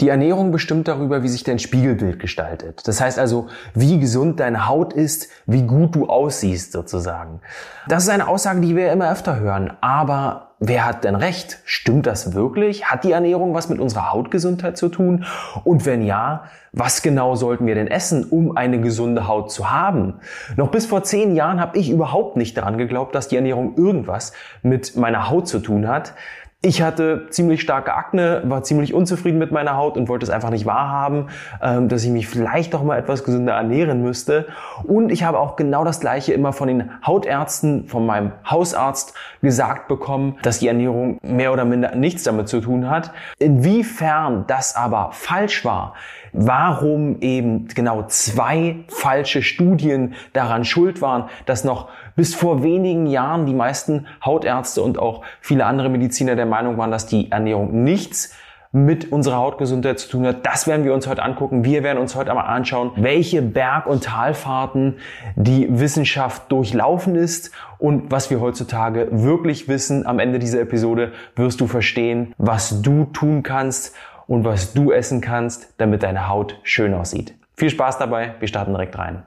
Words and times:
Die 0.00 0.08
Ernährung 0.08 0.50
bestimmt 0.50 0.88
darüber, 0.88 1.22
wie 1.22 1.28
sich 1.28 1.44
dein 1.44 1.58
Spiegelbild 1.58 2.18
gestaltet. 2.18 2.88
Das 2.88 3.00
heißt 3.02 3.18
also, 3.18 3.48
wie 3.74 4.00
gesund 4.00 4.40
deine 4.40 4.66
Haut 4.66 4.94
ist, 4.94 5.28
wie 5.44 5.62
gut 5.62 5.94
du 5.94 6.08
aussiehst 6.08 6.72
sozusagen. 6.72 7.40
Das 7.86 8.04
ist 8.04 8.08
eine 8.08 8.26
Aussage, 8.26 8.60
die 8.60 8.76
wir 8.76 8.92
immer 8.92 9.12
öfter 9.12 9.38
hören. 9.38 9.74
Aber 9.82 10.52
wer 10.58 10.86
hat 10.86 11.04
denn 11.04 11.16
recht? 11.16 11.58
Stimmt 11.64 12.06
das 12.06 12.34
wirklich? 12.34 12.86
Hat 12.86 13.04
die 13.04 13.12
Ernährung 13.12 13.52
was 13.52 13.68
mit 13.68 13.78
unserer 13.78 14.10
Hautgesundheit 14.10 14.78
zu 14.78 14.88
tun? 14.88 15.26
Und 15.64 15.84
wenn 15.84 16.02
ja, 16.02 16.44
was 16.72 17.02
genau 17.02 17.34
sollten 17.34 17.66
wir 17.66 17.74
denn 17.74 17.88
essen, 17.88 18.24
um 18.24 18.56
eine 18.56 18.80
gesunde 18.80 19.26
Haut 19.26 19.50
zu 19.50 19.70
haben? 19.70 20.20
Noch 20.56 20.70
bis 20.70 20.86
vor 20.86 21.02
zehn 21.02 21.34
Jahren 21.34 21.60
habe 21.60 21.76
ich 21.76 21.90
überhaupt 21.90 22.36
nicht 22.36 22.56
daran 22.56 22.78
geglaubt, 22.78 23.14
dass 23.14 23.28
die 23.28 23.36
Ernährung 23.36 23.76
irgendwas 23.76 24.32
mit 24.62 24.96
meiner 24.96 25.28
Haut 25.28 25.48
zu 25.48 25.58
tun 25.58 25.88
hat. 25.88 26.14
Ich 26.62 26.82
hatte 26.82 27.26
ziemlich 27.30 27.62
starke 27.62 27.94
Akne, 27.94 28.42
war 28.44 28.62
ziemlich 28.62 28.92
unzufrieden 28.92 29.38
mit 29.38 29.50
meiner 29.50 29.78
Haut 29.78 29.96
und 29.96 30.10
wollte 30.10 30.24
es 30.24 30.30
einfach 30.30 30.50
nicht 30.50 30.66
wahrhaben, 30.66 31.28
ähm, 31.62 31.88
dass 31.88 32.04
ich 32.04 32.10
mich 32.10 32.28
vielleicht 32.28 32.74
doch 32.74 32.82
mal 32.82 32.98
etwas 32.98 33.24
gesünder 33.24 33.54
ernähren 33.54 34.02
müsste. 34.02 34.46
Und 34.84 35.10
ich 35.10 35.22
habe 35.22 35.38
auch 35.38 35.56
genau 35.56 35.84
das 35.84 36.00
Gleiche 36.00 36.34
immer 36.34 36.52
von 36.52 36.68
den 36.68 36.90
Hautärzten, 37.06 37.88
von 37.88 38.04
meinem 38.04 38.32
Hausarzt 38.44 39.14
gesagt 39.40 39.88
bekommen, 39.88 40.36
dass 40.42 40.58
die 40.58 40.68
Ernährung 40.68 41.18
mehr 41.22 41.50
oder 41.54 41.64
minder 41.64 41.94
nichts 41.94 42.24
damit 42.24 42.50
zu 42.50 42.60
tun 42.60 42.90
hat. 42.90 43.10
Inwiefern 43.38 44.44
das 44.46 44.76
aber 44.76 45.12
falsch 45.12 45.64
war, 45.64 45.94
warum 46.34 47.20
eben 47.20 47.68
genau 47.68 48.04
zwei 48.06 48.84
falsche 48.88 49.42
Studien 49.42 50.12
daran 50.34 50.64
schuld 50.64 51.00
waren, 51.00 51.30
dass 51.46 51.64
noch 51.64 51.88
bis 52.16 52.34
vor 52.34 52.62
wenigen 52.62 53.06
Jahren 53.06 53.46
die 53.46 53.54
meisten 53.54 54.06
Hautärzte 54.24 54.82
und 54.82 54.98
auch 54.98 55.22
viele 55.40 55.66
andere 55.66 55.88
Mediziner 55.88 56.36
der 56.36 56.46
Meinung 56.46 56.78
waren, 56.78 56.90
dass 56.90 57.06
die 57.06 57.30
Ernährung 57.30 57.84
nichts 57.84 58.34
mit 58.72 59.10
unserer 59.10 59.36
Hautgesundheit 59.36 59.98
zu 59.98 60.08
tun 60.08 60.26
hat. 60.26 60.46
Das 60.46 60.66
werden 60.68 60.84
wir 60.84 60.94
uns 60.94 61.08
heute 61.08 61.22
angucken. 61.22 61.64
Wir 61.64 61.82
werden 61.82 61.98
uns 61.98 62.14
heute 62.14 62.30
einmal 62.30 62.46
anschauen, 62.46 62.92
welche 62.96 63.42
Berg- 63.42 63.86
und 63.86 64.04
Talfahrten 64.04 64.98
die 65.34 65.66
Wissenschaft 65.80 66.52
durchlaufen 66.52 67.16
ist 67.16 67.50
und 67.78 68.12
was 68.12 68.30
wir 68.30 68.40
heutzutage 68.40 69.08
wirklich 69.10 69.66
wissen. 69.66 70.06
Am 70.06 70.20
Ende 70.20 70.38
dieser 70.38 70.60
Episode 70.60 71.12
wirst 71.34 71.60
du 71.60 71.66
verstehen, 71.66 72.32
was 72.38 72.80
du 72.80 73.06
tun 73.06 73.42
kannst 73.42 73.96
und 74.28 74.44
was 74.44 74.72
du 74.72 74.92
essen 74.92 75.20
kannst, 75.20 75.74
damit 75.78 76.04
deine 76.04 76.28
Haut 76.28 76.60
schön 76.62 76.94
aussieht. 76.94 77.34
Viel 77.56 77.70
Spaß 77.70 77.98
dabei. 77.98 78.36
Wir 78.38 78.46
starten 78.46 78.72
direkt 78.72 78.96
rein. 78.96 79.24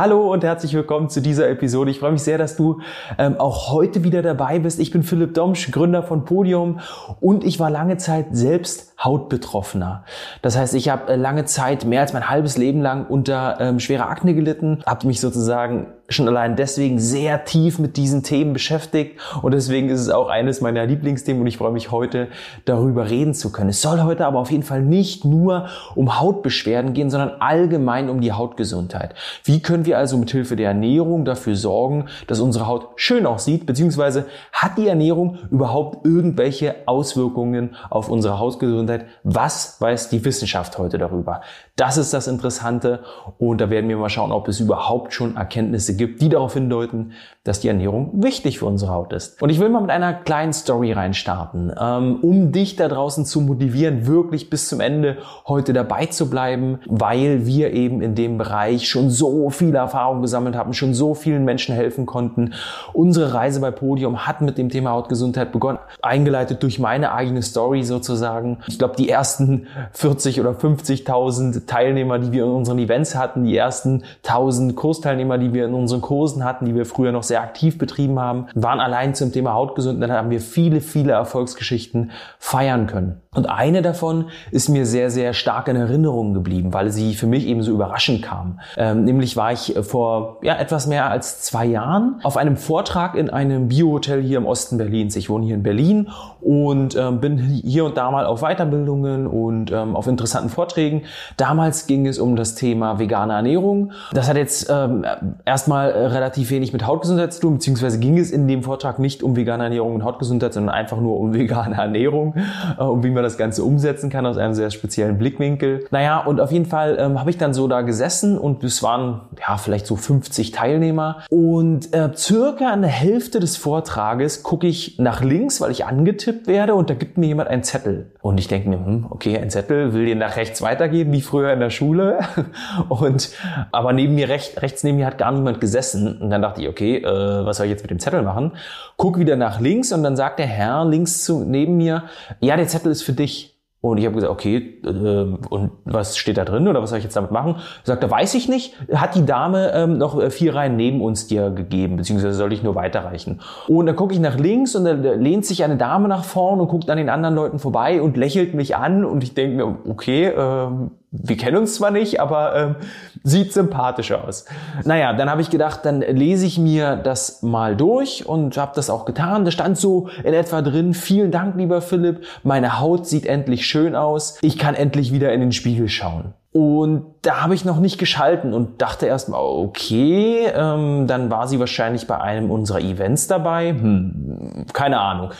Hallo 0.00 0.32
und 0.32 0.44
herzlich 0.44 0.74
willkommen 0.74 1.08
zu 1.08 1.20
dieser 1.20 1.50
Episode. 1.50 1.90
Ich 1.90 1.98
freue 1.98 2.12
mich 2.12 2.22
sehr, 2.22 2.38
dass 2.38 2.54
du 2.54 2.80
ähm, 3.18 3.34
auch 3.40 3.72
heute 3.72 4.04
wieder 4.04 4.22
dabei 4.22 4.60
bist. 4.60 4.78
Ich 4.78 4.92
bin 4.92 5.02
Philipp 5.02 5.34
Domsch, 5.34 5.72
Gründer 5.72 6.04
von 6.04 6.24
Podium 6.24 6.78
und 7.18 7.42
ich 7.42 7.58
war 7.58 7.68
lange 7.68 7.96
Zeit 7.96 8.26
selbst 8.30 8.92
Hautbetroffener. 9.02 10.04
Das 10.42 10.58
heißt, 10.58 10.74
ich 10.74 10.88
habe 10.88 11.12
äh, 11.12 11.16
lange 11.16 11.44
Zeit, 11.44 11.84
mehr 11.84 12.00
als 12.00 12.12
mein 12.12 12.28
halbes 12.28 12.56
Leben 12.56 12.82
lang 12.82 13.06
unter 13.06 13.58
ähm, 13.60 13.78
schwerer 13.78 14.08
Akne 14.08 14.34
gelitten, 14.34 14.82
habe 14.86 15.06
mich 15.06 15.20
sozusagen 15.20 15.86
schon 16.10 16.26
allein 16.26 16.56
deswegen 16.56 16.98
sehr 16.98 17.44
tief 17.44 17.78
mit 17.78 17.98
diesen 17.98 18.22
Themen 18.22 18.54
beschäftigt 18.54 19.20
und 19.42 19.52
deswegen 19.52 19.90
ist 19.90 20.00
es 20.00 20.08
auch 20.08 20.28
eines 20.28 20.62
meiner 20.62 20.86
Lieblingsthemen 20.86 21.42
und 21.42 21.46
ich 21.46 21.58
freue 21.58 21.70
mich 21.70 21.90
heute 21.90 22.28
darüber 22.64 23.10
reden 23.10 23.34
zu 23.34 23.52
können. 23.52 23.68
Es 23.68 23.82
soll 23.82 24.02
heute 24.02 24.26
aber 24.26 24.38
auf 24.38 24.50
jeden 24.50 24.62
Fall 24.62 24.80
nicht 24.80 25.26
nur 25.26 25.66
um 25.94 26.18
Hautbeschwerden 26.18 26.94
gehen, 26.94 27.10
sondern 27.10 27.32
allgemein 27.40 28.08
um 28.08 28.22
die 28.22 28.32
Hautgesundheit. 28.32 29.14
Wie 29.44 29.60
können 29.60 29.84
wir 29.84 29.98
also 29.98 30.16
mit 30.16 30.30
Hilfe 30.30 30.56
der 30.56 30.68
Ernährung 30.68 31.26
dafür 31.26 31.56
sorgen, 31.56 32.06
dass 32.26 32.40
unsere 32.40 32.66
Haut 32.66 32.88
schön 32.96 33.26
aussieht, 33.26 33.66
beziehungsweise 33.66 34.24
hat 34.52 34.78
die 34.78 34.88
Ernährung 34.88 35.36
überhaupt 35.50 36.06
irgendwelche 36.06 36.74
Auswirkungen 36.86 37.76
auf 37.90 38.08
unsere 38.08 38.38
Hautgesundheit? 38.38 38.87
Was 39.22 39.80
weiß 39.80 40.08
die 40.08 40.24
Wissenschaft 40.24 40.78
heute 40.78 40.98
darüber? 40.98 41.42
Das 41.76 41.96
ist 41.96 42.12
das 42.12 42.26
Interessante 42.26 43.04
und 43.38 43.60
da 43.60 43.70
werden 43.70 43.88
wir 43.88 43.96
mal 43.96 44.08
schauen, 44.08 44.32
ob 44.32 44.48
es 44.48 44.60
überhaupt 44.60 45.12
schon 45.12 45.36
Erkenntnisse 45.36 45.96
gibt, 45.96 46.22
die 46.22 46.28
darauf 46.28 46.54
hindeuten, 46.54 47.12
dass 47.48 47.60
die 47.60 47.68
Ernährung 47.68 48.10
wichtig 48.12 48.58
für 48.58 48.66
unsere 48.66 48.92
Haut 48.92 49.14
ist. 49.14 49.40
Und 49.40 49.48
ich 49.48 49.58
will 49.58 49.70
mal 49.70 49.80
mit 49.80 49.90
einer 49.90 50.12
kleinen 50.12 50.52
Story 50.52 50.92
reinstarten, 50.92 51.72
ähm, 51.80 52.18
um 52.20 52.52
dich 52.52 52.76
da 52.76 52.88
draußen 52.88 53.24
zu 53.24 53.40
motivieren, 53.40 54.06
wirklich 54.06 54.50
bis 54.50 54.68
zum 54.68 54.80
Ende 54.80 55.16
heute 55.46 55.72
dabei 55.72 56.06
zu 56.06 56.28
bleiben, 56.28 56.80
weil 56.86 57.46
wir 57.46 57.72
eben 57.72 58.02
in 58.02 58.14
dem 58.14 58.36
Bereich 58.36 58.86
schon 58.86 59.08
so 59.08 59.48
viele 59.48 59.78
Erfahrungen 59.78 60.20
gesammelt 60.20 60.56
haben, 60.56 60.74
schon 60.74 60.92
so 60.92 61.14
vielen 61.14 61.46
Menschen 61.46 61.74
helfen 61.74 62.04
konnten. 62.04 62.52
Unsere 62.92 63.32
Reise 63.32 63.60
bei 63.60 63.70
Podium 63.70 64.26
hat 64.26 64.42
mit 64.42 64.58
dem 64.58 64.68
Thema 64.68 64.90
Hautgesundheit 64.90 65.50
begonnen, 65.50 65.78
eingeleitet 66.02 66.62
durch 66.62 66.78
meine 66.78 67.12
eigene 67.12 67.40
Story 67.40 67.82
sozusagen. 67.82 68.58
Ich 68.66 68.78
glaube, 68.78 68.96
die 68.96 69.08
ersten 69.08 69.68
40 69.92 70.38
oder 70.40 70.50
50.000 70.50 71.66
Teilnehmer, 71.66 72.18
die 72.18 72.30
wir 72.30 72.44
in 72.44 72.50
unseren 72.50 72.78
Events 72.78 73.14
hatten, 73.14 73.44
die 73.44 73.56
ersten 73.56 74.04
1000 74.26 74.76
Kursteilnehmer, 74.76 75.38
die 75.38 75.54
wir 75.54 75.64
in 75.64 75.72
unseren 75.72 76.02
Kursen 76.02 76.44
hatten, 76.44 76.66
die 76.66 76.74
wir 76.74 76.84
früher 76.84 77.10
noch 77.10 77.22
sehr 77.22 77.37
aktiv 77.40 77.78
betrieben 77.78 78.18
haben, 78.18 78.46
waren 78.54 78.80
allein 78.80 79.14
zum 79.14 79.32
Thema 79.32 79.54
Hautgesund. 79.54 80.02
Dann 80.02 80.12
haben 80.12 80.30
wir 80.30 80.40
viele, 80.40 80.80
viele 80.80 81.12
Erfolgsgeschichten 81.12 82.10
feiern 82.38 82.86
können. 82.86 83.20
Und 83.34 83.48
eine 83.48 83.82
davon 83.82 84.26
ist 84.50 84.68
mir 84.68 84.84
sehr, 84.84 85.10
sehr 85.10 85.32
stark 85.32 85.68
in 85.68 85.76
Erinnerung 85.76 86.34
geblieben, 86.34 86.72
weil 86.72 86.90
sie 86.90 87.14
für 87.14 87.26
mich 87.26 87.46
eben 87.46 87.62
so 87.62 87.70
überraschend 87.70 88.22
kam. 88.22 88.60
Ähm, 88.76 89.04
nämlich 89.04 89.36
war 89.36 89.52
ich 89.52 89.74
vor 89.82 90.38
ja, 90.42 90.56
etwas 90.56 90.86
mehr 90.86 91.10
als 91.10 91.42
zwei 91.42 91.66
Jahren 91.66 92.20
auf 92.24 92.36
einem 92.36 92.56
Vortrag 92.56 93.14
in 93.14 93.30
einem 93.30 93.68
Biohotel 93.68 94.22
hier 94.22 94.38
im 94.38 94.46
Osten 94.46 94.78
Berlins. 94.78 95.14
Ich 95.14 95.30
wohne 95.30 95.46
hier 95.46 95.54
in 95.54 95.62
Berlin 95.62 96.08
und 96.40 96.96
ähm, 96.96 97.20
bin 97.20 97.38
hier 97.38 97.84
und 97.84 97.96
da 97.96 98.10
mal 98.10 98.26
auf 98.26 98.40
Weiterbildungen 98.40 99.26
und 99.26 99.70
ähm, 99.70 99.94
auf 99.94 100.06
interessanten 100.06 100.48
Vorträgen. 100.48 101.02
Damals 101.36 101.86
ging 101.86 102.06
es 102.06 102.18
um 102.18 102.34
das 102.34 102.54
Thema 102.54 102.98
vegane 102.98 103.34
Ernährung. 103.34 103.92
Das 104.12 104.28
hat 104.28 104.36
jetzt 104.36 104.68
ähm, 104.70 105.04
erstmal 105.44 105.68
erstmal 105.68 105.90
äh, 105.90 106.06
relativ 106.06 106.50
wenig 106.50 106.72
mit 106.72 106.86
Hautgesundheit 106.86 107.27
tun, 107.30 107.54
beziehungsweise 107.54 107.98
ging 107.98 108.18
es 108.18 108.30
in 108.30 108.48
dem 108.48 108.62
Vortrag 108.62 108.98
nicht 108.98 109.22
um 109.22 109.36
vegane 109.36 109.64
Ernährung 109.64 109.94
und 109.94 110.04
Hautgesundheit, 110.04 110.52
sondern 110.54 110.74
einfach 110.74 111.00
nur 111.00 111.18
um 111.18 111.34
vegane 111.34 111.76
Ernährung 111.78 112.34
äh, 112.78 112.82
und 112.82 113.04
wie 113.04 113.10
man 113.10 113.22
das 113.22 113.36
Ganze 113.36 113.64
umsetzen 113.64 114.10
kann 114.10 114.26
aus 114.26 114.38
einem 114.38 114.54
sehr 114.54 114.70
speziellen 114.70 115.18
Blickwinkel. 115.18 115.86
Naja, 115.90 116.18
und 116.18 116.40
auf 116.40 116.52
jeden 116.52 116.66
Fall 116.66 116.96
ähm, 116.98 117.20
habe 117.20 117.30
ich 117.30 117.38
dann 117.38 117.54
so 117.54 117.68
da 117.68 117.82
gesessen 117.82 118.38
und 118.38 118.64
es 118.64 118.82
waren 118.82 119.20
ja 119.38 119.56
vielleicht 119.58 119.86
so 119.86 119.96
50 119.96 120.52
Teilnehmer 120.52 121.18
und 121.30 121.94
äh, 121.94 122.10
circa 122.16 122.72
eine 122.72 122.86
Hälfte 122.86 123.40
des 123.40 123.56
Vortrages 123.56 124.42
gucke 124.42 124.66
ich 124.66 124.98
nach 124.98 125.22
links, 125.22 125.60
weil 125.60 125.70
ich 125.70 125.84
angetippt 125.84 126.46
werde 126.46 126.74
und 126.74 126.90
da 126.90 126.94
gibt 126.94 127.18
mir 127.18 127.26
jemand 127.26 127.48
einen 127.48 127.62
Zettel. 127.62 128.12
Und 128.20 128.38
ich 128.38 128.48
denke 128.48 128.68
mir, 128.68 128.76
hm, 128.76 129.06
okay, 129.10 129.38
ein 129.38 129.48
Zettel, 129.48 129.92
will 129.94 130.04
den 130.06 130.18
nach 130.18 130.36
rechts 130.36 130.60
weitergeben, 130.60 131.12
wie 131.12 131.22
früher 131.22 131.52
in 131.52 131.60
der 131.60 131.70
Schule. 131.70 132.18
Und 132.88 133.30
aber 133.72 133.92
neben 133.92 134.14
mir, 134.14 134.28
recht, 134.28 134.60
rechts 134.60 134.84
neben 134.84 134.98
mir 134.98 135.06
hat 135.06 135.18
gar 135.18 135.32
niemand 135.32 135.60
gesessen. 135.60 136.20
Und 136.20 136.30
dann 136.30 136.42
dachte 136.42 136.60
ich, 136.60 136.68
okay, 136.68 137.02
äh, 137.08 137.46
was 137.46 137.56
soll 137.56 137.66
ich 137.66 137.70
jetzt 137.70 137.82
mit 137.82 137.90
dem 137.90 137.98
Zettel 137.98 138.22
machen? 138.22 138.52
Guck 138.96 139.18
wieder 139.18 139.36
nach 139.36 139.60
links 139.60 139.92
und 139.92 140.02
dann 140.02 140.16
sagt 140.16 140.38
der 140.38 140.46
Herr 140.46 140.84
links 140.84 141.24
zu, 141.24 141.44
neben 141.44 141.76
mir, 141.76 142.04
ja, 142.40 142.56
der 142.56 142.66
Zettel 142.66 142.92
ist 142.92 143.02
für 143.02 143.12
dich. 143.12 143.58
Und 143.80 143.98
ich 143.98 144.06
habe 144.06 144.16
gesagt, 144.16 144.32
okay, 144.32 144.80
äh, 144.84 144.88
und 144.88 145.70
was 145.84 146.16
steht 146.16 146.36
da 146.36 146.44
drin 146.44 146.66
oder 146.66 146.82
was 146.82 146.90
soll 146.90 146.98
ich 146.98 147.04
jetzt 147.04 147.14
damit 147.14 147.30
machen? 147.30 147.56
Sagt 147.84 148.02
er, 148.02 148.10
weiß 148.10 148.34
ich 148.34 148.48
nicht. 148.48 148.74
Hat 148.92 149.14
die 149.14 149.24
Dame 149.24 149.72
ähm, 149.72 149.98
noch 149.98 150.20
äh, 150.20 150.30
vier 150.30 150.56
Reihen 150.56 150.74
neben 150.74 151.00
uns 151.00 151.28
dir 151.28 151.50
gegeben, 151.50 151.96
beziehungsweise 151.96 152.34
soll 152.34 152.52
ich 152.52 152.64
nur 152.64 152.74
weiterreichen? 152.74 153.40
Und 153.68 153.86
dann 153.86 153.94
gucke 153.94 154.14
ich 154.14 154.20
nach 154.20 154.36
links 154.36 154.74
und 154.74 154.84
dann 154.84 155.02
lehnt 155.02 155.46
sich 155.46 155.62
eine 155.62 155.76
Dame 155.76 156.08
nach 156.08 156.24
vorn 156.24 156.58
und 156.58 156.66
guckt 156.66 156.90
an 156.90 156.98
den 156.98 157.08
anderen 157.08 157.36
Leuten 157.36 157.60
vorbei 157.60 158.02
und 158.02 158.16
lächelt 158.16 158.52
mich 158.52 158.74
an 158.74 159.04
und 159.04 159.22
ich 159.22 159.34
denke 159.34 159.56
mir, 159.56 159.76
okay, 159.88 160.26
ähm, 160.26 160.90
wir 161.10 161.36
kennen 161.36 161.56
uns 161.56 161.74
zwar 161.74 161.90
nicht, 161.90 162.20
aber 162.20 162.54
ähm, 162.54 162.76
sieht 163.22 163.52
sympathisch 163.52 164.12
aus. 164.12 164.44
Naja, 164.84 165.14
dann 165.14 165.30
habe 165.30 165.40
ich 165.40 165.48
gedacht, 165.48 165.80
dann 165.84 166.00
lese 166.00 166.46
ich 166.46 166.58
mir 166.58 166.96
das 166.96 167.42
mal 167.42 167.76
durch 167.76 168.26
und 168.26 168.56
habe 168.58 168.72
das 168.74 168.90
auch 168.90 169.04
getan. 169.04 169.44
Da 169.44 169.50
stand 169.50 169.78
so 169.78 170.08
in 170.22 170.34
etwa 170.34 170.60
drin, 170.60 170.92
vielen 170.92 171.30
Dank, 171.30 171.56
lieber 171.56 171.80
Philipp, 171.80 172.24
meine 172.42 172.78
Haut 172.78 173.06
sieht 173.06 173.26
endlich 173.26 173.66
schön 173.66 173.96
aus, 173.96 174.38
ich 174.42 174.58
kann 174.58 174.74
endlich 174.74 175.12
wieder 175.12 175.32
in 175.32 175.40
den 175.40 175.52
Spiegel 175.52 175.88
schauen. 175.88 176.34
Und 176.52 177.04
da 177.22 177.42
habe 177.42 177.54
ich 177.54 177.64
noch 177.64 177.78
nicht 177.78 177.98
geschalten 177.98 178.52
und 178.52 178.80
dachte 178.82 179.06
erstmal, 179.06 179.40
okay, 179.40 180.46
ähm, 180.54 181.06
dann 181.06 181.30
war 181.30 181.46
sie 181.46 181.60
wahrscheinlich 181.60 182.06
bei 182.06 182.20
einem 182.20 182.50
unserer 182.50 182.80
Events 182.80 183.26
dabei. 183.28 183.70
Hm, 183.70 184.66
keine 184.72 184.98
Ahnung. 184.98 185.30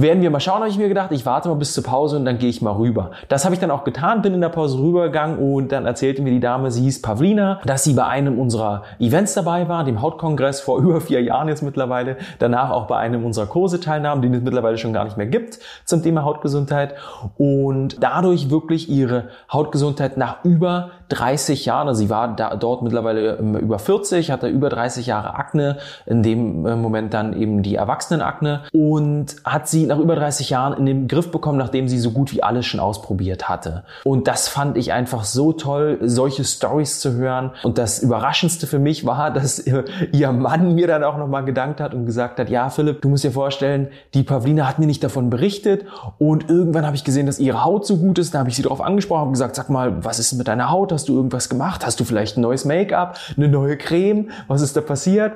Werden 0.00 0.22
wir 0.22 0.30
mal 0.30 0.40
schauen, 0.40 0.60
habe 0.60 0.70
ich 0.70 0.78
mir 0.78 0.88
gedacht. 0.88 1.12
Ich 1.12 1.26
warte 1.26 1.50
mal 1.50 1.56
bis 1.56 1.74
zur 1.74 1.84
Pause 1.84 2.16
und 2.16 2.24
dann 2.24 2.38
gehe 2.38 2.48
ich 2.48 2.62
mal 2.62 2.70
rüber. 2.70 3.10
Das 3.28 3.44
habe 3.44 3.54
ich 3.54 3.60
dann 3.60 3.70
auch 3.70 3.84
getan, 3.84 4.22
bin 4.22 4.32
in 4.32 4.40
der 4.40 4.48
Pause 4.48 4.78
rübergegangen 4.78 5.38
und 5.38 5.72
dann 5.72 5.84
erzählte 5.84 6.22
mir 6.22 6.30
die 6.30 6.40
Dame, 6.40 6.70
sie 6.70 6.80
hieß 6.84 7.02
Pavlina, 7.02 7.60
dass 7.66 7.84
sie 7.84 7.92
bei 7.92 8.06
einem 8.06 8.38
unserer 8.38 8.84
Events 8.98 9.34
dabei 9.34 9.68
war, 9.68 9.84
dem 9.84 10.00
Hautkongress 10.00 10.62
vor 10.62 10.78
über 10.82 11.02
vier 11.02 11.22
Jahren 11.22 11.48
jetzt 11.48 11.62
mittlerweile. 11.62 12.16
Danach 12.38 12.70
auch 12.70 12.86
bei 12.86 12.96
einem 12.96 13.26
unserer 13.26 13.44
Kurse 13.44 13.78
teilnahm, 13.78 14.22
den 14.22 14.32
es 14.32 14.42
mittlerweile 14.42 14.78
schon 14.78 14.94
gar 14.94 15.04
nicht 15.04 15.18
mehr 15.18 15.26
gibt 15.26 15.58
zum 15.84 16.02
Thema 16.02 16.24
Hautgesundheit 16.24 16.94
und 17.36 18.02
dadurch 18.02 18.48
wirklich 18.48 18.88
ihre 18.88 19.24
Hautgesundheit 19.52 20.16
nach 20.16 20.42
über 20.44 20.92
30 21.10 21.66
Jahren, 21.66 21.88
also 21.88 21.98
sie 21.98 22.08
war 22.08 22.34
da, 22.34 22.56
dort 22.56 22.82
mittlerweile 22.82 23.36
ähm, 23.36 23.56
über 23.56 23.78
40, 23.78 24.30
hatte 24.30 24.48
über 24.48 24.68
30 24.68 25.06
Jahre 25.06 25.34
Akne, 25.34 25.78
in 26.06 26.22
dem 26.22 26.66
äh, 26.66 26.76
Moment 26.76 27.12
dann 27.12 27.34
eben 27.34 27.62
die 27.62 27.74
Erwachsenenakne 27.74 28.62
und 28.72 29.36
hat 29.44 29.68
sie 29.68 29.86
nach 29.86 29.98
über 29.98 30.14
30 30.14 30.50
Jahren 30.50 30.72
in 30.74 30.86
den 30.86 31.08
Griff 31.08 31.30
bekommen, 31.30 31.58
nachdem 31.58 31.88
sie 31.88 31.98
so 31.98 32.12
gut 32.12 32.32
wie 32.32 32.42
alles 32.42 32.66
schon 32.66 32.80
ausprobiert 32.80 33.48
hatte. 33.48 33.84
Und 34.04 34.28
das 34.28 34.48
fand 34.48 34.76
ich 34.76 34.92
einfach 34.92 35.24
so 35.24 35.52
toll, 35.52 35.98
solche 36.02 36.44
Stories 36.44 37.00
zu 37.00 37.14
hören. 37.14 37.50
Und 37.64 37.78
das 37.78 37.98
Überraschendste 37.98 38.66
für 38.66 38.78
mich 38.78 39.04
war, 39.04 39.30
dass 39.40 39.64
ihr 39.66 40.32
Mann 40.32 40.74
mir 40.74 40.86
dann 40.86 41.02
auch 41.04 41.18
nochmal 41.18 41.44
gedankt 41.44 41.80
hat 41.80 41.92
und 41.92 42.06
gesagt 42.06 42.38
hat, 42.38 42.48
ja 42.48 42.70
Philipp, 42.70 43.02
du 43.02 43.08
musst 43.08 43.24
dir 43.24 43.32
vorstellen, 43.32 43.88
die 44.14 44.22
Pavlina 44.22 44.66
hat 44.66 44.78
mir 44.78 44.86
nicht 44.86 45.02
davon 45.02 45.28
berichtet 45.30 45.84
und 46.18 46.48
irgendwann 46.48 46.86
habe 46.86 46.96
ich 46.96 47.04
gesehen, 47.04 47.26
dass 47.26 47.38
ihre 47.38 47.64
Haut 47.64 47.86
so 47.86 47.96
gut 47.96 48.18
ist, 48.18 48.34
da 48.34 48.38
habe 48.38 48.48
ich 48.48 48.56
sie 48.56 48.62
darauf 48.62 48.80
angesprochen 48.80 49.28
und 49.28 49.32
gesagt, 49.32 49.56
sag 49.56 49.70
mal, 49.70 50.04
was 50.04 50.18
ist 50.18 50.32
mit 50.34 50.46
deiner 50.46 50.70
Haut? 50.70 50.92
Hast 51.00 51.08
du 51.08 51.16
irgendwas 51.16 51.48
gemacht? 51.48 51.86
Hast 51.86 51.98
du 51.98 52.04
vielleicht 52.04 52.36
ein 52.36 52.42
neues 52.42 52.66
Make-up, 52.66 53.16
eine 53.34 53.48
neue 53.48 53.78
Creme? 53.78 54.28
Was 54.48 54.60
ist 54.60 54.76
da 54.76 54.82
passiert? 54.82 55.32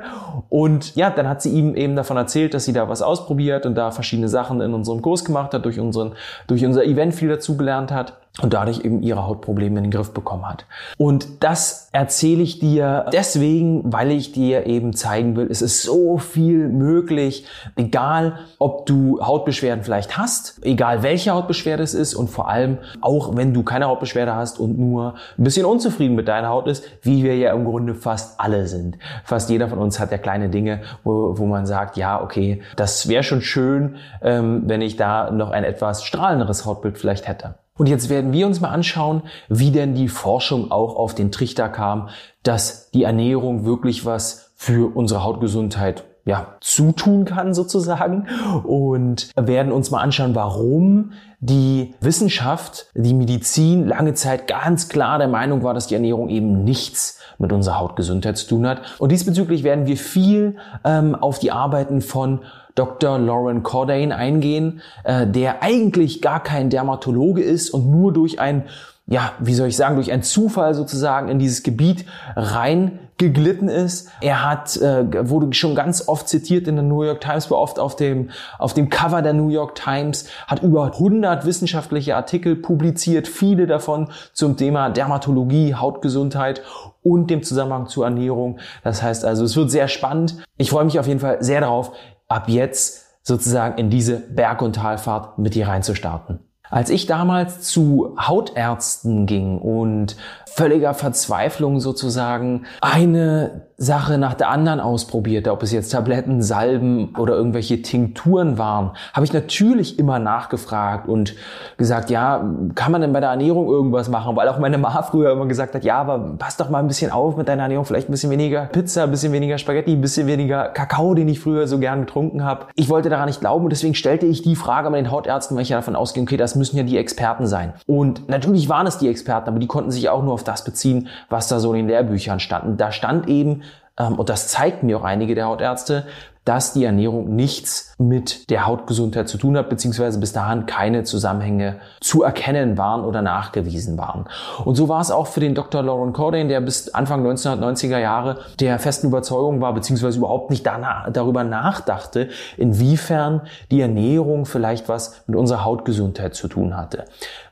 Und 0.50 0.94
ja, 0.94 1.08
dann 1.08 1.26
hat 1.26 1.40
sie 1.40 1.52
ihm 1.52 1.74
eben 1.74 1.96
davon 1.96 2.18
erzählt, 2.18 2.52
dass 2.52 2.66
sie 2.66 2.74
da 2.74 2.90
was 2.90 3.00
ausprobiert 3.00 3.64
und 3.64 3.74
da 3.74 3.90
verschiedene 3.90 4.28
Sachen 4.28 4.60
in 4.60 4.74
unserem 4.74 5.00
Kurs 5.00 5.24
gemacht 5.24 5.54
hat, 5.54 5.64
durch 5.64 5.80
unseren, 5.80 6.12
durch 6.48 6.66
unser 6.66 6.84
Event 6.84 7.14
viel 7.14 7.30
dazugelernt 7.30 7.92
hat 7.92 8.12
und 8.42 8.52
dadurch 8.52 8.84
eben 8.84 9.00
ihre 9.02 9.24
Hautprobleme 9.26 9.78
in 9.78 9.84
den 9.84 9.90
Griff 9.92 10.12
bekommen 10.12 10.48
hat. 10.48 10.66
Und 10.98 11.44
das 11.44 11.88
erzähle 11.92 12.42
ich 12.42 12.58
dir 12.58 13.06
deswegen, 13.12 13.92
weil 13.92 14.10
ich 14.10 14.32
dir 14.32 14.66
eben 14.66 14.92
zeigen 14.92 15.36
will, 15.36 15.46
es 15.48 15.62
ist 15.62 15.84
so 15.84 16.18
viel 16.18 16.68
möglich, 16.68 17.46
egal 17.76 18.40
ob 18.58 18.86
du 18.86 19.20
Hautbeschwerden 19.24 19.84
vielleicht 19.84 20.18
hast, 20.18 20.58
egal 20.64 21.04
welche 21.04 21.30
Hautbeschwerde 21.30 21.84
es 21.84 21.94
ist 21.94 22.14
und 22.14 22.28
vor 22.28 22.48
allem 22.48 22.78
auch 23.00 23.36
wenn 23.36 23.54
du 23.54 23.62
keine 23.62 23.86
Hautbeschwerde 23.86 24.34
hast 24.34 24.58
und 24.58 24.80
nur 24.80 25.14
ein 25.38 25.44
bisschen 25.44 25.64
unzufrieden 25.64 26.16
mit 26.16 26.26
deiner 26.26 26.48
Haut 26.48 26.66
ist, 26.66 26.84
wie 27.02 27.22
wir 27.22 27.36
ja 27.36 27.52
im 27.52 27.64
Grunde 27.64 27.94
fast 27.94 28.40
alle 28.40 28.66
sind. 28.66 28.98
Fast 29.22 29.48
jeder 29.48 29.68
von 29.68 29.78
uns 29.78 30.00
hat 30.00 30.10
ja 30.10 30.18
kleine 30.18 30.48
Dinge, 30.48 30.80
wo, 31.04 31.38
wo 31.38 31.46
man 31.46 31.66
sagt, 31.66 31.96
ja, 31.96 32.20
okay, 32.20 32.62
das 32.74 33.08
wäre 33.08 33.22
schon 33.22 33.42
schön, 33.42 33.94
ähm, 34.22 34.64
wenn 34.66 34.82
ich 34.82 34.96
da 34.96 35.30
noch 35.30 35.50
ein 35.50 35.62
etwas 35.62 36.02
strahlenderes 36.02 36.66
Hautbild 36.66 36.98
vielleicht 36.98 37.28
hätte. 37.28 37.54
Und 37.76 37.88
jetzt 37.88 38.08
werden 38.08 38.32
wir 38.32 38.46
uns 38.46 38.60
mal 38.60 38.68
anschauen, 38.68 39.22
wie 39.48 39.72
denn 39.72 39.94
die 39.94 40.08
Forschung 40.08 40.70
auch 40.70 40.94
auf 40.94 41.14
den 41.14 41.32
Trichter 41.32 41.68
kam, 41.68 42.08
dass 42.44 42.90
die 42.92 43.02
Ernährung 43.02 43.64
wirklich 43.64 44.04
was 44.04 44.52
für 44.54 44.94
unsere 44.94 45.24
Hautgesundheit 45.24 46.04
ja, 46.24 46.56
zutun 46.60 47.24
kann 47.26 47.52
sozusagen 47.52 48.28
und 48.62 49.28
werden 49.36 49.72
uns 49.72 49.90
mal 49.90 50.00
anschauen, 50.00 50.34
warum 50.34 51.12
die 51.40 51.94
Wissenschaft, 52.00 52.86
die 52.94 53.12
Medizin 53.12 53.86
lange 53.86 54.14
Zeit 54.14 54.46
ganz 54.46 54.88
klar 54.88 55.18
der 55.18 55.28
Meinung 55.28 55.62
war, 55.62 55.74
dass 55.74 55.88
die 55.88 55.94
Ernährung 55.94 56.30
eben 56.30 56.64
nichts 56.64 57.18
mit 57.38 57.52
unserer 57.52 57.78
Hautgesundheit 57.78 58.38
zu 58.38 58.48
tun 58.48 58.66
hat. 58.66 58.80
Und 58.98 59.12
diesbezüglich 59.12 59.64
werden 59.64 59.86
wir 59.86 59.98
viel 59.98 60.56
ähm, 60.84 61.14
auf 61.14 61.38
die 61.40 61.50
Arbeiten 61.50 62.00
von 62.00 62.40
Dr. 62.74 63.18
Lauren 63.18 63.62
Cordain 63.62 64.12
eingehen, 64.12 64.80
äh, 65.04 65.26
der 65.26 65.62
eigentlich 65.62 66.20
gar 66.22 66.42
kein 66.42 66.70
Dermatologe 66.70 67.42
ist 67.42 67.70
und 67.70 67.90
nur 67.90 68.12
durch 68.12 68.40
ein 68.40 68.64
ja, 69.06 69.32
wie 69.38 69.54
soll 69.54 69.68
ich 69.68 69.76
sagen, 69.76 69.96
durch 69.96 70.10
einen 70.12 70.22
Zufall 70.22 70.74
sozusagen 70.74 71.28
in 71.28 71.38
dieses 71.38 71.62
Gebiet 71.62 72.06
reingeglitten 72.36 73.68
ist. 73.68 74.08
Er 74.22 74.48
hat, 74.48 74.78
äh, 74.78 75.28
wurde 75.28 75.52
schon 75.52 75.74
ganz 75.74 76.08
oft 76.08 76.26
zitiert 76.26 76.66
in 76.68 76.76
der 76.76 76.84
New 76.84 77.02
York 77.02 77.20
Times, 77.20 77.50
war 77.50 77.58
oft 77.58 77.78
auf 77.78 77.96
dem, 77.96 78.30
auf 78.58 78.72
dem 78.72 78.88
Cover 78.88 79.20
der 79.20 79.34
New 79.34 79.50
York 79.50 79.74
Times, 79.74 80.26
hat 80.46 80.62
über 80.62 80.86
100 80.86 81.44
wissenschaftliche 81.44 82.16
Artikel 82.16 82.56
publiziert, 82.56 83.28
viele 83.28 83.66
davon 83.66 84.08
zum 84.32 84.56
Thema 84.56 84.88
Dermatologie, 84.88 85.74
Hautgesundheit 85.74 86.62
und 87.02 87.28
dem 87.28 87.42
Zusammenhang 87.42 87.88
zur 87.88 88.06
Ernährung. 88.06 88.58
Das 88.82 89.02
heißt 89.02 89.26
also, 89.26 89.44
es 89.44 89.54
wird 89.54 89.70
sehr 89.70 89.88
spannend. 89.88 90.36
Ich 90.56 90.70
freue 90.70 90.86
mich 90.86 90.98
auf 90.98 91.06
jeden 91.06 91.20
Fall 91.20 91.42
sehr 91.42 91.60
darauf, 91.60 91.92
ab 92.28 92.48
jetzt 92.48 93.04
sozusagen 93.22 93.78
in 93.78 93.90
diese 93.90 94.18
Berg- 94.18 94.62
und 94.62 94.76
Talfahrt 94.76 95.38
mit 95.38 95.54
dir 95.54 95.68
reinzustarten. 95.68 96.40
Als 96.70 96.90
ich 96.90 97.06
damals 97.06 97.60
zu 97.60 98.16
Hautärzten 98.18 99.26
ging 99.26 99.58
und 99.58 100.16
völliger 100.54 100.94
Verzweiflung 100.94 101.80
sozusagen 101.80 102.66
eine 102.80 103.62
Sache 103.76 104.18
nach 104.18 104.34
der 104.34 104.50
anderen 104.50 104.78
ausprobierte, 104.78 105.50
ob 105.50 105.64
es 105.64 105.72
jetzt 105.72 105.90
Tabletten, 105.90 106.42
Salben 106.42 107.14
oder 107.16 107.34
irgendwelche 107.34 107.82
Tinkturen 107.82 108.56
waren, 108.56 108.92
habe 109.12 109.26
ich 109.26 109.32
natürlich 109.32 109.98
immer 109.98 110.20
nachgefragt 110.20 111.08
und 111.08 111.34
gesagt, 111.76 112.08
ja, 112.08 112.48
kann 112.76 112.92
man 112.92 113.00
denn 113.00 113.12
bei 113.12 113.18
der 113.18 113.30
Ernährung 113.30 113.66
irgendwas 113.66 114.08
machen? 114.08 114.36
Weil 114.36 114.48
auch 114.48 114.60
meine 114.60 114.78
Ma 114.78 115.02
früher 115.02 115.32
immer 115.32 115.46
gesagt 115.46 115.74
hat, 115.74 115.82
ja, 115.82 115.96
aber 115.96 116.36
pass 116.38 116.56
doch 116.56 116.70
mal 116.70 116.78
ein 116.78 116.86
bisschen 116.86 117.10
auf 117.10 117.36
mit 117.36 117.48
deiner 117.48 117.64
Ernährung, 117.64 117.84
vielleicht 117.84 118.08
ein 118.08 118.12
bisschen 118.12 118.30
weniger 118.30 118.66
Pizza, 118.66 119.02
ein 119.02 119.10
bisschen 119.10 119.32
weniger 119.32 119.58
Spaghetti, 119.58 119.92
ein 119.92 120.00
bisschen 120.00 120.28
weniger 120.28 120.68
Kakao, 120.68 121.14
den 121.14 121.26
ich 121.26 121.40
früher 121.40 121.66
so 121.66 121.80
gern 121.80 122.02
getrunken 122.02 122.44
habe. 122.44 122.66
Ich 122.76 122.88
wollte 122.88 123.08
daran 123.08 123.26
nicht 123.26 123.40
glauben 123.40 123.64
und 123.64 123.70
deswegen 123.70 123.96
stellte 123.96 124.26
ich 124.26 124.42
die 124.42 124.54
Frage 124.54 124.88
bei 124.88 124.98
den 124.98 125.10
Hautärzten, 125.10 125.56
weil 125.56 125.64
ich 125.64 125.70
ja 125.70 125.78
davon 125.78 125.96
ausgehe, 125.96 126.22
okay, 126.22 126.36
das 126.36 126.54
müssen 126.54 126.76
ja 126.76 126.84
die 126.84 126.96
Experten 126.96 127.48
sein. 127.48 127.72
Und 127.86 128.28
natürlich 128.28 128.68
waren 128.68 128.86
es 128.86 128.98
die 128.98 129.08
Experten, 129.08 129.48
aber 129.48 129.58
die 129.58 129.66
konnten 129.66 129.90
sich 129.90 130.08
auch 130.08 130.22
nur 130.22 130.34
auf 130.34 130.43
das 130.44 130.64
beziehen, 130.64 131.08
was 131.28 131.48
da 131.48 131.58
so 131.58 131.72
in 131.72 131.80
den 131.80 131.88
Lehrbüchern 131.88 132.40
stand. 132.40 132.80
Da 132.80 132.92
stand 132.92 133.28
eben, 133.28 133.62
ähm, 133.98 134.18
und 134.18 134.28
das 134.28 134.48
zeigt 134.48 134.82
mir 134.82 134.98
auch 134.98 135.04
einige 135.04 135.34
der 135.34 135.46
Hautärzte, 135.46 136.06
dass 136.44 136.74
die 136.74 136.84
Ernährung 136.84 137.34
nichts 137.34 137.94
mit 137.98 138.50
der 138.50 138.66
Hautgesundheit 138.66 139.28
zu 139.28 139.38
tun 139.38 139.56
hat, 139.56 139.70
beziehungsweise 139.70 140.20
bis 140.20 140.32
dahin 140.32 140.66
keine 140.66 141.04
Zusammenhänge 141.04 141.76
zu 142.00 142.22
erkennen 142.22 142.76
waren 142.76 143.04
oder 143.04 143.22
nachgewiesen 143.22 143.96
waren. 143.96 144.26
Und 144.64 144.74
so 144.74 144.88
war 144.88 145.00
es 145.00 145.10
auch 145.10 145.26
für 145.26 145.40
den 145.40 145.54
Dr. 145.54 145.82
Lauren 145.82 146.12
Cordain, 146.12 146.48
der 146.48 146.60
bis 146.60 146.90
Anfang 146.90 147.26
1990er 147.26 147.98
Jahre 147.98 148.40
der 148.60 148.78
festen 148.78 149.06
Überzeugung 149.06 149.60
war, 149.60 149.72
beziehungsweise 149.72 150.18
überhaupt 150.18 150.50
nicht 150.50 150.66
danach, 150.66 151.10
darüber 151.10 151.44
nachdachte, 151.44 152.28
inwiefern 152.56 153.42
die 153.70 153.80
Ernährung 153.80 154.44
vielleicht 154.44 154.88
was 154.88 155.22
mit 155.26 155.36
unserer 155.36 155.64
Hautgesundheit 155.64 156.34
zu 156.34 156.48
tun 156.48 156.76
hatte 156.76 157.04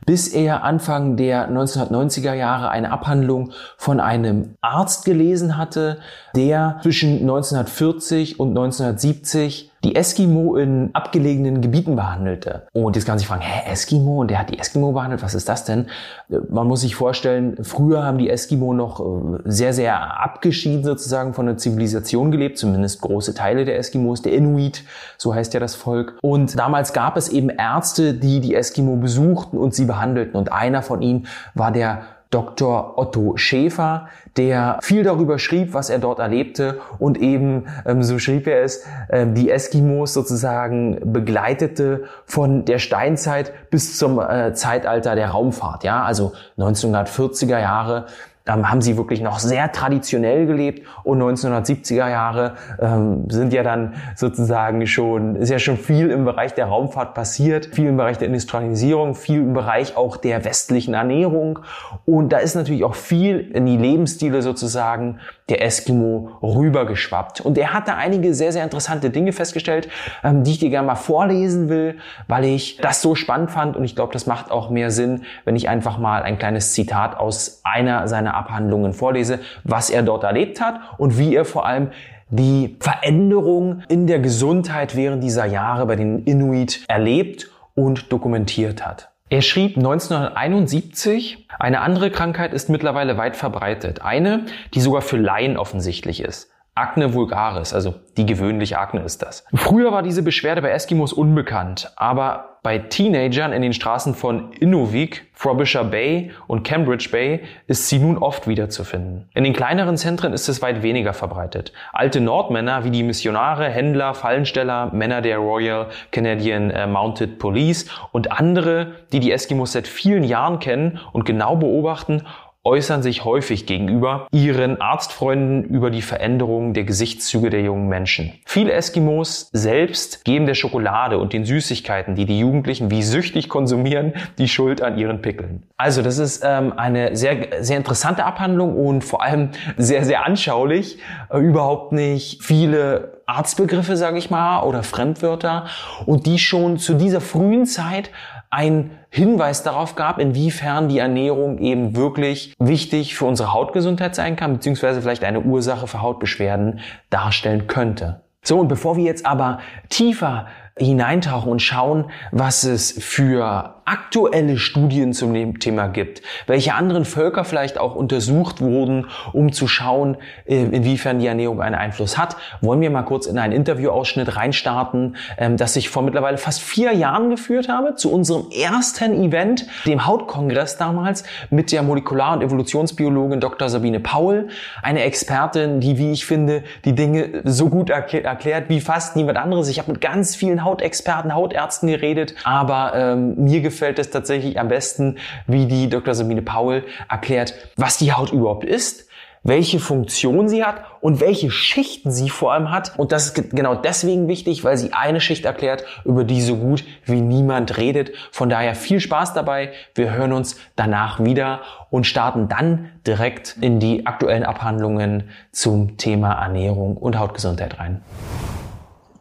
bis 0.07 0.29
er 0.29 0.65
Anfang 0.65 1.17
der 1.17 1.51
1990er 1.51 2.35
Jahre 2.35 2.71
eine 2.71 2.91
Abhandlung 2.91 3.53
von 3.77 4.01
einem 4.01 4.55
Arzt 4.61 5.05
gelesen 5.05 5.57
hatte, 5.57 5.99
der 6.37 6.79
zwischen 6.83 7.21
1940 7.21 8.39
und 8.39 8.51
1970 8.51 9.72
die 9.84 9.96
Eskimo 9.96 10.56
in 10.56 10.90
abgelegenen 10.93 11.61
Gebieten 11.61 11.96
behandelte. 11.96 12.67
Und 12.73 12.94
jetzt 12.94 13.05
kann 13.05 13.14
man 13.14 13.19
sich 13.19 13.26
fragen, 13.26 13.43
hä, 13.43 13.70
Eskimo? 13.70 14.20
Und 14.20 14.31
der 14.31 14.38
hat 14.38 14.50
die 14.50 14.58
Eskimo 14.58 14.93
behandelt? 14.93 15.23
Was 15.23 15.34
ist 15.34 15.49
das 15.49 15.64
denn? 15.64 15.87
Äh, 16.31 16.38
man 16.49 16.69
muss 16.69 16.82
sich 16.82 16.94
vorstellen, 16.94 17.56
früher 17.62 18.05
haben 18.05 18.19
die 18.19 18.31
Eskimo 18.31 18.73
noch 18.75 19.00
äh, 19.00 19.38
sehr, 19.44 19.73
sehr 19.73 20.20
abgeschieden 20.20 20.84
sozusagen 20.84 21.34
von 21.34 21.46
der 21.46 21.56
Zivilisation 21.56 22.31
gelebt, 22.31 22.58
zumindest 22.58 23.00
große 23.00 23.34
Teile 23.34 23.64
der 23.64 23.79
Eskimos, 23.79 24.23
der 24.23 24.32
Inuit, 24.32 24.84
so 25.19 25.34
heißt 25.34 25.53
ja 25.55 25.60
das 25.60 25.74
Volk. 25.74 26.17
Und 26.22 26.58
damals 26.58 26.93
gab 26.93 27.17
es 27.17 27.29
eben 27.29 27.51
Ärzte, 27.51 28.15
die 28.15 28.41
die 28.41 28.55
Eskimo 28.55 28.96
besuchten 28.96 29.58
und 29.58 29.74
sie 29.74 29.84
behandelten. 29.84 30.36
Und 30.36 30.53
einer 30.53 30.82
von 30.82 31.03
ihnen 31.03 31.27
war 31.55 31.72
der 31.72 32.03
Dr. 32.32 32.98
Otto 32.98 33.36
Schäfer, 33.36 34.08
der 34.39 34.79
viel 34.82 35.05
darüber 35.05 35.39
schrieb, 35.39 35.74
was 35.74 35.91
er 35.91 35.98
dort 35.98 36.19
erlebte 36.19 36.81
und 36.98 37.20
eben, 37.20 37.67
ähm, 37.86 38.03
so 38.03 38.19
schrieb 38.19 38.46
er 38.46 38.62
es, 38.62 38.84
äh, 39.08 39.27
die 39.27 39.51
Eskimos 39.51 40.15
sozusagen 40.15 40.98
begleitete 41.12 42.05
von 42.24 42.65
der 42.65 42.79
Steinzeit 42.79 43.53
bis 43.70 43.98
zum 43.98 44.19
äh, 44.19 44.55
Zeitalter 44.55 45.15
der 45.15 45.29
Raumfahrt, 45.29 45.84
ja, 45.84 46.03
also 46.03 46.32
1940er 46.56 47.60
Jahre 47.60 48.06
ähm, 48.46 48.70
haben 48.70 48.81
sie 48.81 48.96
wirklich 48.96 49.20
noch 49.20 49.39
sehr 49.39 49.72
traditionell 49.72 50.46
gelebt. 50.46 50.87
Und 51.05 51.22
1970er 51.22 52.08
Jahre 52.08 52.55
ähm, 52.81 53.29
sind 53.29 53.53
ja 53.53 53.63
dann 53.63 53.94
sozusagen 54.17 54.87
schon, 54.87 55.37
ist 55.37 55.51
ja 55.51 55.58
schon 55.58 55.77
viel 55.77 56.11
im 56.11 56.25
Bereich 56.25 56.55
der 56.55 56.67
Raumfahrt 56.67 57.15
passiert, 57.15 57.67
viel 57.67 57.89
im 57.89 57.96
Bereich 57.96 58.19
der 58.19 58.29
Industrialisierung, 58.29 59.15
viel 59.15 59.41
im 59.41 59.53
Bereich 59.53 59.96
auch 59.96 60.17
der 60.17 60.44
westlichen 60.44 60.94
Ernährung. 60.94 61.61
Und 62.05 62.32
da 62.32 62.39
ist 62.39 62.55
natürlich 62.55 62.84
auch 62.84 62.94
viel 62.94 63.39
in 63.39 63.67
die 63.67 63.77
Lebensstile 63.77 64.43
sozusagen 64.43 65.19
der 65.53 65.63
Eskimo 65.63 66.31
rübergeschwappt. 66.43 67.43
Und 67.43 67.59
er 67.59 67.75
hat 67.75 67.87
da 67.87 67.97
einige 67.97 68.32
sehr, 68.35 68.53
sehr 68.53 68.65
interessante 68.65 69.11
Dinge 69.11 69.32
festgestellt, 69.32 69.89
ähm, 70.25 70.44
die 70.44 70.53
ich 70.53 70.59
dir 70.59 70.71
gerne 70.71 70.87
mal 70.87 70.94
vorlesen 70.94 71.69
will, 71.69 71.99
weil 72.27 72.44
ich 72.47 72.79
das 72.79 73.03
so 73.03 73.15
spannend 73.15 73.51
fand 73.51 73.77
und 73.77 73.85
ich 73.85 73.94
glaube, 73.94 74.15
das 74.15 74.27
macht 74.27 74.51
auch 74.51 74.71
mehr 74.71 74.91
Sinn, 74.91 75.25
wenn 75.44 75.55
ich 75.55 75.69
einfach 75.69 75.99
mal 75.99 76.23
ein 76.23 76.39
kleines 76.39 76.73
Zitat 76.73 77.19
aus 77.19 77.61
einer 77.65 78.09
seiner 78.09 78.35
Abhandlungen 78.35 78.94
vorlese, 78.94 79.41
was 79.63 79.91
er 79.91 80.03
dort 80.03 80.25
erlebt 80.25 80.61
hat 80.61 80.81
und 80.97 81.19
wie 81.19 81.37
er 81.37 81.44
vor 81.44 81.67
allem 81.67 81.91
die 82.31 82.79
Veränderung 82.81 83.82
in 83.89 84.06
der 84.06 84.19
Gesundheit 84.19 84.97
während 84.97 85.23
dieser 85.23 85.44
Jahre 85.44 85.85
bei 85.85 85.97
den 85.97 86.25
Inuit 86.25 86.82
erlebt 86.89 87.51
und 87.75 88.11
dokumentiert 88.11 88.87
hat. 88.87 89.12
Er 89.32 89.41
schrieb 89.41 89.79
1971, 89.79 91.48
eine 91.58 91.81
andere 91.81 92.10
Krankheit 92.10 92.53
ist 92.53 92.69
mittlerweile 92.69 93.17
weit 93.17 93.34
verbreitet. 93.34 94.03
Eine, 94.03 94.44
die 94.74 94.81
sogar 94.82 95.01
für 95.01 95.17
Laien 95.17 95.56
offensichtlich 95.56 96.20
ist. 96.20 96.52
Akne 96.74 97.12
vulgaris, 97.12 97.74
also 97.74 97.94
die 98.17 98.24
gewöhnliche 98.24 98.79
Akne 98.79 99.02
ist 99.02 99.22
das. 99.22 99.44
Früher 99.55 99.93
war 99.93 100.02
diese 100.02 100.22
Beschwerde 100.22 100.62
bei 100.62 100.70
Eskimos 100.70 101.12
unbekannt, 101.12 101.93
aber 101.96 102.52
bei 102.62 102.79
Teenagern 102.79 103.52
in 103.52 103.60
den 103.60 103.72
Straßen 103.72 104.14
von 104.14 104.52
Inuvik, 104.52 105.26
Frobisher 105.34 105.82
Bay 105.82 106.31
und 106.46 106.62
Cambridge 106.62 107.08
Bay 107.10 107.41
ist 107.67 107.88
sie 107.88 107.98
nun 107.98 108.17
oft 108.17 108.46
wiederzufinden. 108.46 109.29
In 109.34 109.43
den 109.43 109.52
kleineren 109.52 109.96
Zentren 109.96 110.32
ist 110.32 110.48
es 110.48 110.62
weit 110.62 110.84
weniger 110.84 111.12
verbreitet. 111.12 111.72
Alte 111.93 112.20
Nordmänner 112.20 112.84
wie 112.84 112.93
die 112.93 113.02
Missionare, 113.02 113.69
Händler, 113.69 114.14
Fallensteller, 114.14 114.91
Männer 114.94 115.22
der 115.22 115.38
Royal 115.38 115.88
Canadian 116.12 116.70
äh, 116.70 116.86
Mounted 116.86 117.41
Police 117.41 117.86
und 118.12 118.31
andere, 118.31 118.93
die 119.10 119.19
die 119.19 119.32
Eskimos 119.32 119.72
seit 119.72 119.88
vielen 119.88 120.22
Jahren 120.22 120.60
kennen 120.60 121.00
und 121.12 121.24
genau 121.24 121.56
beobachten, 121.56 122.22
äußern 122.65 123.03
sich 123.03 123.25
häufig 123.25 123.67
gegenüber 123.67 124.29
ihren 124.31 124.81
Arztfreunden 124.81 125.65
über 125.65 125.91
die 125.91 126.03
Veränderung 126.03 126.75
der 126.75 126.85
Gesichtszüge 126.85 127.51
der 127.51 127.63
jungen 127.63 127.89
Menschen. 127.89 128.33
Viele 128.45 128.73
Eskimos 128.73 129.51
selbst 129.53 130.25
geben 130.25 130.47
der 130.47 130.55
Schokolade 130.55 131.19
und 131.19 131.33
den 131.33 131.45
Süßigkeiten, 131.45 132.15
die 132.15 132.25
die 132.25 132.39
Jugendlichen 132.39 132.91
wie 132.91 133.03
süchtig 133.03 133.49
konsumieren, 133.49 134.13
die 134.39 134.49
Schuld 134.49 134.81
an 134.81 134.97
ihren 134.97 135.23
Pickeln. 135.23 135.65
Also 135.77 136.03
das 136.03 136.19
ist 136.19 136.45
ähm, 136.47 136.73
eine 136.77 137.17
sehr, 137.17 137.65
sehr 137.65 137.77
interessante 137.77 138.25
Abhandlung 138.25 138.77
und 138.77 139.03
vor 139.03 139.23
allem 139.23 139.51
sehr, 139.77 140.05
sehr 140.05 140.25
anschaulich. 140.25 140.99
Äh, 141.31 141.39
überhaupt 141.39 141.93
nicht 141.93 142.43
viele 142.45 143.21
Arztbegriffe, 143.27 143.97
sage 143.97 144.19
ich 144.19 144.31
mal, 144.31 144.63
oder 144.63 144.83
Fremdwörter 144.83 145.67
und 146.07 146.27
die 146.27 146.39
schon 146.39 146.79
zu 146.79 146.95
dieser 146.95 147.21
frühen 147.21 147.67
Zeit 147.67 148.11
ein 148.53 148.91
Hinweis 149.09 149.63
darauf 149.63 149.97
gab, 149.97 150.19
inwiefern 150.19 150.89
die 150.89 150.99
Ernährung 150.99 151.59
eben 151.59 151.97
wirklich 151.97 152.55
wichtig 152.59 153.17
für 153.17 153.25
unsere 153.25 153.55
Hautgesundheit 153.55 154.15
sein 154.15 154.37
kann, 154.37 154.53
beziehungsweise 154.53 155.01
vielleicht 155.01 155.25
eine 155.25 155.41
Ursache 155.41 155.87
für 155.87 156.03
Hautbeschwerden 156.03 156.81
darstellen 157.09 157.67
könnte. 157.67 158.21
So, 158.44 158.59
und 158.59 158.69
bevor 158.69 158.97
wir 158.97 159.05
jetzt 159.05 159.25
aber 159.25 159.61
tiefer 159.89 160.47
hineintauchen 160.79 161.52
und 161.52 161.60
schauen, 161.60 162.06
was 162.31 162.64
es 162.64 162.93
für 162.93 163.74
aktuelle 163.84 164.58
Studien 164.58 165.12
zum 165.12 165.58
Thema 165.58 165.88
gibt, 165.88 166.22
welche 166.46 166.74
anderen 166.74 167.05
Völker 167.05 167.44
vielleicht 167.44 167.79
auch 167.79 167.94
untersucht 167.94 168.60
wurden, 168.60 169.08
um 169.32 169.52
zu 169.52 169.67
schauen, 169.67 170.17
äh, 170.46 170.62
inwiefern 170.62 171.19
die 171.19 171.26
Ernährung 171.26 171.60
einen 171.60 171.74
Einfluss 171.74 172.17
hat, 172.17 172.36
wollen 172.60 172.81
wir 172.81 172.91
mal 172.91 173.02
kurz 173.02 173.26
in 173.26 173.38
einen 173.38 173.52
Interviewausschnitt 173.52 174.36
reinstarten, 174.36 175.17
ähm, 175.36 175.56
das 175.56 175.74
ich 175.76 175.88
vor 175.88 176.02
mittlerweile 176.02 176.38
fast 176.38 176.62
vier 176.62 176.93
Jahren 176.93 177.29
geführt 177.29 177.69
habe, 177.69 177.96
zu 177.96 178.12
unserem 178.12 178.46
ersten 178.50 179.22
Event, 179.22 179.67
dem 179.84 180.06
Hautkongress 180.06 180.79
damals, 180.79 181.24
mit 181.50 181.72
der 181.72 181.82
Molekular- 181.82 182.34
und 182.34 182.43
Evolutionsbiologin 182.43 183.41
Dr. 183.41 183.69
Sabine 183.69 184.00
Paul, 184.00 184.48
eine 184.81 185.02
Expertin, 185.02 185.81
die, 185.81 185.98
wie 185.98 186.12
ich 186.12 186.24
finde, 186.24 186.62
die 186.84 186.94
Dinge 186.94 187.43
so 187.44 187.69
gut 187.69 187.91
erklärt 187.91 188.69
wie 188.69 188.81
fast 188.81 189.17
niemand 189.17 189.38
anderes. 189.38 189.69
Ich 189.69 189.79
habe 189.79 189.91
mit 189.93 190.00
ganz 190.00 190.36
vielen 190.36 190.62
Hautexperten, 190.65 191.35
Hautärzten 191.35 191.89
geredet, 191.89 192.35
aber 192.45 192.93
ähm, 192.95 193.35
mir 193.37 193.61
gefällt 193.61 193.99
es 193.99 194.11
tatsächlich 194.11 194.59
am 194.59 194.69
besten, 194.69 195.19
wie 195.47 195.67
die 195.67 195.89
Dr. 195.89 196.15
Sabine 196.15 196.43
Paul 196.43 196.85
erklärt, 197.09 197.55
was 197.77 197.99
die 197.99 198.13
Haut 198.13 198.33
überhaupt 198.33 198.65
ist, 198.65 199.09
welche 199.45 199.81
Funktion 199.81 200.49
sie 200.49 200.65
hat 200.65 200.83
und 201.01 201.21
welche 201.21 201.51
Schichten 201.51 202.11
sie 202.11 202.31
vor 202.31 202.53
allem 202.53 202.71
hat. 202.71 202.99
Und 202.99 203.13
das 203.13 203.27
ist 203.27 203.51
genau 203.51 203.75
deswegen 203.75 204.29
wichtig, 204.29 204.63
weil 204.65 204.77
sie 204.77 204.93
eine 204.93 205.21
Schicht 205.21 205.45
erklärt, 205.45 205.85
über 206.05 206.25
die 206.25 206.41
so 206.41 206.57
gut 206.57 206.85
wie 207.05 207.21
niemand 207.21 207.77
redet. 207.77 208.13
Von 208.31 208.49
daher 208.49 208.75
viel 208.75 209.01
Spaß 209.01 209.35
dabei. 209.35 209.73
Wir 209.95 210.13
hören 210.13 210.33
uns 210.33 210.57
danach 210.77 211.23
wieder 211.23 211.61
und 211.91 212.07
starten 212.07 212.49
dann 212.49 212.91
direkt 213.07 213.57
in 213.61 213.81
die 213.81 214.07
aktuellen 214.07 214.45
Abhandlungen 214.45 215.31
zum 215.51 215.97
Thema 215.97 216.33
Ernährung 216.33 216.97
und 216.97 217.19
Hautgesundheit 217.19 217.79
rein 217.81 218.03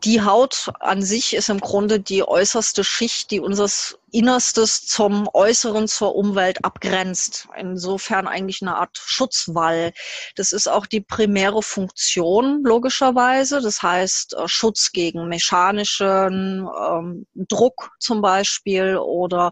die 0.04 0.22
Haut 0.22 0.72
an 0.80 1.02
sich 1.02 1.36
ist 1.36 1.50
im 1.50 1.60
Grunde 1.60 2.00
die 2.00 2.24
äußerste 2.28 2.84
Schicht, 2.84 3.32
die 3.32 3.40
unseres 3.40 3.98
Innerstes 4.12 4.86
zum 4.86 5.30
Äußeren, 5.32 5.88
zur 5.88 6.16
Umwelt 6.16 6.66
abgrenzt. 6.66 7.48
Insofern 7.56 8.28
eigentlich 8.28 8.62
eine 8.62 8.76
Art 8.76 8.98
Schutzwall. 8.98 9.94
Das 10.36 10.52
ist 10.52 10.68
auch 10.68 10.86
die 10.86 11.02
primäre 11.02 11.62
Funktion, 11.62 12.64
logischerweise. 12.64 13.62
Das 13.62 13.82
heißt, 13.82 14.34
äh, 14.34 14.48
Schutz 14.48 14.92
gegen 14.92 15.30
mechanischen 15.30 16.68
ähm, 16.68 17.26
Druck 17.36 17.92
zum 18.00 18.22
Beispiel 18.22 18.98
oder 18.98 19.52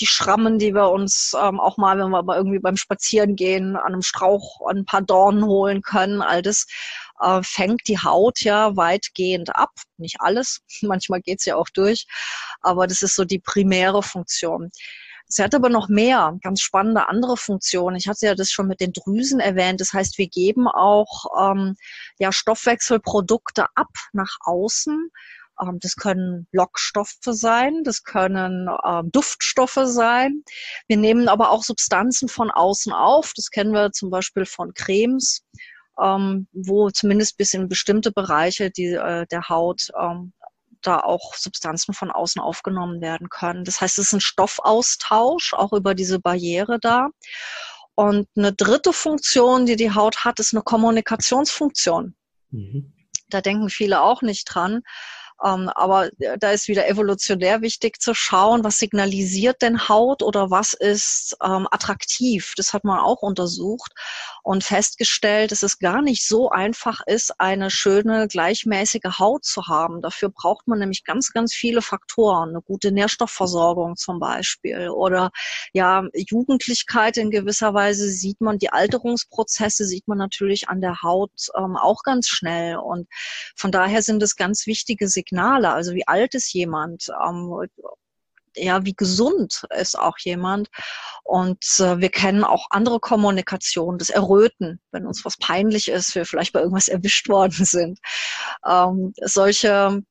die 0.00 0.06
Schrammen, 0.06 0.58
die 0.58 0.74
wir 0.74 0.90
uns 0.90 1.36
ähm, 1.40 1.60
auch 1.60 1.76
mal, 1.76 1.98
wenn 1.98 2.10
wir 2.10 2.36
irgendwie 2.36 2.58
beim 2.58 2.76
Spazierengehen 2.76 3.76
an 3.76 3.92
einem 3.92 4.02
Strauch 4.02 4.66
ein 4.68 4.84
paar 4.86 5.02
Dornen 5.02 5.44
holen 5.44 5.82
können. 5.82 6.20
All 6.20 6.42
das 6.42 6.66
äh, 7.20 7.42
fängt 7.42 7.88
die 7.88 7.98
Haut 7.98 8.40
ja 8.40 8.76
weitgehend 8.76 9.54
ab. 9.56 9.70
Nicht 9.98 10.16
alles, 10.20 10.60
manchmal 10.82 11.20
geht's 11.20 11.44
ja 11.44 11.56
auch 11.56 11.68
durch, 11.68 12.06
aber 12.60 12.86
das 12.86 13.02
ist 13.02 13.14
so 13.16 13.24
die 13.24 13.38
primäre 13.38 14.02
Funktion. 14.02 14.70
Sie 15.32 15.44
hat 15.44 15.54
aber 15.54 15.68
noch 15.68 15.88
mehr 15.88 16.36
ganz 16.42 16.60
spannende 16.60 17.08
andere 17.08 17.36
Funktionen. 17.36 17.96
Ich 17.96 18.08
hatte 18.08 18.26
ja 18.26 18.34
das 18.34 18.50
schon 18.50 18.66
mit 18.66 18.80
den 18.80 18.92
Drüsen 18.92 19.38
erwähnt. 19.38 19.80
Das 19.80 19.92
heißt, 19.92 20.18
wir 20.18 20.28
geben 20.28 20.66
auch 20.66 21.26
ähm, 21.40 21.76
ja, 22.18 22.32
Stoffwechselprodukte 22.32 23.66
ab 23.76 23.90
nach 24.12 24.38
außen. 24.40 25.08
Ähm, 25.60 25.78
das 25.80 25.94
können 25.94 26.48
Lockstoffe 26.50 27.14
sein, 27.22 27.84
das 27.84 28.02
können 28.02 28.68
ähm, 28.84 29.10
Duftstoffe 29.12 29.78
sein. 29.84 30.42
Wir 30.88 30.96
nehmen 30.96 31.28
aber 31.28 31.50
auch 31.50 31.62
Substanzen 31.62 32.28
von 32.28 32.50
außen 32.50 32.92
auf. 32.92 33.32
Das 33.36 33.50
kennen 33.50 33.72
wir 33.72 33.92
zum 33.92 34.10
Beispiel 34.10 34.46
von 34.46 34.74
Cremes 34.74 35.42
ähm, 36.00 36.48
wo 36.52 36.90
zumindest 36.90 37.36
bis 37.36 37.54
in 37.54 37.68
bestimmte 37.68 38.12
Bereiche 38.12 38.70
die, 38.70 38.94
äh, 38.94 39.26
der 39.26 39.48
Haut 39.48 39.88
ähm, 40.00 40.32
da 40.82 41.00
auch 41.00 41.34
Substanzen 41.34 41.94
von 41.94 42.10
außen 42.10 42.40
aufgenommen 42.40 43.00
werden 43.00 43.28
können. 43.28 43.64
Das 43.64 43.80
heißt, 43.80 43.98
es 43.98 44.06
ist 44.06 44.12
ein 44.14 44.20
Stoffaustausch, 44.20 45.54
auch 45.54 45.72
über 45.72 45.94
diese 45.94 46.18
Barriere 46.18 46.78
da. 46.80 47.08
Und 47.94 48.28
eine 48.36 48.52
dritte 48.52 48.92
Funktion, 48.92 49.66
die 49.66 49.76
die 49.76 49.94
Haut 49.94 50.24
hat, 50.24 50.40
ist 50.40 50.54
eine 50.54 50.62
Kommunikationsfunktion. 50.62 52.14
Mhm. 52.50 52.94
Da 53.28 53.40
denken 53.40 53.68
viele 53.68 54.00
auch 54.00 54.22
nicht 54.22 54.44
dran. 54.46 54.80
Ähm, 55.44 55.70
aber 55.74 56.10
da 56.38 56.50
ist 56.50 56.68
wieder 56.68 56.88
evolutionär 56.88 57.62
wichtig 57.62 58.00
zu 58.00 58.14
schauen, 58.14 58.62
was 58.64 58.78
signalisiert 58.78 59.62
denn 59.62 59.88
Haut 59.88 60.22
oder 60.22 60.50
was 60.50 60.74
ist 60.74 61.36
ähm, 61.42 61.66
attraktiv. 61.70 62.52
Das 62.56 62.74
hat 62.74 62.84
man 62.84 62.98
auch 62.98 63.22
untersucht 63.22 63.92
und 64.42 64.64
festgestellt, 64.64 65.52
dass 65.52 65.62
es 65.62 65.78
gar 65.78 66.02
nicht 66.02 66.26
so 66.26 66.50
einfach 66.50 67.00
ist, 67.06 67.40
eine 67.40 67.70
schöne, 67.70 68.28
gleichmäßige 68.28 69.18
Haut 69.18 69.44
zu 69.44 69.66
haben. 69.66 70.02
Dafür 70.02 70.28
braucht 70.28 70.68
man 70.68 70.78
nämlich 70.78 71.04
ganz, 71.04 71.32
ganz 71.32 71.54
viele 71.54 71.80
Faktoren. 71.80 72.50
Eine 72.50 72.62
gute 72.62 72.92
Nährstoffversorgung 72.92 73.96
zum 73.96 74.18
Beispiel 74.18 74.90
oder 74.90 75.30
ja, 75.72 76.04
Jugendlichkeit 76.14 77.16
in 77.16 77.30
gewisser 77.30 77.72
Weise 77.72 78.10
sieht 78.10 78.40
man, 78.40 78.58
die 78.58 78.72
Alterungsprozesse 78.72 79.86
sieht 79.86 80.06
man 80.06 80.18
natürlich 80.18 80.68
an 80.68 80.80
der 80.80 81.02
Haut 81.02 81.30
ähm, 81.56 81.76
auch 81.76 82.02
ganz 82.02 82.28
schnell. 82.28 82.76
Und 82.76 83.08
von 83.56 83.72
daher 83.72 84.02
sind 84.02 84.22
es 84.22 84.36
ganz 84.36 84.66
wichtige 84.66 85.08
Signale 85.08 85.29
Signale, 85.30 85.72
also 85.72 85.94
wie 85.94 86.06
alt 86.06 86.34
ist 86.34 86.52
jemand, 86.52 87.08
ähm, 87.24 87.68
ja, 88.56 88.84
wie 88.84 88.94
gesund 88.94 89.64
ist 89.78 89.98
auch 89.98 90.18
jemand. 90.18 90.68
Und 91.22 91.64
äh, 91.78 92.00
wir 92.00 92.08
kennen 92.08 92.42
auch 92.42 92.66
andere 92.70 92.98
Kommunikation, 92.98 93.98
das 93.98 94.10
Erröten, 94.10 94.80
wenn 94.90 95.06
uns 95.06 95.24
was 95.24 95.36
peinlich 95.36 95.88
ist, 95.88 96.14
wir 96.14 96.26
vielleicht 96.26 96.52
bei 96.52 96.60
irgendwas 96.60 96.88
erwischt 96.88 97.28
worden 97.28 97.52
sind. 97.64 98.00
Ähm, 98.66 99.12
solche 99.22 100.02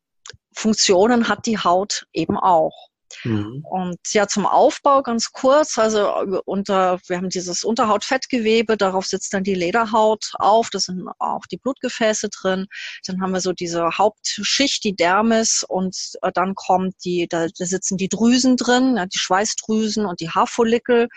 Funktionen 0.56 1.28
hat 1.28 1.46
die 1.46 1.58
Haut 1.58 2.08
eben 2.14 2.38
auch. 2.38 2.89
Mhm. 3.24 3.66
Und 3.70 3.98
ja, 4.12 4.28
zum 4.28 4.46
Aufbau 4.46 5.02
ganz 5.02 5.32
kurz, 5.32 5.78
also 5.78 6.00
äh, 6.00 6.40
unter, 6.46 7.00
wir 7.08 7.18
haben 7.18 7.30
dieses 7.30 7.64
Unterhautfettgewebe, 7.64 8.78
darauf 8.78 9.06
sitzt 9.06 9.34
dann 9.34 9.44
die 9.44 9.56
Lederhaut 9.56 10.32
auf, 10.40 10.70
da 10.70 10.80
sind 10.80 11.08
auch 11.20 11.46
die 11.52 11.58
Blutgefäße 11.58 12.30
drin. 12.30 12.68
Dann 13.06 13.22
haben 13.22 13.34
wir 13.34 13.42
so 13.42 13.54
diese 13.54 13.98
Hauptschicht, 13.98 14.84
die 14.84 14.96
Dermis 14.96 15.66
und 15.68 15.96
äh, 16.22 16.32
dann 16.34 16.56
kommt 16.56 16.96
die, 17.04 17.28
da, 17.28 17.48
da 17.48 17.66
sitzen 17.66 17.98
die 17.98 18.10
Drüsen 18.10 18.58
drin, 18.58 18.98
ja, 18.98 19.06
die 19.06 19.18
Schweißdrüsen 19.18 20.06
und 20.06 20.20
die 20.20 20.30
Haarfollikel 20.30 21.08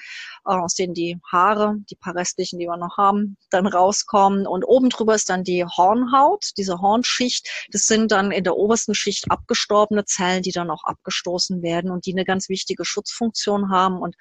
äh, 0.45 0.55
aus 0.55 0.75
denen 0.75 0.95
die 0.95 1.19
Haare, 1.31 1.77
die 1.91 1.95
paar 1.95 2.15
restlichen, 2.15 2.59
die 2.59 2.67
wir 2.67 2.77
noch 2.77 2.97
haben, 2.97 3.37
dann 3.51 3.67
rauskommen. 3.67 4.47
Und 4.47 4.65
oben 4.65 4.89
drüber 4.91 5.15
ist 5.15 5.31
dann 5.31 5.45
die 5.45 5.65
Hornhaut, 5.65 6.51
diese 6.57 6.81
Hornschicht. 6.81 7.49
Das 7.71 7.87
sind 7.87 8.11
dann 8.13 8.31
in 8.31 8.45
der 8.45 8.57
obersten 8.57 8.95
Schicht 8.95 9.31
abgestorbene 9.31 10.05
Zellen, 10.05 10.43
die 10.43 10.53
dann 10.53 10.71
auch 10.71 10.85
abgestoßen 10.85 11.63
werden 11.63 11.82
und 11.91 12.07
die 12.07 12.13
eine 12.13 12.25
ganz 12.25 12.49
wichtige 12.49 12.85
Schutzfunktion 12.85 13.71
haben. 13.71 13.99
Und 13.99 14.17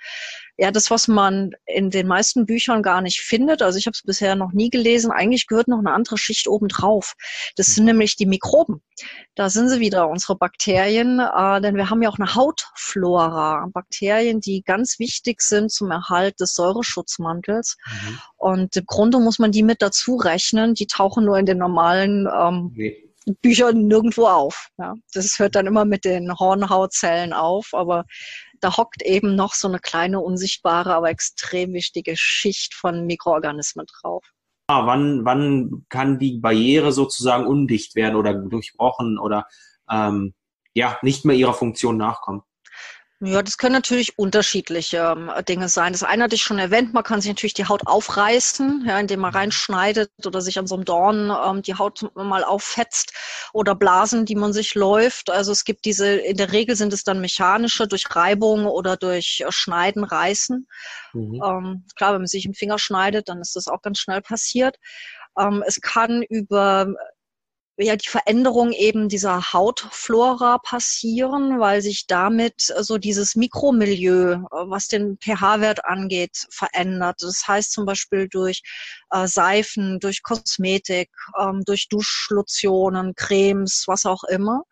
ja, 0.57 0.71
das, 0.71 0.91
was 0.91 1.07
man 1.07 1.51
in 1.65 1.89
den 1.89 2.07
meisten 2.07 2.45
Büchern 2.45 2.83
gar 2.83 3.01
nicht 3.01 3.21
findet, 3.21 3.61
also 3.61 3.77
ich 3.77 3.85
habe 3.87 3.93
es 3.95 4.03
bisher 4.03 4.35
noch 4.35 4.51
nie 4.51 4.69
gelesen, 4.69 5.11
eigentlich 5.11 5.47
gehört 5.47 5.67
noch 5.67 5.79
eine 5.79 5.93
andere 5.93 6.17
Schicht 6.17 6.47
oben 6.47 6.67
drauf. 6.67 7.13
Das 7.55 7.67
sind 7.67 7.85
nämlich 7.85 8.15
die 8.15 8.25
Mikroben. 8.25 8.81
Da 9.35 9.49
sind 9.49 9.69
sie 9.69 9.79
wieder, 9.79 10.09
unsere 10.09 10.35
Bakterien, 10.35 11.19
äh, 11.19 11.61
denn 11.61 11.75
wir 11.75 11.89
haben 11.89 12.01
ja 12.01 12.09
auch 12.09 12.19
eine 12.19 12.35
Hautflora. 12.35 13.67
Bakterien, 13.73 14.41
die 14.41 14.61
ganz 14.61 14.99
wichtig 14.99 15.41
sind 15.41 15.71
zum 15.71 15.91
Erhalt 15.91 16.39
des 16.39 16.53
Säureschutzmantels. 16.53 17.77
Mhm. 17.85 18.19
Und 18.37 18.75
im 18.75 18.85
Grunde 18.85 19.19
muss 19.19 19.39
man 19.39 19.51
die 19.51 19.63
mit 19.63 19.81
dazu 19.81 20.15
rechnen. 20.15 20.73
Die 20.73 20.87
tauchen 20.87 21.25
nur 21.25 21.37
in 21.37 21.45
den 21.45 21.57
normalen 21.57 22.27
ähm, 22.33 22.71
nee. 22.75 23.10
Büchern 23.41 23.87
nirgendwo 23.87 24.25
auf. 24.25 24.69
Ja. 24.77 24.95
Das 25.13 25.37
hört 25.39 25.55
dann 25.55 25.67
immer 25.67 25.85
mit 25.85 26.05
den 26.05 26.33
Hornhautzellen 26.33 27.33
auf, 27.33 27.69
aber 27.73 28.05
da 28.59 28.77
hockt 28.77 29.01
eben 29.03 29.35
noch 29.35 29.53
so 29.53 29.67
eine 29.67 29.79
kleine, 29.79 30.19
unsichtbare, 30.19 30.93
aber 30.95 31.09
extrem 31.09 31.73
wichtige 31.73 32.15
Schicht 32.15 32.73
von 32.73 33.05
Mikroorganismen 33.05 33.85
drauf. 34.01 34.23
Ah, 34.67 34.85
wann, 34.85 35.25
wann 35.25 35.85
kann 35.89 36.17
die 36.17 36.39
Barriere 36.39 36.91
sozusagen 36.91 37.45
undicht 37.45 37.95
werden 37.95 38.15
oder 38.15 38.33
durchbrochen 38.33 39.19
oder 39.19 39.45
ähm, 39.89 40.33
ja, 40.73 40.97
nicht 41.01 41.25
mehr 41.25 41.35
ihrer 41.35 41.53
Funktion 41.53 41.97
nachkommen? 41.97 42.41
Ja, 43.23 43.43
das 43.43 43.59
können 43.59 43.73
natürlich 43.73 44.17
unterschiedliche 44.17 44.97
ähm, 44.97 45.29
Dinge 45.47 45.69
sein. 45.69 45.93
Das 45.93 46.01
eine 46.01 46.23
hatte 46.23 46.33
ich 46.33 46.41
schon 46.41 46.57
erwähnt, 46.57 46.91
man 46.91 47.03
kann 47.03 47.21
sich 47.21 47.29
natürlich 47.29 47.53
die 47.53 47.67
Haut 47.67 47.85
aufreißen, 47.85 48.85
ja, 48.87 48.99
indem 48.99 49.19
man 49.19 49.29
mhm. 49.31 49.37
reinschneidet 49.37 50.09
oder 50.25 50.41
sich 50.41 50.57
an 50.57 50.65
so 50.65 50.73
einem 50.73 50.85
Dorn 50.85 51.31
ähm, 51.45 51.61
die 51.61 51.75
Haut 51.75 52.09
mal 52.15 52.43
auffetzt 52.43 53.13
oder 53.53 53.75
Blasen, 53.75 54.25
die 54.25 54.33
man 54.33 54.53
sich 54.53 54.73
läuft. 54.73 55.29
Also 55.29 55.51
es 55.51 55.65
gibt 55.65 55.85
diese, 55.85 56.15
in 56.15 56.35
der 56.35 56.51
Regel 56.51 56.75
sind 56.75 56.93
es 56.93 57.03
dann 57.03 57.21
mechanische 57.21 57.87
durch 57.87 58.15
Reibung 58.15 58.65
oder 58.65 58.97
durch 58.97 59.43
äh, 59.45 59.51
Schneiden, 59.51 60.03
Reißen. 60.03 60.67
Mhm. 61.13 61.43
Ähm, 61.45 61.85
klar, 61.95 62.13
wenn 62.13 62.21
man 62.21 62.27
sich 62.27 62.45
im 62.45 62.55
Finger 62.55 62.79
schneidet, 62.79 63.29
dann 63.29 63.39
ist 63.39 63.55
das 63.55 63.67
auch 63.67 63.83
ganz 63.83 63.99
schnell 63.99 64.21
passiert. 64.23 64.77
Ähm, 65.37 65.63
es 65.65 65.79
kann 65.79 66.23
über 66.23 66.87
ja 67.77 67.95
die 67.95 68.07
Veränderung 68.07 68.71
eben 68.71 69.09
dieser 69.09 69.53
Hautflora 69.53 70.57
passieren, 70.59 71.59
weil 71.59 71.81
sich 71.81 72.07
damit 72.07 72.69
äh, 72.75 72.83
so 72.83 72.97
dieses 72.97 73.35
Mikromilieu, 73.35 74.33
äh, 74.33 74.39
was 74.51 74.87
den 74.87 75.17
pH-Wert 75.19 75.85
angeht, 75.85 76.45
verändert. 76.49 77.17
Das 77.21 77.47
heißt 77.47 77.71
zum 77.71 77.85
Beispiel 77.85 78.27
durch 78.27 78.61
äh, 79.11 79.27
Seifen, 79.27 79.99
durch 79.99 80.23
Kosmetik, 80.23 81.09
ähm, 81.39 81.63
durch 81.65 81.87
Duschlotionen, 81.89 83.15
Cremes, 83.15 83.85
was 83.87 84.05
auch 84.05 84.23
immer, 84.25 84.63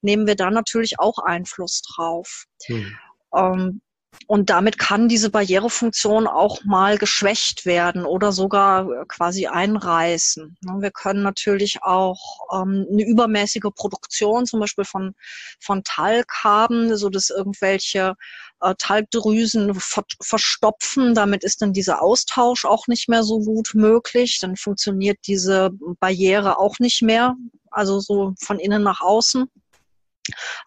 nehmen 0.00 0.26
wir 0.26 0.36
da 0.36 0.50
natürlich 0.50 0.98
auch 0.98 1.18
Einfluss 1.18 1.82
drauf. 1.82 2.44
Hm. 2.66 2.96
Ähm, 3.34 3.80
und 4.26 4.50
damit 4.50 4.78
kann 4.78 5.08
diese 5.08 5.30
Barrierefunktion 5.30 6.26
auch 6.26 6.64
mal 6.64 6.98
geschwächt 6.98 7.66
werden 7.66 8.04
oder 8.04 8.32
sogar 8.32 8.90
äh, 8.90 9.04
quasi 9.06 9.46
einreißen. 9.46 10.56
Ne, 10.60 10.72
wir 10.80 10.90
können 10.90 11.22
natürlich 11.22 11.82
auch 11.82 12.40
ähm, 12.52 12.86
eine 12.90 13.06
übermäßige 13.06 13.70
Produktion 13.74 14.46
zum 14.46 14.60
Beispiel 14.60 14.84
von, 14.84 15.14
von 15.60 15.84
Talg 15.84 16.26
haben, 16.42 16.96
so 16.96 17.08
dass 17.08 17.30
irgendwelche 17.30 18.14
äh, 18.60 18.74
Talgdrüsen 18.78 19.74
ver 19.74 20.04
verstopfen. 20.20 21.14
Damit 21.14 21.44
ist 21.44 21.62
dann 21.62 21.72
dieser 21.72 22.02
Austausch 22.02 22.64
auch 22.64 22.86
nicht 22.88 23.08
mehr 23.08 23.22
so 23.22 23.40
gut 23.40 23.70
möglich. 23.74 24.38
Dann 24.40 24.56
funktioniert 24.56 25.18
diese 25.26 25.70
Barriere 26.00 26.58
auch 26.58 26.78
nicht 26.78 27.02
mehr, 27.02 27.36
also 27.70 28.00
so 28.00 28.34
von 28.40 28.58
innen 28.58 28.82
nach 28.82 29.00
außen. 29.00 29.50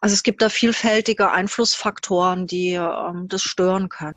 Also 0.01 0.13
es 0.13 0.24
gibt 0.24 0.42
da 0.42 0.50
vielfältige 0.50 1.32
Einflussfaktoren, 1.32 2.48
die 2.48 2.74
ähm, 2.74 3.28
das 3.28 3.44
stören 3.44 3.89
können. 3.89 4.16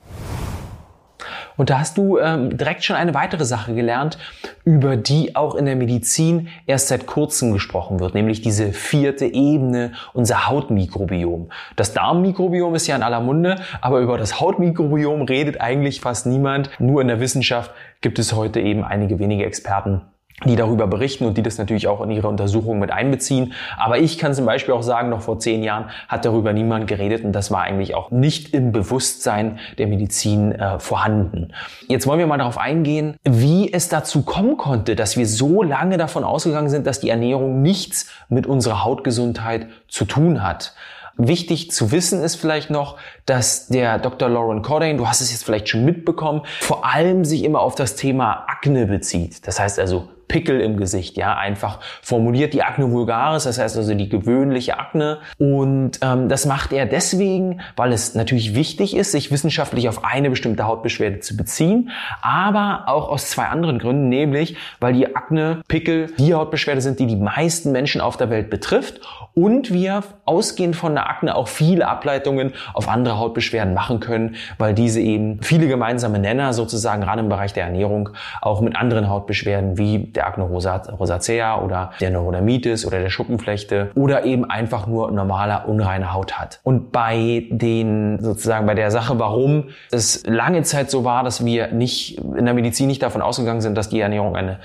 Und 1.56 1.70
da 1.70 1.78
hast 1.78 1.98
du 1.98 2.18
ähm, 2.18 2.56
direkt 2.56 2.84
schon 2.84 2.96
eine 2.96 3.14
weitere 3.14 3.44
Sache 3.44 3.74
gelernt, 3.74 4.18
über 4.64 4.96
die 4.96 5.36
auch 5.36 5.54
in 5.54 5.66
der 5.66 5.76
Medizin 5.76 6.48
erst 6.66 6.88
seit 6.88 7.06
kurzem 7.06 7.52
gesprochen 7.52 8.00
wird, 8.00 8.14
nämlich 8.14 8.40
diese 8.40 8.72
vierte 8.72 9.26
Ebene, 9.26 9.92
unser 10.12 10.48
Hautmikrobiom. 10.48 11.50
Das 11.76 11.92
Darmmikrobiom 11.94 12.74
ist 12.74 12.86
ja 12.86 12.96
in 12.96 13.02
aller 13.02 13.20
Munde, 13.20 13.56
aber 13.80 14.00
über 14.00 14.18
das 14.18 14.40
Hautmikrobiom 14.40 15.22
redet 15.22 15.60
eigentlich 15.60 16.00
fast 16.00 16.26
niemand. 16.26 16.70
Nur 16.78 17.00
in 17.00 17.08
der 17.08 17.20
Wissenschaft 17.20 17.70
gibt 18.00 18.18
es 18.18 18.32
heute 18.32 18.60
eben 18.60 18.84
einige 18.84 19.18
wenige 19.18 19.44
Experten, 19.44 20.02
die 20.44 20.56
darüber 20.56 20.86
berichten 20.86 21.24
und 21.24 21.38
die 21.38 21.42
das 21.42 21.58
natürlich 21.58 21.88
auch 21.88 22.00
in 22.00 22.10
ihre 22.10 22.28
Untersuchungen 22.28 22.80
mit 22.80 22.90
einbeziehen. 22.90 23.52
Aber 23.76 23.98
ich 23.98 24.18
kann 24.18 24.34
zum 24.34 24.46
Beispiel 24.46 24.74
auch 24.74 24.82
sagen, 24.82 25.08
noch 25.08 25.22
vor 25.22 25.38
zehn 25.38 25.62
Jahren 25.62 25.86
hat 26.08 26.24
darüber 26.24 26.52
niemand 26.52 26.86
geredet 26.86 27.24
und 27.24 27.32
das 27.32 27.50
war 27.50 27.62
eigentlich 27.62 27.94
auch 27.94 28.10
nicht 28.10 28.54
im 28.54 28.72
Bewusstsein 28.72 29.58
der 29.78 29.86
Medizin 29.86 30.52
äh, 30.52 30.78
vorhanden. 30.78 31.52
Jetzt 31.88 32.06
wollen 32.06 32.18
wir 32.18 32.26
mal 32.26 32.38
darauf 32.38 32.58
eingehen, 32.58 33.16
wie 33.24 33.72
es 33.72 33.88
dazu 33.88 34.22
kommen 34.22 34.56
konnte, 34.56 34.96
dass 34.96 35.16
wir 35.16 35.26
so 35.26 35.62
lange 35.62 35.96
davon 35.96 36.24
ausgegangen 36.24 36.68
sind, 36.68 36.86
dass 36.86 37.00
die 37.00 37.10
Ernährung 37.10 37.62
nichts 37.62 38.10
mit 38.28 38.46
unserer 38.46 38.84
Hautgesundheit 38.84 39.66
zu 39.88 40.04
tun 40.04 40.42
hat. 40.42 40.74
Wichtig 41.18 41.70
zu 41.70 41.92
wissen 41.92 42.22
ist 42.22 42.36
vielleicht 42.36 42.70
noch, 42.70 42.96
dass 43.26 43.68
der 43.68 43.98
Dr. 43.98 44.30
Lauren 44.30 44.62
Cordain, 44.62 44.96
du 44.96 45.06
hast 45.06 45.20
es 45.20 45.30
jetzt 45.30 45.44
vielleicht 45.44 45.68
schon 45.68 45.84
mitbekommen, 45.84 46.42
vor 46.60 46.86
allem 46.86 47.24
sich 47.24 47.44
immer 47.44 47.60
auf 47.60 47.74
das 47.74 47.96
Thema 47.96 48.44
Akne 48.48 48.86
bezieht. 48.86 49.46
Das 49.46 49.60
heißt 49.60 49.78
also 49.78 50.08
Pickel 50.28 50.60
im 50.60 50.76
Gesicht, 50.76 51.16
ja, 51.16 51.36
einfach 51.36 51.80
formuliert 52.02 52.54
die 52.54 52.62
Akne 52.62 52.90
vulgaris, 52.90 53.44
das 53.44 53.58
heißt 53.58 53.76
also 53.76 53.94
die 53.94 54.08
gewöhnliche 54.08 54.78
Akne. 54.78 55.18
Und 55.38 55.98
ähm, 56.02 56.28
das 56.28 56.46
macht 56.46 56.72
er 56.72 56.86
deswegen, 56.86 57.60
weil 57.76 57.92
es 57.92 58.14
natürlich 58.14 58.54
wichtig 58.54 58.96
ist, 58.96 59.12
sich 59.12 59.30
wissenschaftlich 59.30 59.88
auf 59.88 60.04
eine 60.04 60.30
bestimmte 60.30 60.66
Hautbeschwerde 60.66 61.20
zu 61.20 61.36
beziehen, 61.36 61.90
aber 62.22 62.84
auch 62.86 63.08
aus 63.08 63.30
zwei 63.30 63.44
anderen 63.44 63.78
Gründen, 63.78 64.08
nämlich 64.08 64.56
weil 64.80 64.92
die 64.92 65.14
Akne, 65.14 65.62
Pickel 65.68 66.06
die 66.18 66.34
Hautbeschwerde 66.34 66.80
sind, 66.80 66.98
die 67.00 67.06
die 67.06 67.16
meisten 67.16 67.72
Menschen 67.72 68.00
auf 68.00 68.16
der 68.16 68.30
Welt 68.30 68.50
betrifft 68.50 69.00
und 69.34 69.72
wir 69.72 70.02
ausgehend 70.24 70.76
von 70.76 70.94
der 70.94 71.08
Akne 71.08 71.34
auch 71.34 71.48
viele 71.48 71.88
Ableitungen 71.88 72.52
auf 72.74 72.88
andere 72.88 73.18
Hautbeschwerden 73.18 73.74
machen 73.74 74.00
können, 74.00 74.36
weil 74.58 74.74
diese 74.74 75.00
eben 75.00 75.42
viele 75.42 75.68
gemeinsame 75.68 76.18
Nenner 76.18 76.52
sozusagen 76.52 77.02
gerade 77.02 77.20
im 77.20 77.28
Bereich 77.28 77.52
der 77.52 77.64
Ernährung 77.64 78.10
auch 78.40 78.60
mit 78.60 78.76
anderen 78.76 79.08
Hautbeschwerden 79.08 79.78
wie 79.78 80.11
der 80.16 80.26
Akne 80.26 80.44
rosacea 80.44 81.60
oder 81.60 81.92
der 82.00 82.10
Neurodermitis 82.10 82.86
oder 82.86 83.00
der 83.00 83.10
Schuppenflechte 83.10 83.90
oder 83.94 84.24
eben 84.24 84.48
einfach 84.48 84.86
nur 84.86 85.10
normaler 85.10 85.68
unreine 85.68 86.12
Haut 86.12 86.38
hat. 86.38 86.60
Und 86.62 86.92
bei 86.92 87.46
den 87.50 88.18
sozusagen 88.20 88.66
bei 88.66 88.74
der 88.74 88.90
Sache, 88.90 89.18
warum 89.18 89.68
es 89.90 90.24
lange 90.26 90.62
Zeit 90.62 90.90
so 90.90 91.04
war, 91.04 91.24
dass 91.24 91.44
wir 91.44 91.68
nicht 91.68 92.18
in 92.18 92.44
der 92.44 92.54
Medizin 92.54 92.86
nicht 92.86 93.02
davon 93.02 93.22
ausgegangen 93.22 93.60
sind, 93.60 93.76
dass 93.76 93.88
die 93.88 94.00
Ernährung 94.00 94.36
eine 94.36 94.58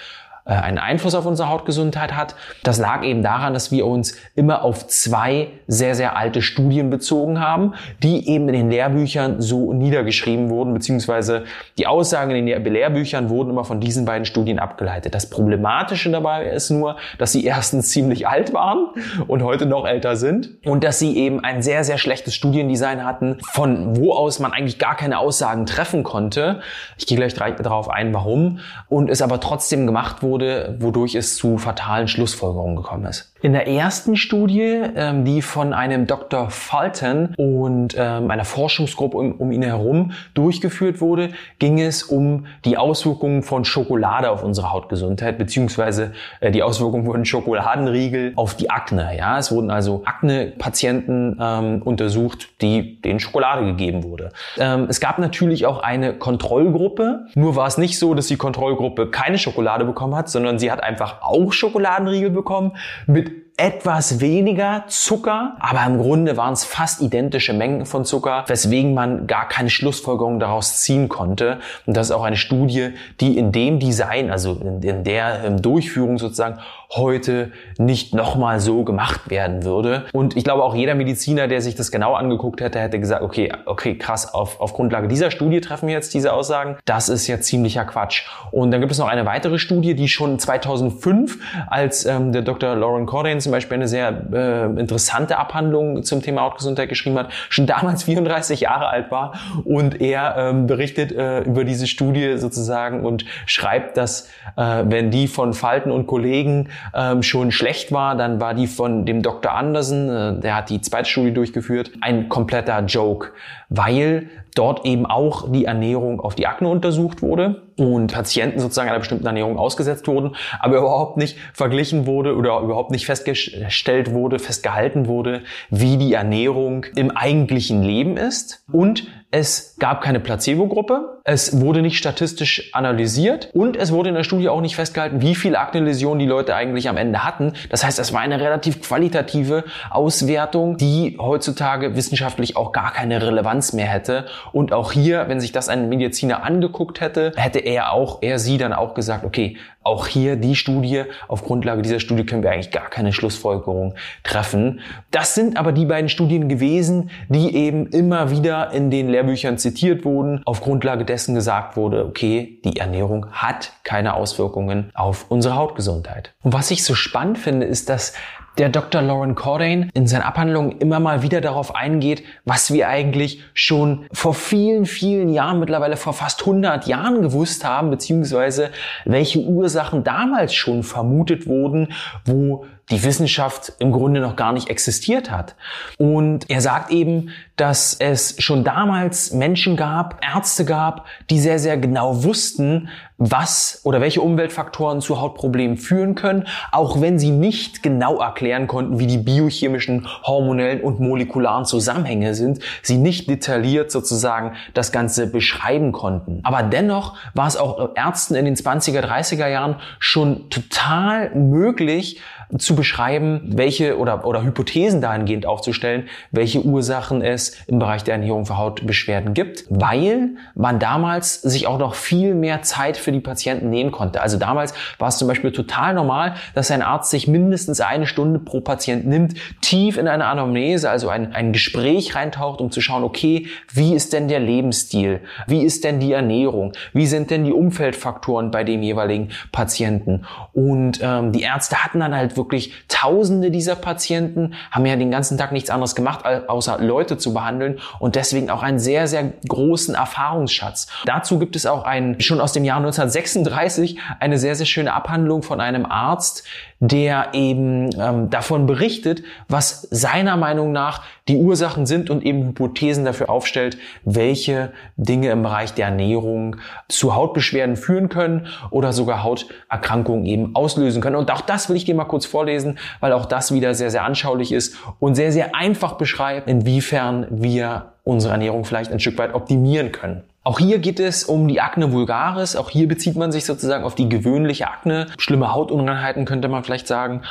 einen 0.56 0.78
Einfluss 0.78 1.14
auf 1.16 1.26
unsere 1.26 1.50
Hautgesundheit 1.50 2.16
hat. 2.16 2.36
Das 2.64 2.78
lag 2.78 3.04
eben 3.04 3.22
daran, 3.22 3.54
dass 3.54 3.72
wir 3.72 3.86
uns 3.86 4.16
immer 4.36 4.64
auf 4.64 4.88
zwei 4.88 5.50
sehr, 5.68 5.96
sehr 5.96 6.16
alte 6.16 6.42
Studien 6.42 6.90
bezogen 6.90 7.40
haben, 7.40 7.74
die 8.02 8.30
eben 8.30 8.48
in 8.48 8.54
den 8.54 8.70
Lehrbüchern 8.70 9.42
so 9.42 9.74
niedergeschrieben 9.74 10.50
wurden, 10.50 10.74
beziehungsweise 10.74 11.44
die 11.78 11.88
Aussagen 11.88 12.32
in 12.32 12.46
den 12.46 12.64
Lehrbüchern 12.64 13.30
wurden 13.30 13.50
immer 13.50 13.66
von 13.66 13.82
diesen 13.82 14.06
beiden 14.06 14.26
Studien 14.26 14.60
abgeleitet. 14.60 15.14
Das 15.14 15.30
Problematische 15.30 16.12
dabei 16.12 16.46
ist 16.46 16.70
nur, 16.70 16.98
dass 17.18 17.32
sie 17.32 17.44
erstens 17.44 17.90
ziemlich 17.90 18.28
alt 18.28 18.54
waren 18.54 18.88
und 19.28 19.44
heute 19.44 19.66
noch 19.66 19.86
älter 19.86 20.16
sind 20.16 20.50
und 20.66 20.84
dass 20.84 21.00
sie 21.00 21.18
eben 21.18 21.44
ein 21.44 21.62
sehr, 21.62 21.84
sehr 21.84 21.98
schlechtes 21.98 22.34
Studiendesign 22.36 23.04
hatten, 23.04 23.38
von 23.52 23.98
wo 23.98 24.14
aus 24.14 24.40
man 24.40 24.54
eigentlich 24.54 24.80
gar 24.80 24.96
keine 24.96 25.20
Aussagen 25.20 25.66
treffen 25.66 26.04
konnte. 26.04 26.62
Ich 26.98 27.06
gehe 27.06 27.18
gleich 27.18 27.34
darauf 27.34 27.90
ein, 27.90 28.14
warum. 28.14 28.60
Und 28.88 29.10
es 29.10 29.22
aber 29.22 29.40
trotzdem 29.40 29.86
gemacht 29.86 30.24
wurde, 30.24 30.37
wurde, 30.38 30.76
wodurch 30.80 31.16
es 31.16 31.36
zu 31.36 31.58
fatalen 31.58 32.08
Schlussfolgerungen 32.08 32.76
gekommen 32.76 33.06
ist. 33.06 33.34
In 33.42 33.54
der 33.54 33.68
ersten 33.68 34.16
Studie, 34.16 34.82
ähm, 34.96 35.24
die 35.24 35.44
von 35.44 35.72
einem 35.74 36.08
Dr. 36.08 36.50
Fulton 36.50 37.36
und 37.38 37.96
ähm, 37.96 38.32
einer 38.32 38.46
Forschungsgruppe 38.46 39.16
um, 39.16 39.34
um 39.34 39.52
ihn 39.52 39.62
herum 39.62 40.12
durchgeführt 40.34 41.02
wurde, 41.02 41.30
ging 41.60 41.80
es 41.80 42.02
um 42.02 42.48
die 42.66 42.78
Auswirkungen 42.78 43.44
von 43.44 43.64
Schokolade 43.64 44.32
auf 44.32 44.44
unsere 44.44 44.72
Hautgesundheit, 44.72 45.38
beziehungsweise 45.38 46.14
äh, 46.40 46.50
die 46.50 46.64
Auswirkungen 46.64 47.06
von 47.06 47.26
Schokoladenriegel 47.26 48.34
auf 48.36 48.56
die 48.56 48.72
Akne. 48.72 49.12
Ja, 49.16 49.38
es 49.38 49.52
wurden 49.52 49.70
also 49.70 50.02
Akne-Patienten 50.06 51.38
ähm, 51.40 51.82
untersucht, 51.84 52.50
die 52.62 53.00
denen 53.02 53.20
Schokolade 53.20 53.66
gegeben 53.66 54.04
wurde. 54.04 54.32
Ähm, 54.58 54.88
es 54.90 55.00
gab 55.00 55.20
natürlich 55.20 55.68
auch 55.68 55.84
eine 55.84 56.14
Kontrollgruppe. 56.14 57.28
Nur 57.36 57.56
war 57.56 57.68
es 57.68 57.78
nicht 57.78 58.00
so, 58.00 58.16
dass 58.16 58.26
die 58.26 58.38
Kontrollgruppe 58.38 59.12
keine 59.12 59.38
Schokolade 59.38 59.86
bekommen 59.86 60.16
hat, 60.16 60.28
sondern 60.28 60.58
sie 60.58 60.72
hat 60.72 60.82
einfach 60.82 61.22
auch 61.22 61.54
Schokoladenriegel 61.54 62.32
bekommen 62.32 62.72
mit 63.06 63.27
Dude 63.28 63.47
etwas 63.60 64.22
weniger 64.22 64.84
Zucker, 64.88 65.56
aber 65.60 65.84
im 65.88 65.98
Grunde 65.98 66.38
waren 66.38 66.54
es 66.54 66.64
fast 66.64 67.02
identische 67.02 67.54
Mengen 67.54 67.88
von 67.88 68.06
Zucker, 68.06 68.44
weswegen 68.46 68.94
man 68.94 69.26
gar 69.26 69.48
keine 69.48 69.72
Schlussfolgerung 69.72 70.40
daraus 70.40 70.82
ziehen 70.82 71.10
konnte. 71.10 71.58
Und 71.88 71.98
das 71.98 72.08
ist 72.08 72.16
auch 72.16 72.24
eine 72.24 72.36
Studie, 72.36 72.92
die 73.20 73.36
in 73.36 73.52
dem 73.52 73.80
Design, 73.80 74.30
also 74.30 74.54
in, 74.54 74.84
in 74.84 75.04
der 75.04 75.44
ähm, 75.44 75.60
Durchführung 75.60 76.20
sozusagen 76.20 76.60
heute 76.96 77.52
nicht 77.80 78.14
nochmal 78.14 78.60
so 78.60 78.84
gemacht 78.84 79.30
werden 79.32 79.64
würde. 79.64 80.06
Und 80.14 80.38
ich 80.38 80.44
glaube 80.44 80.64
auch 80.64 80.76
jeder 80.76 80.94
Mediziner, 80.94 81.48
der 81.48 81.62
sich 81.62 81.74
das 81.74 81.92
genau 81.92 82.14
angeguckt 82.14 82.62
hätte, 82.62 82.80
hätte 82.80 83.00
gesagt, 83.00 83.24
okay, 83.24 83.52
okay, 83.66 83.98
krass, 83.98 84.34
auf, 84.34 84.62
auf 84.62 84.74
Grundlage 84.74 85.08
dieser 85.08 85.32
Studie 85.32 85.62
treffen 85.62 85.88
wir 85.88 85.96
jetzt 85.96 86.14
diese 86.14 86.32
Aussagen. 86.32 86.78
Das 86.86 87.10
ist 87.10 87.28
ja 87.28 87.42
ziemlicher 87.42 87.86
Quatsch. 87.86 88.28
Und 88.52 88.70
dann 88.70 88.82
gibt 88.82 88.92
es 88.92 89.00
noch 89.00 89.08
eine 89.08 89.26
weitere 89.26 89.58
Studie, 89.58 89.96
die 89.96 90.08
schon 90.08 90.38
2005, 90.38 91.40
als 91.68 92.06
ähm, 92.06 92.32
der 92.32 92.44
Dr. 92.44 92.76
Lauren 92.76 93.08
Cordain 93.08 93.42
zum 93.48 93.54
Beispiel 93.54 93.76
eine 93.76 93.88
sehr 93.88 94.24
äh, 94.34 94.66
interessante 94.78 95.38
Abhandlung 95.38 96.04
zum 96.04 96.22
Thema 96.22 96.42
Hautgesundheit 96.42 96.90
geschrieben 96.90 97.18
hat, 97.18 97.30
schon 97.48 97.66
damals 97.66 98.04
34 98.08 98.60
Jahre 98.60 98.88
alt 98.90 99.10
war 99.10 99.40
und 99.64 100.02
er 100.02 100.36
ähm, 100.38 100.68
berichtet 100.68 101.14
äh, 101.14 101.40
über 101.44 101.64
diese 101.64 101.88
Studie 101.88 102.38
sozusagen 102.38 103.06
und 103.06 103.24
schreibt, 103.46 103.96
dass 103.96 104.28
äh, 104.58 104.84
wenn 104.86 105.12
die 105.12 105.30
von 105.30 105.54
Falten 105.54 105.92
und 105.92 106.08
Kollegen 106.08 106.68
ähm, 106.94 107.24
schon 107.24 107.52
schlecht 107.52 107.94
war, 107.94 108.18
dann 108.18 108.42
war 108.42 108.54
die 108.54 108.68
von 108.68 109.06
dem 109.06 109.22
Dr. 109.22 109.54
Andersen, 109.54 110.10
äh, 110.10 110.42
der 110.42 110.58
hat 110.58 110.70
die 110.70 110.82
zweite 110.82 111.10
Studie 111.10 111.34
durchgeführt, 111.34 111.92
ein 112.02 112.28
kompletter 112.28 112.84
Joke, 112.84 113.30
weil 113.70 114.30
dort 114.56 114.86
eben 114.86 115.06
auch 115.06 115.52
die 115.52 115.66
Ernährung 115.66 116.20
auf 116.20 116.36
die 116.36 116.48
Akne 116.48 116.68
untersucht 116.70 117.22
wurde 117.22 117.68
und 117.78 118.12
Patienten 118.12 118.60
sozusagen 118.60 118.90
einer 118.90 119.00
bestimmten 119.00 119.26
Ernährung 119.26 119.58
ausgesetzt 119.58 120.08
wurden, 120.08 120.36
aber 120.60 120.78
überhaupt 120.78 121.18
nicht 121.18 121.38
verglichen 121.54 122.06
wurde 122.08 122.36
oder 122.36 122.60
überhaupt 122.62 122.92
nicht 122.92 123.06
festgestellt 123.06 124.14
wurde, 124.14 124.40
festgehalten 124.40 125.08
wurde, 125.08 125.42
wie 125.70 125.98
die 125.98 126.14
Ernährung 126.14 126.86
im 126.96 127.12
eigentlichen 127.12 127.84
Leben 127.84 128.18
ist 128.18 128.64
und 128.72 129.08
es 129.30 129.76
gab 129.78 130.02
keine 130.02 130.22
Placebo-Gruppe, 130.22 131.20
es 131.26 131.60
wurde 131.60 131.82
nicht 131.82 131.98
statistisch 131.98 132.70
analysiert 132.74 133.50
und 133.54 133.76
es 133.76 133.92
wurde 133.92 134.08
in 134.08 134.16
der 134.16 134.24
Studie 134.24 134.48
auch 134.48 134.62
nicht 134.62 134.78
festgehalten, 134.78 135.22
wie 135.22 135.36
viele 135.36 135.60
Akne-Läsionen 135.60 136.20
die 136.20 136.26
Leute 136.26 136.56
eigentlich 136.56 136.88
am 136.88 136.96
Ende 136.96 137.26
hatten. 137.26 137.52
Das 137.70 137.84
heißt, 137.84 138.00
es 138.00 138.14
war 138.14 138.22
eine 138.22 138.40
relativ 138.40 138.82
qualitative 138.82 139.66
Auswertung, 139.90 140.78
die 140.78 141.18
heutzutage 141.20 141.98
wissenschaftlich 141.98 142.56
auch 142.56 142.72
gar 142.72 142.94
keine 142.94 143.22
Relevanz 143.22 143.74
mehr 143.74 143.88
hätte. 143.88 144.28
Und 144.54 144.72
auch 144.72 144.94
hier, 144.94 145.28
wenn 145.28 145.42
sich 145.42 145.52
das 145.52 145.68
ein 145.68 145.90
Mediziner 145.90 146.44
angeguckt 146.44 147.02
hätte, 147.02 147.34
hätte 147.36 147.60
er 147.60 147.92
auch, 147.92 148.20
er 148.22 148.40
sie 148.40 148.58
dann 148.58 148.72
auch 148.72 148.94
gesagt, 148.94 149.26
okay, 149.26 149.58
auch 149.84 150.08
hier 150.08 150.36
die 150.36 150.56
Studie, 150.56 151.04
auf 151.30 151.44
Grundlage 151.44 151.82
dieser 151.82 152.02
Studie 152.02 152.26
können 152.26 152.44
wir 152.44 152.52
eigentlich 152.52 152.72
gar 152.72 152.90
keine 152.90 153.14
Schlussfolgerung 153.14 153.96
treffen. 154.24 154.82
Das 155.12 155.34
sind 155.34 155.58
aber 155.58 155.72
die 155.72 155.86
beiden 155.86 156.10
Studien 156.10 156.50
gewesen, 156.50 157.10
die 157.30 157.56
eben 157.56 157.88
immer 157.88 158.30
wieder 158.30 158.72
in 158.74 158.92
den 158.92 159.10
Lehrbüchern 159.18 159.58
zitiert 159.58 160.06
wurden, 160.06 160.44
auf 160.46 160.62
Grundlage 160.62 161.04
dessen 161.04 161.34
gesagt 161.34 161.76
wurde, 161.76 162.06
okay, 162.06 162.60
die 162.64 162.78
Ernährung 162.78 163.32
hat 163.32 163.72
keine 163.84 164.14
Auswirkungen 164.14 164.92
auf 164.94 165.26
unsere 165.30 165.56
Hautgesundheit. 165.56 166.36
Und 166.44 166.54
was 166.54 166.70
ich 166.70 166.84
so 166.84 166.94
spannend 166.94 167.40
finde, 167.40 167.66
ist, 167.66 167.90
dass 167.90 168.14
der 168.60 168.70
Dr. 168.70 169.02
Lauren 169.02 169.34
Cordain 169.34 169.90
in 169.94 170.08
seinen 170.08 170.22
Abhandlungen 170.22 170.78
immer 170.80 171.00
mal 171.00 171.22
wieder 171.24 171.42
darauf 171.42 171.76
eingeht, 171.76 172.24
was 172.46 172.72
wir 172.72 172.90
eigentlich 172.90 173.42
schon 173.54 174.06
vor 174.12 174.34
vielen, 174.34 174.86
vielen 174.86 175.30
Jahren, 175.30 175.60
mittlerweile 175.60 175.98
vor 175.98 176.14
fast 176.14 176.42
100 176.42 176.88
Jahren 176.88 177.22
gewusst 177.22 177.66
haben, 177.66 177.90
beziehungsweise 177.90 178.70
welche 179.06 179.40
Ursachen 179.40 180.04
damals 180.04 180.54
schon 180.54 180.84
vermutet 180.84 181.48
wurden, 181.48 181.90
wo 182.26 182.66
die 182.90 183.04
Wissenschaft 183.04 183.74
im 183.80 183.92
Grunde 183.92 184.22
noch 184.22 184.36
gar 184.36 184.54
nicht 184.54 184.70
existiert 184.70 185.30
hat. 185.30 185.56
Und 185.98 186.50
er 186.50 186.62
sagt 186.62 186.92
eben, 186.92 187.32
dass 187.58 187.96
es 188.00 188.36
schon 188.42 188.64
damals 188.64 189.34
Menschen 189.34 189.76
gab, 189.76 190.24
Ärzte 190.24 190.64
gab, 190.64 191.06
die 191.30 191.40
sehr, 191.40 191.60
sehr 191.60 191.78
genau 191.78 192.24
wussten, 192.24 192.90
was 193.18 193.82
oder 193.84 194.00
welche 194.00 194.22
Umweltfaktoren 194.22 195.02
zu 195.02 195.20
Hautproblemen 195.20 195.78
führen 195.78 196.14
können, 196.14 196.46
auch 196.72 197.02
wenn 197.02 197.18
sie 197.18 197.32
nicht 197.32 197.82
genau 197.82 198.20
erklären 198.20 198.68
konnten, 198.68 199.00
wie 199.00 199.08
die 199.08 199.18
biochemischen, 199.18 200.08
hormonellen 200.24 200.82
und 200.82 201.00
molekularen 201.00 201.66
Zusammenhänge 201.66 202.36
sind, 202.36 202.60
sie 202.84 202.98
nicht 202.98 203.28
detailliert 203.28 203.92
sozusagen 203.92 204.54
das 204.76 204.92
Ganze 204.92 205.26
beschreiben 205.26 205.92
konnten. 205.92 206.42
Aber 206.44 206.62
dennoch 206.62 207.16
war 207.34 207.48
es 207.48 207.58
auch 207.58 207.96
Ärzten 207.96 208.36
in 208.36 208.46
den 208.46 208.56
20er, 208.56 209.02
30er 209.02 209.48
Jahren 209.48 209.78
schon 210.00 210.52
total 210.52 211.32
möglich, 211.34 212.22
zu 212.58 212.76
beschreiben, 212.76 213.42
welche 213.46 213.98
oder, 213.98 214.26
oder 214.26 214.44
Hypothesen 214.44 215.02
dahingehend 215.02 215.46
aufzustellen, 215.46 216.08
welche 216.32 216.64
Ursachen 216.64 217.22
es 217.22 217.58
im 217.68 217.80
Bereich 217.80 218.04
der 218.04 218.16
Ernährung 218.16 218.46
für 218.46 218.58
Hautbeschwerden 218.58 219.34
gibt, 219.34 219.66
weil 219.70 220.30
man 220.56 220.80
damals 220.80 221.42
sich 221.42 221.68
auch 221.68 221.78
noch 221.78 221.96
viel 221.96 222.36
mehr 222.36 222.62
Zeit 222.62 222.96
für 222.98 223.12
die 223.12 223.20
Patienten 223.20 223.70
nehmen 223.70 223.92
konnte. 223.92 224.22
Also 224.22 224.38
damals 224.38 224.74
war 224.98 225.10
es 225.10 225.18
zum 225.18 225.28
Beispiel 225.28 225.52
total 225.52 225.94
normal, 225.94 226.36
dass 226.56 226.72
ein 226.72 226.82
Arzt 226.82 227.12
sich 227.12 227.28
mindestens 227.28 227.82
eine 227.82 228.08
Stunde 228.08 228.40
pro 228.40 228.62
Patient 228.62 229.06
nimmt, 229.06 229.34
tief 229.62 229.98
in 229.98 230.08
eine 230.08 230.26
Anamnese, 230.26 230.90
also 230.90 231.10
ein, 231.10 231.34
ein 231.34 231.52
Gespräch 231.52 232.16
reintaucht, 232.16 232.62
um 232.62 232.72
zu 232.72 232.80
schauen, 232.80 233.04
okay, 233.04 233.48
wie 233.74 233.94
ist 233.94 234.14
denn 234.14 234.30
der 234.30 234.40
Lebensstil? 234.40 235.20
Wie 235.48 235.64
ist 235.64 235.84
denn 235.84 236.00
die 236.00 236.14
Ernährung? 236.14 236.72
Wie 236.94 237.08
sind 237.08 237.30
denn 237.30 237.44
die 237.44 237.52
Umfeldfaktoren 237.52 238.52
bei 238.52 238.64
dem 238.64 238.82
jeweiligen 238.82 239.30
Patienten? 239.52 240.26
Und 240.54 241.00
ähm, 241.02 241.34
die 241.34 241.42
Ärzte 241.42 241.84
hatten 241.84 242.00
dann 242.00 242.16
halt 242.16 242.37
wirklich 242.38 242.74
Tausende 242.88 243.52
dieser 243.52 243.76
Patienten, 243.76 244.54
haben 244.72 244.86
ja 244.86 244.96
den 244.96 245.12
ganzen 245.12 245.38
Tag 245.38 245.52
nichts 245.52 245.70
anderes 245.70 245.96
gemacht, 245.96 246.26
außer 246.26 246.80
Leute 246.80 247.18
zu 247.18 247.34
behandeln 247.34 247.80
und 248.00 248.16
deswegen 248.16 248.50
auch 248.50 248.64
einen 248.64 248.80
sehr, 248.80 249.08
sehr 249.08 249.34
großen 249.48 249.96
Erfahrungsschatz. 249.96 250.88
Dazu 251.06 251.40
gibt 251.40 251.56
es 251.56 251.66
auch 251.66 251.84
einen, 251.84 252.22
schon 252.22 252.40
aus 252.40 252.54
dem 252.54 252.64
Jahr 252.64 252.78
1936, 252.78 254.00
eine 254.20 254.38
sehr, 254.38 254.56
sehr 254.56 254.66
schöne 254.66 254.94
Abhandlung 254.94 255.44
von 255.44 255.60
einem 255.60 255.86
Arzt, 255.86 256.44
der 256.80 257.30
eben 257.34 257.90
ähm, 258.00 258.30
davon 258.30 258.68
berichtet, 258.68 259.24
was 259.48 259.82
seiner 259.90 260.38
Meinung 260.38 260.72
nach 260.72 261.04
die 261.28 261.38
Ursachen 261.38 261.86
sind 261.86 262.10
und 262.10 262.24
eben 262.24 262.48
Hypothesen 262.48 263.04
dafür 263.04 263.30
aufstellt, 263.30 263.78
welche 264.04 264.72
Dinge 264.96 265.32
im 265.32 265.42
Bereich 265.42 265.74
der 265.74 265.88
Ernährung 265.88 266.58
zu 266.88 267.16
Hautbeschwerden 267.16 267.76
führen 267.76 268.10
können 268.10 268.48
oder 268.70 268.94
sogar 268.94 269.24
Hauterkrankungen 269.24 270.26
eben 270.26 270.56
auslösen 270.56 271.02
können. 271.02 271.16
Und 271.16 271.32
auch 271.32 271.42
das 271.42 271.70
will 271.70 271.76
ich 271.76 271.86
dir 271.86 271.96
mal 271.96 272.06
kurz 272.06 272.26
vorlesen, 272.26 272.78
weil 273.00 273.12
auch 273.14 273.26
das 273.26 273.52
wieder 273.52 273.74
sehr, 273.74 273.90
sehr 273.90 274.04
anschaulich 274.04 274.52
ist 274.52 274.78
und 275.00 275.16
sehr, 275.16 275.32
sehr 275.32 275.56
einfach 275.56 275.94
beschreibt, 275.94 276.48
inwiefern 276.48 277.26
wir 277.30 277.94
unsere 278.04 278.34
Ernährung 278.34 278.64
vielleicht 278.64 278.92
ein 278.92 279.00
Stück 279.00 279.18
weit 279.18 279.34
optimieren 279.34 279.92
können. 279.92 280.24
Auch 280.48 280.60
hier 280.60 280.80
geht 280.80 281.02
es 281.02 281.26
um 281.26 281.46
die 281.50 281.60
Akne 281.60 281.92
vulgaris. 281.92 282.56
Auch 282.56 282.70
hier 282.70 282.88
bezieht 282.88 283.18
man 283.18 283.34
sich 283.34 283.44
sozusagen 283.44 283.84
auf 283.84 283.96
die 283.96 284.08
gewöhnliche 284.08 284.70
Akne. 284.70 285.08
Schlimme 285.18 285.52
Hautunreinheiten 285.52 286.24
könnte 286.24 286.48
man 286.48 286.64
vielleicht 286.64 286.88
sagen. 286.88 287.24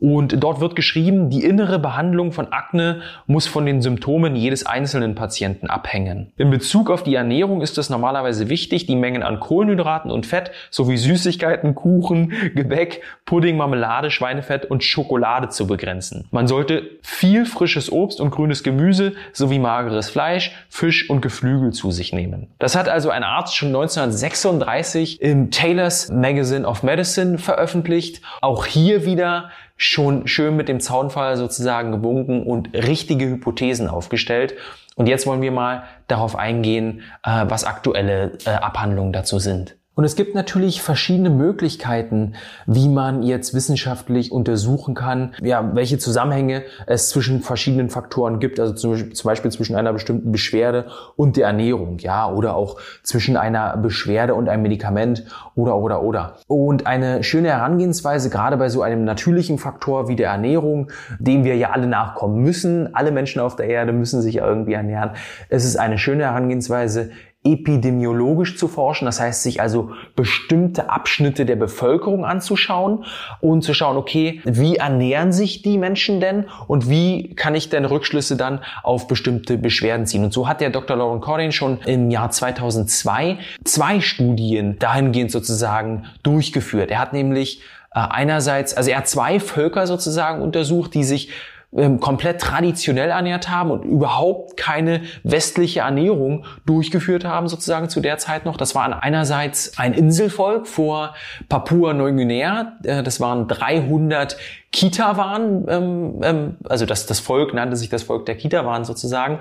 Und 0.00 0.42
dort 0.42 0.60
wird 0.60 0.76
geschrieben, 0.76 1.28
die 1.28 1.44
innere 1.44 1.78
Behandlung 1.78 2.32
von 2.32 2.52
Akne 2.52 3.02
muss 3.26 3.46
von 3.46 3.66
den 3.66 3.82
Symptomen 3.82 4.34
jedes 4.34 4.64
einzelnen 4.64 5.14
Patienten 5.14 5.68
abhängen. 5.68 6.32
In 6.38 6.50
Bezug 6.50 6.90
auf 6.90 7.02
die 7.02 7.14
Ernährung 7.14 7.60
ist 7.60 7.76
es 7.76 7.90
normalerweise 7.90 8.48
wichtig, 8.48 8.86
die 8.86 8.96
Mengen 8.96 9.22
an 9.22 9.40
Kohlenhydraten 9.40 10.10
und 10.10 10.26
Fett 10.26 10.50
sowie 10.70 10.96
Süßigkeiten, 10.96 11.74
Kuchen, 11.74 12.32
Gebäck, 12.54 13.02
Pudding, 13.26 13.58
Marmelade, 13.58 14.10
Schweinefett 14.10 14.64
und 14.64 14.82
Schokolade 14.82 15.50
zu 15.50 15.66
begrenzen. 15.66 16.26
Man 16.30 16.48
sollte 16.48 16.82
viel 17.02 17.44
frisches 17.44 17.92
Obst 17.92 18.20
und 18.20 18.30
grünes 18.30 18.62
Gemüse 18.62 19.12
sowie 19.32 19.58
mageres 19.58 20.08
Fleisch, 20.08 20.56
Fisch 20.70 21.10
und 21.10 21.20
Geflügel 21.20 21.72
zu 21.72 21.90
sich 21.90 22.12
nehmen. 22.12 22.48
Das 22.58 22.74
hat 22.74 22.88
also 22.88 23.10
ein 23.10 23.22
Arzt 23.22 23.54
schon 23.54 23.68
1936 23.68 25.20
im 25.20 25.50
Taylor's 25.50 26.10
Magazine 26.10 26.66
of 26.66 26.82
Medicine 26.82 27.36
veröffentlicht. 27.36 28.22
Auch 28.40 28.64
hier 28.64 29.04
wieder 29.04 29.50
schon 29.82 30.28
schön 30.28 30.56
mit 30.56 30.68
dem 30.68 30.78
Zaunfall 30.78 31.38
sozusagen 31.38 31.90
gewunken 31.90 32.42
und 32.42 32.74
richtige 32.74 33.26
Hypothesen 33.26 33.88
aufgestellt. 33.88 34.54
Und 34.94 35.06
jetzt 35.06 35.26
wollen 35.26 35.40
wir 35.40 35.52
mal 35.52 35.84
darauf 36.06 36.36
eingehen, 36.36 37.00
äh, 37.24 37.46
was 37.48 37.64
aktuelle 37.64 38.32
äh, 38.44 38.50
Abhandlungen 38.50 39.14
dazu 39.14 39.38
sind. 39.38 39.76
Und 39.96 40.04
es 40.04 40.14
gibt 40.14 40.36
natürlich 40.36 40.82
verschiedene 40.82 41.30
Möglichkeiten, 41.30 42.34
wie 42.64 42.88
man 42.88 43.24
jetzt 43.24 43.54
wissenschaftlich 43.54 44.30
untersuchen 44.30 44.94
kann, 44.94 45.34
ja, 45.42 45.74
welche 45.74 45.98
Zusammenhänge 45.98 46.62
es 46.86 47.08
zwischen 47.08 47.42
verschiedenen 47.42 47.90
Faktoren 47.90 48.38
gibt, 48.38 48.60
also 48.60 48.72
zum, 48.72 49.10
Beispiel 49.24 49.50
zwischen 49.50 49.74
einer 49.74 49.92
bestimmten 49.92 50.30
Beschwerde 50.30 50.86
und 51.16 51.36
der 51.36 51.48
Ernährung, 51.48 51.98
ja, 51.98 52.30
oder 52.30 52.54
auch 52.54 52.80
zwischen 53.02 53.36
einer 53.36 53.76
Beschwerde 53.76 54.34
und 54.34 54.48
einem 54.48 54.62
Medikament 54.62 55.24
oder, 55.56 55.76
oder, 55.76 56.02
oder. 56.02 56.36
Und 56.46 56.86
eine 56.86 57.24
schöne 57.24 57.48
Herangehensweise, 57.48 58.30
gerade 58.30 58.56
bei 58.56 58.68
so 58.68 58.82
einem 58.82 59.04
natürlichen 59.04 59.58
Faktor 59.58 60.08
wie 60.08 60.16
der 60.16 60.30
Ernährung, 60.30 60.90
dem 61.18 61.42
wir 61.42 61.56
ja 61.56 61.70
alle 61.70 61.88
nachkommen 61.88 62.40
müssen, 62.42 62.94
alle 62.94 63.10
Menschen 63.10 63.40
auf 63.40 63.56
der 63.56 63.66
Erde 63.66 63.92
müssen 63.92 64.22
sich 64.22 64.36
irgendwie 64.36 64.74
ernähren. 64.74 65.10
Es 65.48 65.64
ist 65.64 65.76
eine 65.76 65.98
schöne 65.98 66.24
Herangehensweise, 66.24 67.10
epidemiologisch 67.42 68.58
zu 68.58 68.68
forschen, 68.68 69.06
das 69.06 69.18
heißt 69.18 69.42
sich 69.42 69.62
also 69.62 69.92
bestimmte 70.14 70.90
Abschnitte 70.90 71.46
der 71.46 71.56
Bevölkerung 71.56 72.26
anzuschauen 72.26 73.04
und 73.40 73.62
zu 73.62 73.72
schauen, 73.72 73.96
okay, 73.96 74.42
wie 74.44 74.76
ernähren 74.76 75.32
sich 75.32 75.62
die 75.62 75.78
Menschen 75.78 76.20
denn 76.20 76.44
und 76.68 76.90
wie 76.90 77.34
kann 77.34 77.54
ich 77.54 77.70
denn 77.70 77.86
Rückschlüsse 77.86 78.36
dann 78.36 78.60
auf 78.82 79.06
bestimmte 79.06 79.56
Beschwerden 79.56 80.06
ziehen. 80.06 80.24
Und 80.24 80.34
so 80.34 80.48
hat 80.48 80.60
der 80.60 80.68
Dr. 80.68 80.98
Lauren 80.98 81.20
Cordain 81.20 81.52
schon 81.52 81.78
im 81.86 82.10
Jahr 82.10 82.30
2002 82.30 83.38
zwei 83.64 84.00
Studien 84.00 84.78
dahingehend 84.78 85.30
sozusagen 85.30 86.04
durchgeführt. 86.22 86.90
Er 86.90 86.98
hat 86.98 87.14
nämlich 87.14 87.62
äh, 87.94 88.00
einerseits, 88.00 88.74
also 88.74 88.90
er 88.90 88.98
hat 88.98 89.08
zwei 89.08 89.40
Völker 89.40 89.86
sozusagen 89.86 90.42
untersucht, 90.42 90.92
die 90.92 91.04
sich 91.04 91.30
ähm, 91.76 92.00
komplett 92.00 92.40
traditionell 92.40 93.10
ernährt 93.10 93.48
haben 93.48 93.70
und 93.70 93.84
überhaupt 93.84 94.56
keine 94.56 95.02
westliche 95.22 95.80
Ernährung 95.80 96.44
durchgeführt 96.66 97.24
haben, 97.24 97.46
sozusagen 97.46 97.88
zu 97.88 98.00
der 98.00 98.18
Zeit 98.18 98.44
noch. 98.44 98.56
Das 98.56 98.74
war 98.74 99.02
einerseits 99.02 99.78
ein 99.78 99.94
Inselvolk 99.94 100.66
vor 100.66 101.14
Papua-Neuguinea. 101.48 102.72
Äh, 102.82 103.02
das 103.04 103.20
waren 103.20 103.46
300 103.46 104.36
Kita-Waren, 104.72 105.66
ähm, 105.68 106.20
ähm, 106.22 106.56
also 106.68 106.86
das, 106.86 107.06
das 107.06 107.20
Volk 107.20 107.54
nannte 107.54 107.76
sich 107.76 107.88
das 107.88 108.02
Volk 108.02 108.26
der 108.26 108.36
Kita-Waren 108.36 108.84
sozusagen. 108.84 109.38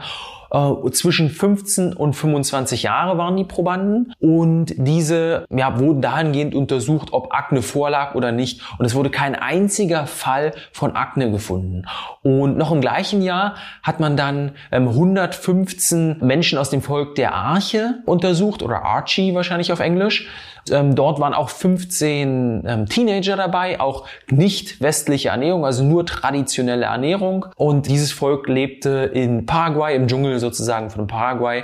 Äh, 0.51 0.91
zwischen 0.91 1.29
15 1.29 1.93
und 1.93 2.13
25 2.13 2.83
Jahre 2.83 3.17
waren 3.17 3.38
die 3.38 3.43
Probanden 3.43 4.13
und 4.19 4.73
diese 4.77 5.45
ja, 5.49 5.79
wurden 5.79 6.01
dahingehend 6.01 6.55
untersucht, 6.55 7.09
ob 7.12 7.33
Akne 7.33 7.62
vorlag 7.62 8.15
oder 8.15 8.31
nicht. 8.31 8.62
Und 8.77 8.85
es 8.85 8.95
wurde 8.95 9.09
kein 9.09 9.35
einziger 9.35 10.07
Fall 10.07 10.53
von 10.71 10.95
Akne 10.95 11.31
gefunden. 11.31 11.85
Und 12.23 12.57
noch 12.57 12.71
im 12.71 12.81
gleichen 12.81 13.21
Jahr 13.21 13.55
hat 13.83 13.99
man 13.99 14.17
dann 14.17 14.51
ähm, 14.71 14.88
115 14.88 16.17
Menschen 16.21 16.57
aus 16.57 16.69
dem 16.69 16.81
Volk 16.81 17.15
der 17.15 17.33
Arche 17.33 17.99
untersucht 18.05 18.63
oder 18.63 18.83
Archie 18.83 19.35
wahrscheinlich 19.35 19.71
auf 19.71 19.79
Englisch. 19.79 20.27
Ähm, 20.71 20.95
dort 20.95 21.19
waren 21.19 21.34
auch 21.34 21.49
15 21.49 22.63
ähm, 22.65 22.86
Teenager 22.88 23.36
dabei, 23.36 23.79
auch 23.79 24.08
nicht 24.29 24.82
westliche 24.82 25.29
Ernährung, 25.29 25.65
also 25.65 25.84
nur 25.84 26.05
traditionelle 26.05 26.86
Ernährung. 26.86 27.45
Und 27.55 27.88
dieses 27.88 28.12
Volk 28.12 28.47
lebte 28.47 29.12
in 29.13 29.45
Paraguay, 29.45 29.95
im 29.95 30.08
Dschungel 30.08 30.39
sozusagen 30.39 30.89
von 30.89 31.08
Paraguay. 31.08 31.63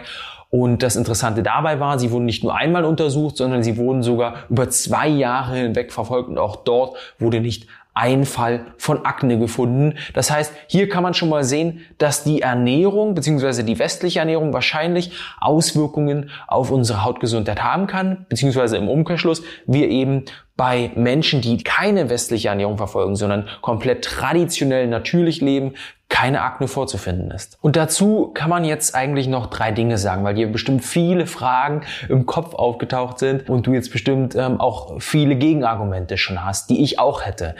Und 0.49 0.83
das 0.83 0.95
Interessante 0.95 1.43
dabei 1.43 1.79
war, 1.79 1.99
sie 1.99 2.11
wurden 2.11 2.25
nicht 2.25 2.43
nur 2.43 2.55
einmal 2.55 2.85
untersucht, 2.85 3.37
sondern 3.37 3.63
sie 3.63 3.77
wurden 3.77 4.03
sogar 4.03 4.45
über 4.49 4.69
zwei 4.69 5.07
Jahre 5.07 5.57
hinweg 5.57 5.91
verfolgt 5.91 6.29
und 6.29 6.37
auch 6.37 6.57
dort 6.57 6.95
wurde 7.19 7.41
nicht 7.41 7.67
ein 7.95 8.25
von 8.25 9.05
Akne 9.05 9.39
gefunden. 9.39 9.97
Das 10.13 10.29
heißt, 10.29 10.53
hier 10.67 10.89
kann 10.89 11.01
man 11.01 11.13
schon 11.13 11.29
mal 11.29 11.45
sehen, 11.45 11.79
dass 11.97 12.23
die 12.25 12.41
Ernährung 12.41 13.15
bzw. 13.15 13.63
die 13.63 13.79
westliche 13.79 14.19
Ernährung 14.19 14.51
wahrscheinlich 14.53 15.11
Auswirkungen 15.39 16.29
auf 16.47 16.71
unsere 16.71 17.05
Hautgesundheit 17.05 17.63
haben 17.63 17.87
kann, 17.87 18.25
beziehungsweise 18.27 18.75
im 18.75 18.89
Umkehrschluss 18.89 19.43
wir 19.65 19.89
eben 19.89 20.25
bei 20.57 20.91
Menschen, 20.95 21.41
die 21.41 21.57
keine 21.63 22.09
westliche 22.09 22.49
Ernährung 22.49 22.77
verfolgen, 22.77 23.15
sondern 23.15 23.47
komplett 23.61 24.03
traditionell 24.03 24.87
natürlich 24.87 25.41
leben, 25.41 25.73
keine 26.09 26.41
Akne 26.41 26.67
vorzufinden 26.67 27.31
ist. 27.31 27.57
Und 27.61 27.75
dazu 27.75 28.31
kann 28.33 28.49
man 28.49 28.63
jetzt 28.63 28.95
eigentlich 28.95 29.27
noch 29.27 29.47
drei 29.47 29.71
Dinge 29.71 29.97
sagen, 29.97 30.23
weil 30.23 30.35
dir 30.35 30.51
bestimmt 30.51 30.85
viele 30.85 31.25
Fragen 31.25 31.81
im 32.09 32.25
Kopf 32.25 32.53
aufgetaucht 32.53 33.19
sind 33.19 33.49
und 33.49 33.67
du 33.67 33.73
jetzt 33.73 33.91
bestimmt 33.91 34.35
ähm, 34.35 34.59
auch 34.59 35.01
viele 35.01 35.35
Gegenargumente 35.35 36.17
schon 36.17 36.45
hast, 36.45 36.69
die 36.69 36.83
ich 36.83 36.99
auch 36.99 37.25
hätte. 37.25 37.55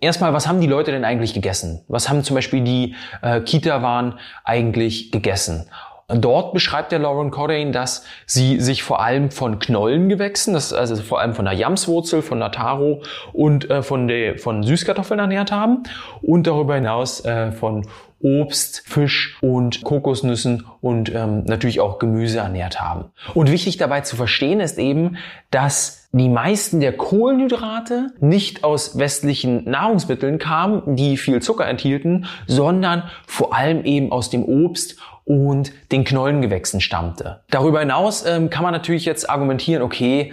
Erstmal, 0.00 0.34
was 0.34 0.46
haben 0.48 0.60
die 0.60 0.66
Leute 0.66 0.90
denn 0.90 1.04
eigentlich 1.04 1.34
gegessen? 1.34 1.82
Was 1.88 2.08
haben 2.08 2.22
zum 2.24 2.34
Beispiel 2.34 2.62
die 2.62 2.94
äh, 3.22 3.40
Kita-Waren 3.40 4.18
eigentlich 4.44 5.12
gegessen? 5.12 5.70
Dort 6.08 6.52
beschreibt 6.52 6.92
der 6.92 6.98
Lauren 6.98 7.30
Cordain, 7.30 7.72
dass 7.72 8.04
sie 8.26 8.60
sich 8.60 8.82
vor 8.82 9.02
allem 9.02 9.30
von 9.30 9.58
Knollengewächsen, 9.58 10.52
das 10.52 10.72
also 10.72 10.96
vor 10.96 11.20
allem 11.20 11.34
von 11.34 11.46
der 11.46 11.54
Jamswurzel, 11.54 12.20
von 12.20 12.40
der 12.40 12.52
Taro 12.52 13.02
und 13.32 13.70
äh, 13.70 13.82
von, 13.82 14.06
der, 14.06 14.38
von 14.38 14.62
Süßkartoffeln 14.62 15.18
ernährt 15.18 15.50
haben 15.50 15.84
und 16.20 16.46
darüber 16.46 16.74
hinaus 16.74 17.24
äh, 17.24 17.52
von 17.52 17.86
Obst, 18.24 18.84
Fisch 18.86 19.36
und 19.42 19.84
Kokosnüssen 19.84 20.64
und 20.80 21.14
ähm, 21.14 21.44
natürlich 21.44 21.80
auch 21.80 21.98
Gemüse 21.98 22.38
ernährt 22.38 22.80
haben. 22.80 23.10
Und 23.34 23.50
wichtig 23.50 23.76
dabei 23.76 24.00
zu 24.00 24.16
verstehen 24.16 24.60
ist 24.60 24.78
eben, 24.78 25.18
dass 25.50 26.08
die 26.12 26.30
meisten 26.30 26.80
der 26.80 26.96
Kohlenhydrate 26.96 28.12
nicht 28.20 28.64
aus 28.64 28.96
westlichen 28.96 29.68
Nahrungsmitteln 29.68 30.38
kamen, 30.38 30.96
die 30.96 31.18
viel 31.18 31.42
Zucker 31.42 31.66
enthielten, 31.66 32.26
sondern 32.46 33.02
vor 33.26 33.54
allem 33.54 33.84
eben 33.84 34.10
aus 34.10 34.30
dem 34.30 34.44
Obst 34.44 34.96
und 35.24 35.72
den 35.90 36.04
Knollengewächsen 36.04 36.80
stammte. 36.80 37.40
Darüber 37.50 37.80
hinaus 37.80 38.26
ähm, 38.26 38.50
kann 38.50 38.62
man 38.62 38.72
natürlich 38.72 39.04
jetzt 39.04 39.28
argumentieren, 39.28 39.82
okay, 39.82 40.32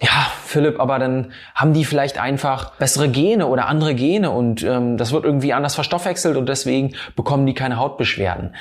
ja, 0.00 0.26
Philipp, 0.44 0.80
aber 0.80 0.98
dann 0.98 1.32
haben 1.54 1.72
die 1.72 1.84
vielleicht 1.84 2.18
einfach 2.18 2.72
bessere 2.76 3.08
Gene 3.08 3.46
oder 3.46 3.66
andere 3.66 3.94
Gene 3.94 4.30
und 4.30 4.62
ähm, 4.62 4.96
das 4.96 5.12
wird 5.12 5.24
irgendwie 5.24 5.52
anders 5.52 5.74
verstoffwechselt 5.74 6.36
und 6.36 6.48
deswegen 6.48 6.94
bekommen 7.16 7.46
die 7.46 7.54
keine 7.54 7.76
Hautbeschwerden. 7.76 8.54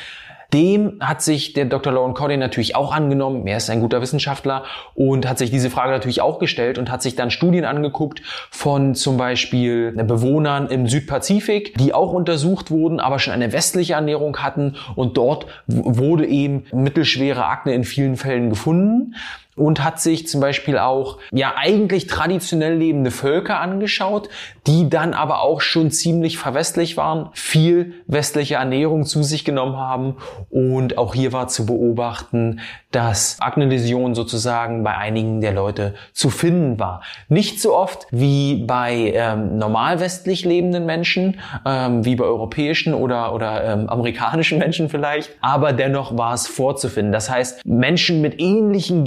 Dem 0.53 0.99
hat 0.99 1.23
sich 1.23 1.53
der 1.53 1.65
Dr. 1.65 1.91
Lauren 1.91 2.13
Coddy 2.13 2.37
natürlich 2.37 2.75
auch 2.75 2.93
angenommen. 2.93 3.47
Er 3.47 3.57
ist 3.57 3.71
ein 3.71 3.79
guter 3.79 4.01
Wissenschaftler 4.01 4.63
und 4.93 5.27
hat 5.27 5.39
sich 5.39 5.49
diese 5.49 5.71
Frage 5.71 5.91
natürlich 5.91 6.21
auch 6.21 6.37
gestellt 6.37 6.77
und 6.77 6.91
hat 6.91 7.01
sich 7.01 7.15
dann 7.15 7.31
Studien 7.31 7.65
angeguckt 7.65 8.21
von 8.51 8.93
zum 8.93 9.17
Beispiel 9.17 9.91
Bewohnern 9.91 10.67
im 10.67 10.87
Südpazifik, 10.87 11.75
die 11.79 11.93
auch 11.93 12.13
untersucht 12.13 12.69
wurden, 12.69 12.99
aber 12.99 13.17
schon 13.17 13.33
eine 13.33 13.51
westliche 13.51 13.93
Ernährung 13.93 14.37
hatten 14.37 14.75
und 14.95 15.17
dort 15.17 15.47
wurde 15.65 16.27
eben 16.27 16.65
mittelschwere 16.71 17.45
Akne 17.45 17.73
in 17.73 17.83
vielen 17.83 18.15
Fällen 18.15 18.51
gefunden 18.51 19.15
und 19.55 19.83
hat 19.83 19.99
sich 19.99 20.27
zum 20.27 20.41
Beispiel 20.41 20.77
auch 20.77 21.19
ja 21.31 21.53
eigentlich 21.57 22.07
traditionell 22.07 22.75
lebende 22.75 23.11
Völker 23.11 23.59
angeschaut, 23.59 24.29
die 24.67 24.89
dann 24.89 25.13
aber 25.13 25.41
auch 25.41 25.61
schon 25.61 25.91
ziemlich 25.91 26.37
verwestlich 26.37 26.97
waren, 26.97 27.29
viel 27.33 27.93
westliche 28.07 28.55
Ernährung 28.55 29.05
zu 29.05 29.23
sich 29.23 29.45
genommen 29.45 29.77
haben 29.77 30.17
und 30.49 30.97
auch 30.97 31.13
hier 31.13 31.33
war 31.33 31.47
zu 31.47 31.65
beobachten, 31.65 32.61
dass 32.91 33.37
Akne-Läsion 33.39 34.15
sozusagen 34.15 34.83
bei 34.83 34.95
einigen 34.95 35.41
der 35.41 35.53
Leute 35.53 35.95
zu 36.13 36.29
finden 36.29 36.79
war. 36.79 37.01
Nicht 37.27 37.61
so 37.61 37.75
oft 37.75 38.07
wie 38.11 38.63
bei 38.63 39.13
ähm, 39.15 39.57
normal 39.57 39.99
westlich 39.99 40.45
lebenden 40.45 40.85
Menschen, 40.85 41.39
ähm, 41.65 42.05
wie 42.05 42.15
bei 42.15 42.25
europäischen 42.25 42.93
oder, 42.93 43.33
oder 43.33 43.63
ähm, 43.63 43.89
amerikanischen 43.89 44.59
Menschen 44.59 44.89
vielleicht, 44.89 45.31
aber 45.41 45.73
dennoch 45.73 46.17
war 46.17 46.33
es 46.33 46.47
vorzufinden. 46.47 47.11
Das 47.11 47.29
heißt, 47.29 47.65
Menschen 47.65 48.21
mit 48.21 48.39
ähnlichen 48.39 49.03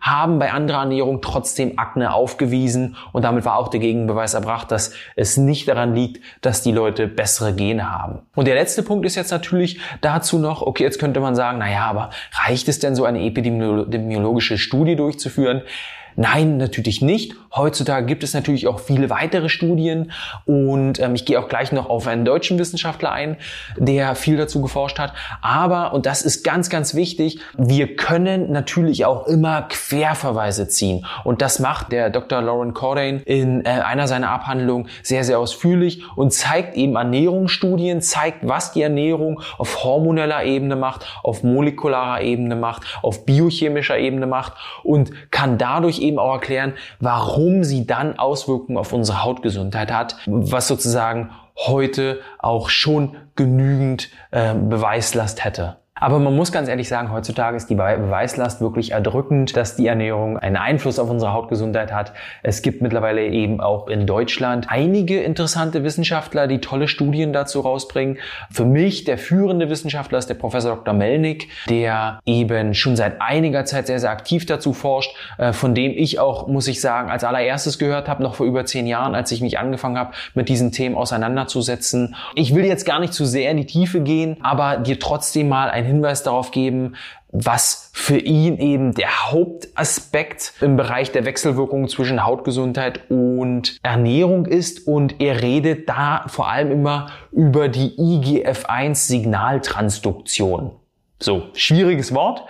Haben 0.00 0.38
bei 0.38 0.52
anderer 0.52 0.80
Ernährung 0.80 1.20
trotzdem 1.20 1.78
Akne 1.78 2.12
aufgewiesen 2.12 2.96
und 3.12 3.22
damit 3.22 3.44
war 3.44 3.56
auch 3.56 3.68
der 3.68 3.80
Gegenbeweis 3.80 4.34
erbracht, 4.34 4.70
dass 4.70 4.92
es 5.16 5.36
nicht 5.36 5.68
daran 5.68 5.94
liegt, 5.94 6.22
dass 6.40 6.62
die 6.62 6.72
Leute 6.72 7.08
bessere 7.08 7.54
Gene 7.54 7.90
haben. 7.90 8.20
Und 8.34 8.46
der 8.46 8.54
letzte 8.54 8.82
Punkt 8.82 9.06
ist 9.06 9.14
jetzt 9.14 9.30
natürlich 9.30 9.80
dazu 10.00 10.38
noch, 10.38 10.62
okay, 10.62 10.84
jetzt 10.84 10.98
könnte 10.98 11.20
man 11.20 11.34
sagen, 11.34 11.58
naja, 11.58 11.86
aber 11.86 12.10
reicht 12.32 12.68
es 12.68 12.78
denn 12.78 12.94
so 12.94 13.04
eine 13.04 13.22
epidemiologische 13.24 14.58
Studie 14.58 14.96
durchzuführen? 14.96 15.62
Nein, 16.20 16.56
natürlich 16.56 17.00
nicht. 17.00 17.36
Heutzutage 17.54 18.04
gibt 18.04 18.24
es 18.24 18.34
natürlich 18.34 18.66
auch 18.66 18.80
viele 18.80 19.08
weitere 19.08 19.48
Studien 19.48 20.10
und 20.46 20.98
ähm, 20.98 21.14
ich 21.14 21.24
gehe 21.24 21.38
auch 21.38 21.48
gleich 21.48 21.70
noch 21.70 21.88
auf 21.88 22.08
einen 22.08 22.24
deutschen 22.24 22.58
Wissenschaftler 22.58 23.12
ein, 23.12 23.36
der 23.76 24.16
viel 24.16 24.36
dazu 24.36 24.60
geforscht 24.60 24.98
hat. 24.98 25.12
Aber, 25.42 25.92
und 25.92 26.06
das 26.06 26.22
ist 26.22 26.42
ganz, 26.42 26.70
ganz 26.70 26.94
wichtig, 26.94 27.38
wir 27.56 27.94
können 27.94 28.50
natürlich 28.50 29.04
auch 29.04 29.28
immer 29.28 29.62
Querverweise 29.68 30.66
ziehen. 30.66 31.06
Und 31.22 31.40
das 31.40 31.60
macht 31.60 31.92
der 31.92 32.10
Dr. 32.10 32.42
Lauren 32.42 32.74
Cordain 32.74 33.20
in 33.20 33.64
äh, 33.64 33.68
einer 33.68 34.08
seiner 34.08 34.30
Abhandlungen 34.30 34.88
sehr, 35.04 35.22
sehr 35.22 35.38
ausführlich 35.38 36.02
und 36.16 36.32
zeigt 36.32 36.76
eben 36.76 36.96
Ernährungsstudien, 36.96 38.02
zeigt, 38.02 38.38
was 38.42 38.72
die 38.72 38.82
Ernährung 38.82 39.40
auf 39.56 39.84
hormoneller 39.84 40.42
Ebene 40.42 40.74
macht, 40.74 41.06
auf 41.22 41.44
molekularer 41.44 42.22
Ebene 42.22 42.56
macht, 42.56 42.82
auf 43.02 43.24
biochemischer 43.24 43.98
Ebene 43.98 44.26
macht 44.26 44.54
und 44.82 45.12
kann 45.30 45.58
dadurch 45.58 46.00
eben 46.00 46.07
auch 46.16 46.34
erklären, 46.34 46.74
warum 47.00 47.64
sie 47.64 47.86
dann 47.86 48.16
Auswirkungen 48.20 48.78
auf 48.78 48.92
unsere 48.92 49.24
Hautgesundheit 49.24 49.92
hat, 49.92 50.16
was 50.26 50.68
sozusagen 50.68 51.30
heute 51.56 52.20
auch 52.38 52.68
schon 52.68 53.16
genügend 53.34 54.10
äh, 54.30 54.54
Beweislast 54.54 55.44
hätte. 55.44 55.78
Aber 56.00 56.18
man 56.18 56.34
muss 56.34 56.52
ganz 56.52 56.68
ehrlich 56.68 56.88
sagen, 56.88 57.12
heutzutage 57.12 57.56
ist 57.56 57.70
die 57.70 57.74
Beweislast 57.74 58.60
wirklich 58.60 58.92
erdrückend, 58.92 59.56
dass 59.56 59.76
die 59.76 59.86
Ernährung 59.86 60.38
einen 60.38 60.56
Einfluss 60.56 60.98
auf 60.98 61.10
unsere 61.10 61.32
Hautgesundheit 61.32 61.92
hat. 61.92 62.12
Es 62.42 62.62
gibt 62.62 62.82
mittlerweile 62.82 63.26
eben 63.26 63.60
auch 63.60 63.88
in 63.88 64.06
Deutschland 64.06 64.66
einige 64.68 65.20
interessante 65.20 65.84
Wissenschaftler, 65.84 66.46
die 66.46 66.60
tolle 66.60 66.88
Studien 66.88 67.32
dazu 67.32 67.60
rausbringen. 67.60 68.18
Für 68.50 68.64
mich 68.64 69.04
der 69.04 69.18
führende 69.18 69.68
Wissenschaftler 69.70 70.18
ist 70.18 70.28
der 70.28 70.34
Professor 70.34 70.76
Dr. 70.76 70.94
Melnick, 70.94 71.48
der 71.68 72.20
eben 72.26 72.74
schon 72.74 72.96
seit 72.96 73.20
einiger 73.20 73.64
Zeit 73.64 73.86
sehr, 73.86 73.98
sehr 73.98 74.10
aktiv 74.10 74.46
dazu 74.46 74.72
forscht, 74.72 75.14
äh, 75.38 75.52
von 75.52 75.74
dem 75.74 75.92
ich 75.92 76.18
auch, 76.18 76.46
muss 76.46 76.68
ich 76.68 76.80
sagen, 76.80 77.10
als 77.10 77.24
allererstes 77.24 77.78
gehört 77.78 78.08
habe, 78.08 78.22
noch 78.22 78.34
vor 78.34 78.46
über 78.46 78.64
zehn 78.64 78.86
Jahren, 78.86 79.14
als 79.14 79.32
ich 79.32 79.40
mich 79.40 79.58
angefangen 79.58 79.98
habe, 79.98 80.12
mit 80.34 80.48
diesen 80.48 80.72
Themen 80.72 80.94
auseinanderzusetzen. 80.94 82.14
Ich 82.34 82.54
will 82.54 82.64
jetzt 82.64 82.84
gar 82.84 83.00
nicht 83.00 83.12
zu 83.12 83.24
sehr 83.24 83.50
in 83.50 83.56
die 83.56 83.66
Tiefe 83.66 84.00
gehen, 84.00 84.36
aber 84.42 84.76
dir 84.78 84.98
trotzdem 84.98 85.48
mal 85.48 85.70
ein 85.70 85.84
Hinweis 85.88 86.22
darauf 86.22 86.52
geben, 86.52 86.94
was 87.30 87.90
für 87.92 88.16
ihn 88.18 88.58
eben 88.58 88.94
der 88.94 89.30
Hauptaspekt 89.30 90.54
im 90.60 90.76
Bereich 90.76 91.10
der 91.12 91.24
Wechselwirkung 91.24 91.88
zwischen 91.88 92.24
Hautgesundheit 92.24 93.10
und 93.10 93.78
Ernährung 93.82 94.46
ist. 94.46 94.86
Und 94.86 95.20
er 95.20 95.42
redet 95.42 95.88
da 95.88 96.24
vor 96.28 96.48
allem 96.48 96.70
immer 96.70 97.10
über 97.32 97.68
die 97.68 97.96
IGF-1-Signaltransduktion. 97.98 100.70
So, 101.20 101.48
schwieriges 101.54 102.14
Wort. 102.14 102.44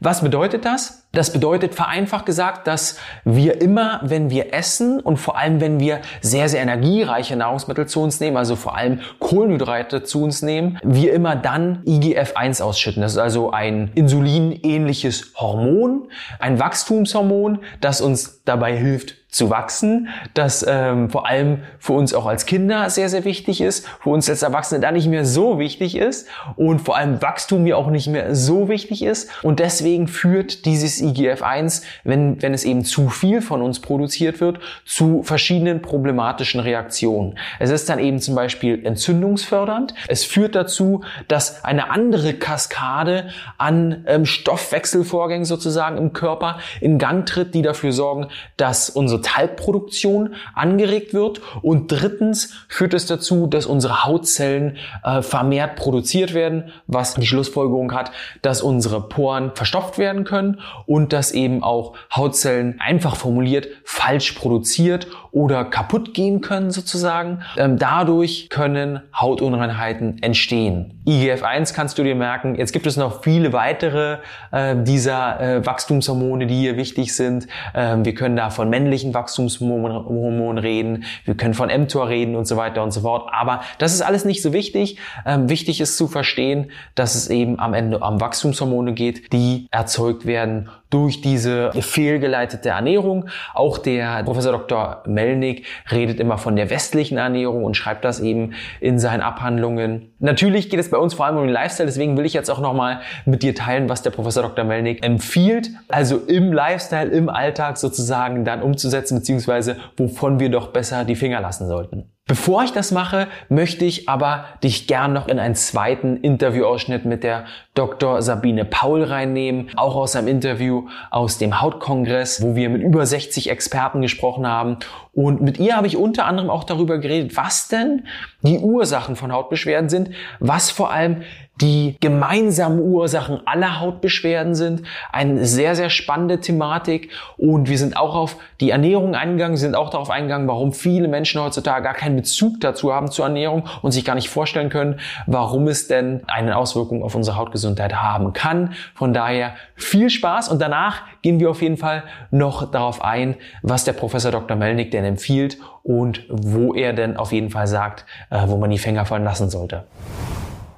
Was 0.00 0.22
bedeutet 0.22 0.64
das? 0.64 1.05
Das 1.16 1.32
bedeutet 1.32 1.74
vereinfacht 1.74 2.26
gesagt, 2.26 2.66
dass 2.66 2.98
wir 3.24 3.62
immer, 3.62 4.02
wenn 4.04 4.28
wir 4.28 4.52
essen 4.52 5.00
und 5.00 5.16
vor 5.16 5.38
allem, 5.38 5.62
wenn 5.62 5.80
wir 5.80 6.02
sehr, 6.20 6.50
sehr 6.50 6.60
energiereiche 6.60 7.36
Nahrungsmittel 7.36 7.86
zu 7.86 8.02
uns 8.02 8.20
nehmen, 8.20 8.36
also 8.36 8.54
vor 8.54 8.76
allem 8.76 9.00
Kohlenhydrate 9.18 10.02
zu 10.02 10.22
uns 10.22 10.42
nehmen, 10.42 10.78
wir 10.82 11.14
immer 11.14 11.34
dann 11.34 11.82
IGF-1 11.86 12.62
ausschütten. 12.62 13.00
Das 13.00 13.12
ist 13.12 13.18
also 13.18 13.50
ein 13.50 13.90
insulinähnliches 13.94 15.32
Hormon, 15.36 16.08
ein 16.38 16.60
Wachstumshormon, 16.60 17.60
das 17.80 18.02
uns 18.02 18.42
dabei 18.44 18.76
hilft, 18.76 19.14
zu 19.36 19.50
wachsen, 19.50 20.08
das 20.32 20.64
ähm, 20.66 21.10
vor 21.10 21.26
allem 21.26 21.58
für 21.78 21.92
uns 21.92 22.14
auch 22.14 22.24
als 22.24 22.46
Kinder 22.46 22.88
sehr, 22.88 23.10
sehr 23.10 23.26
wichtig 23.26 23.60
ist, 23.60 23.86
für 24.00 24.08
uns 24.08 24.30
als 24.30 24.42
Erwachsene 24.42 24.80
da 24.80 24.90
nicht 24.90 25.08
mehr 25.08 25.26
so 25.26 25.58
wichtig 25.58 25.94
ist 25.94 26.26
und 26.56 26.80
vor 26.80 26.96
allem 26.96 27.20
Wachstum 27.20 27.66
ja 27.66 27.76
auch 27.76 27.88
nicht 27.90 28.06
mehr 28.06 28.34
so 28.34 28.70
wichtig 28.70 29.02
ist. 29.02 29.28
Und 29.42 29.60
deswegen 29.60 30.08
führt 30.08 30.64
dieses 30.64 31.02
IGF-1, 31.02 31.82
wenn, 32.04 32.40
wenn 32.40 32.54
es 32.54 32.64
eben 32.64 32.82
zu 32.86 33.10
viel 33.10 33.42
von 33.42 33.60
uns 33.60 33.80
produziert 33.80 34.40
wird, 34.40 34.58
zu 34.86 35.22
verschiedenen 35.22 35.82
problematischen 35.82 36.60
Reaktionen. 36.60 37.38
Es 37.58 37.68
ist 37.68 37.90
dann 37.90 37.98
eben 37.98 38.20
zum 38.20 38.34
Beispiel 38.34 38.86
entzündungsfördernd. 38.86 39.92
Es 40.08 40.24
führt 40.24 40.54
dazu, 40.54 41.02
dass 41.28 41.62
eine 41.62 41.90
andere 41.90 42.32
Kaskade 42.32 43.28
an 43.58 44.04
ähm, 44.06 44.24
Stoffwechselvorgängen 44.24 45.44
sozusagen 45.44 45.98
im 45.98 46.14
Körper 46.14 46.58
in 46.80 46.98
Gang 46.98 47.26
tritt, 47.26 47.54
die 47.54 47.60
dafür 47.60 47.92
sorgen, 47.92 48.28
dass 48.56 48.88
unsere 48.88 49.25
Talgproduktion 49.26 50.34
angeregt 50.54 51.12
wird. 51.12 51.40
Und 51.62 51.90
drittens 51.90 52.54
führt 52.68 52.94
es 52.94 53.06
dazu, 53.06 53.48
dass 53.48 53.66
unsere 53.66 54.04
Hautzellen 54.04 54.76
äh, 55.02 55.20
vermehrt 55.20 55.74
produziert 55.76 56.32
werden, 56.32 56.70
was 56.86 57.14
die 57.14 57.26
Schlussfolgerung 57.26 57.92
hat, 57.92 58.12
dass 58.42 58.62
unsere 58.62 59.00
Poren 59.08 59.50
verstopft 59.54 59.98
werden 59.98 60.24
können 60.24 60.60
und 60.86 61.12
dass 61.12 61.32
eben 61.32 61.62
auch 61.64 61.94
Hautzellen 62.14 62.80
einfach 62.80 63.16
formuliert 63.16 63.66
falsch 63.84 64.32
produziert 64.32 65.08
oder 65.32 65.64
kaputt 65.64 66.14
gehen 66.14 66.40
können 66.40 66.70
sozusagen. 66.70 67.42
Ähm, 67.58 67.78
dadurch 67.78 68.48
können 68.48 69.00
Hautunreinheiten 69.14 70.22
entstehen. 70.22 71.02
IGF-1 71.06 71.74
kannst 71.74 71.98
du 71.98 72.04
dir 72.04 72.14
merken. 72.14 72.54
Jetzt 72.54 72.72
gibt 72.72 72.86
es 72.86 72.96
noch 72.96 73.22
viele 73.22 73.52
weitere 73.52 74.18
äh, 74.50 74.74
dieser 74.76 75.40
äh, 75.40 75.66
Wachstumshormone, 75.66 76.46
die 76.46 76.56
hier 76.56 76.76
wichtig 76.76 77.14
sind. 77.14 77.48
Ähm, 77.74 78.04
wir 78.04 78.14
können 78.14 78.36
da 78.36 78.50
von 78.50 78.70
männlichen 78.70 79.12
Wachstumshormonen 79.16 80.58
reden, 80.58 81.04
wir 81.24 81.34
können 81.34 81.54
von 81.54 81.68
mTOR 81.68 82.08
reden 82.08 82.36
und 82.36 82.46
so 82.46 82.56
weiter 82.56 82.82
und 82.82 82.92
so 82.92 83.00
fort. 83.00 83.28
Aber 83.32 83.62
das 83.78 83.92
ist 83.92 84.02
alles 84.02 84.24
nicht 84.24 84.42
so 84.42 84.52
wichtig. 84.52 84.98
Ähm, 85.24 85.48
wichtig 85.48 85.80
ist 85.80 85.96
zu 85.96 86.06
verstehen, 86.06 86.70
dass 86.94 87.14
es 87.16 87.28
eben 87.28 87.58
am 87.58 87.74
Ende 87.74 87.98
um 87.98 88.20
Wachstumshormone 88.20 88.92
geht, 88.92 89.32
die 89.32 89.66
erzeugt 89.70 90.26
werden 90.26 90.68
durch 90.90 91.20
diese 91.20 91.72
fehlgeleitete 91.72 92.68
Ernährung. 92.68 93.28
Auch 93.54 93.78
der 93.78 94.22
Professor 94.22 94.52
Dr. 94.52 95.02
Melnick 95.06 95.66
redet 95.90 96.20
immer 96.20 96.38
von 96.38 96.54
der 96.54 96.70
westlichen 96.70 97.18
Ernährung 97.18 97.64
und 97.64 97.76
schreibt 97.76 98.04
das 98.04 98.20
eben 98.20 98.54
in 98.80 98.98
seinen 98.98 99.20
Abhandlungen. 99.20 100.12
Natürlich 100.20 100.70
geht 100.70 100.78
es 100.78 100.90
bei 100.90 100.96
uns 100.96 101.14
vor 101.14 101.26
allem 101.26 101.36
um 101.36 101.42
den 101.42 101.52
Lifestyle, 101.52 101.86
deswegen 101.86 102.16
will 102.16 102.24
ich 102.24 102.34
jetzt 102.34 102.50
auch 102.50 102.60
nochmal 102.60 103.00
mit 103.24 103.42
dir 103.42 103.54
teilen, 103.54 103.88
was 103.88 104.02
der 104.02 104.10
Professor 104.10 104.42
Dr. 104.44 104.64
Melnick 104.64 105.04
empfiehlt, 105.04 105.70
also 105.88 106.18
im 106.18 106.52
Lifestyle, 106.52 107.10
im 107.10 107.28
Alltag 107.28 107.78
sozusagen 107.78 108.44
dann 108.44 108.62
umzusetzen, 108.62 108.95
beziehungsweise 109.02 109.76
wovon 109.96 110.40
wir 110.40 110.50
doch 110.50 110.68
besser 110.68 111.04
die 111.04 111.16
Finger 111.16 111.40
lassen 111.40 111.68
sollten. 111.68 112.10
Bevor 112.28 112.64
ich 112.64 112.72
das 112.72 112.90
mache, 112.90 113.28
möchte 113.48 113.84
ich 113.84 114.08
aber 114.08 114.46
dich 114.64 114.88
gern 114.88 115.12
noch 115.12 115.28
in 115.28 115.38
einen 115.38 115.54
zweiten 115.54 116.16
Interviewausschnitt 116.16 117.04
mit 117.04 117.22
der 117.22 117.44
Dr. 117.74 118.20
Sabine 118.20 118.64
Paul 118.64 119.04
reinnehmen, 119.04 119.70
auch 119.76 119.94
aus 119.94 120.16
einem 120.16 120.26
Interview 120.26 120.88
aus 121.10 121.38
dem 121.38 121.60
Hautkongress, 121.60 122.42
wo 122.42 122.56
wir 122.56 122.68
mit 122.68 122.82
über 122.82 123.06
60 123.06 123.48
Experten 123.48 124.02
gesprochen 124.02 124.44
haben. 124.44 124.78
Und 125.16 125.40
mit 125.40 125.58
ihr 125.58 125.74
habe 125.74 125.86
ich 125.86 125.96
unter 125.96 126.26
anderem 126.26 126.50
auch 126.50 126.62
darüber 126.62 126.98
geredet, 126.98 127.38
was 127.38 127.68
denn 127.68 128.04
die 128.42 128.58
Ursachen 128.58 129.16
von 129.16 129.32
Hautbeschwerden 129.32 129.88
sind, 129.88 130.10
was 130.40 130.70
vor 130.70 130.92
allem 130.92 131.22
die 131.60 131.96
gemeinsamen 132.00 132.80
Ursachen 132.80 133.40
aller 133.46 133.80
Hautbeschwerden 133.80 134.54
sind. 134.54 134.82
Eine 135.10 135.46
sehr, 135.46 135.74
sehr 135.74 135.88
spannende 135.88 136.40
Thematik. 136.40 137.10
Und 137.38 137.70
wir 137.70 137.78
sind 137.78 137.96
auch 137.96 138.14
auf 138.14 138.36
die 138.60 138.70
Ernährung 138.70 139.14
eingegangen, 139.14 139.56
sind 139.56 139.74
auch 139.74 139.88
darauf 139.88 140.10
eingegangen, 140.10 140.48
warum 140.48 140.74
viele 140.74 141.08
Menschen 141.08 141.40
heutzutage 141.40 141.82
gar 141.82 141.94
keinen 141.94 142.16
Bezug 142.16 142.60
dazu 142.60 142.92
haben 142.92 143.10
zur 143.10 143.24
Ernährung 143.24 143.64
und 143.80 143.92
sich 143.92 144.04
gar 144.04 144.14
nicht 144.14 144.28
vorstellen 144.28 144.68
können, 144.68 145.00
warum 145.26 145.66
es 145.68 145.88
denn 145.88 146.22
eine 146.26 146.56
Auswirkung 146.56 147.02
auf 147.02 147.14
unsere 147.14 147.36
Hautgesundheit 147.36 147.94
haben 147.94 148.34
kann. 148.34 148.74
Von 148.94 149.14
daher 149.14 149.54
viel 149.76 150.10
Spaß 150.10 150.50
und 150.50 150.60
danach 150.60 151.02
gehen 151.22 151.40
wir 151.40 151.50
auf 151.50 151.62
jeden 151.62 151.78
Fall 151.78 152.02
noch 152.30 152.70
darauf 152.70 153.02
ein, 153.02 153.36
was 153.62 153.84
der 153.84 153.94
Professor 153.94 154.30
Dr. 154.30 154.56
Melnick 154.56 154.90
denn 154.90 155.04
empfiehlt 155.06 155.58
und 155.82 156.26
wo 156.28 156.74
er 156.74 156.92
denn 156.92 157.16
auf 157.16 157.32
jeden 157.32 157.50
Fall 157.50 157.66
sagt, 157.66 158.04
äh, 158.30 158.46
wo 158.46 158.56
man 158.58 158.70
die 158.70 158.78
Finger 158.78 159.06
fallen 159.06 159.24
lassen 159.24 159.48
sollte. 159.48 159.86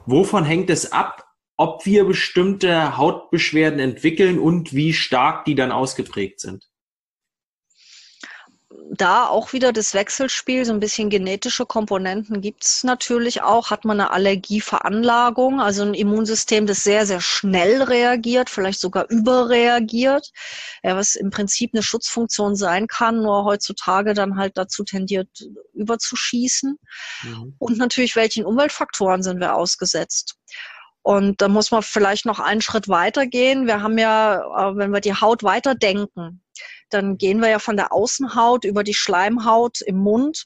Wovon 0.06 0.44
hängt 0.44 0.70
es 0.70 0.92
ab, 0.92 1.24
ob 1.56 1.84
wir 1.84 2.04
bestimmte 2.04 2.96
Hautbeschwerden 2.96 3.80
entwickeln 3.80 4.38
und 4.38 4.72
wie 4.72 4.92
stark 4.92 5.44
die 5.44 5.54
dann 5.54 5.72
ausgeprägt 5.72 6.40
sind? 6.40 6.68
Da 8.90 9.27
auch 9.27 9.53
wieder 9.53 9.72
das 9.72 9.94
Wechselspiel, 9.94 10.64
so 10.64 10.72
ein 10.72 10.81
bisschen 10.81 11.11
genetische 11.11 11.66
Komponenten 11.66 12.40
gibt's 12.40 12.85
natürlich 12.85 13.42
auch. 13.42 13.70
Hat 13.70 13.85
man 13.85 14.01
eine 14.01 14.11
Allergieveranlagung, 14.11 15.61
also 15.61 15.83
ein 15.83 15.94
Immunsystem, 15.94 16.66
das 16.66 16.85
sehr, 16.85 17.07
sehr 17.07 17.20
schnell 17.20 17.83
reagiert, 17.83 18.51
vielleicht 18.51 18.81
sogar 18.81 19.09
überreagiert, 19.11 20.31
ja, 20.83 20.96
was 20.96 21.14
im 21.14 21.31
Prinzip 21.31 21.72
eine 21.74 21.83
Schutzfunktion 21.83 22.57
sein 22.57 22.87
kann, 22.87 23.22
nur 23.22 23.44
heutzutage 23.44 24.14
dann 24.14 24.37
halt 24.37 24.57
dazu 24.57 24.85
tendiert, 24.85 25.29
überzuschießen. 25.74 26.79
Mhm. 27.22 27.55
Und 27.59 27.79
natürlich, 27.79 28.16
welchen 28.16 28.44
Umweltfaktoren 28.44 29.22
sind 29.22 29.40
wir 29.40 29.55
ausgesetzt? 29.55 30.37
Und 31.03 31.40
da 31.40 31.48
muss 31.48 31.70
man 31.70 31.83
vielleicht 31.83 32.27
noch 32.27 32.38
einen 32.38 32.61
Schritt 32.61 32.88
weitergehen. 32.88 33.66
Wir 33.66 33.83
haben 33.83 33.96
ja, 33.98 34.40
äh, 34.70 34.77
wenn 34.77 34.90
wir 34.92 35.01
die 35.01 35.14
Haut 35.14 35.42
weiterdenken, 35.42 36.42
dann 36.90 37.18
gehen 37.18 37.40
wir 37.40 37.48
ja 37.48 37.59
von 37.59 37.77
der 37.77 37.92
Außenhaut 37.92 38.64
über 38.64 38.85
die 38.85 38.94
Schleimhaut 38.94 39.81
im 39.81 39.96
Mund 39.96 40.44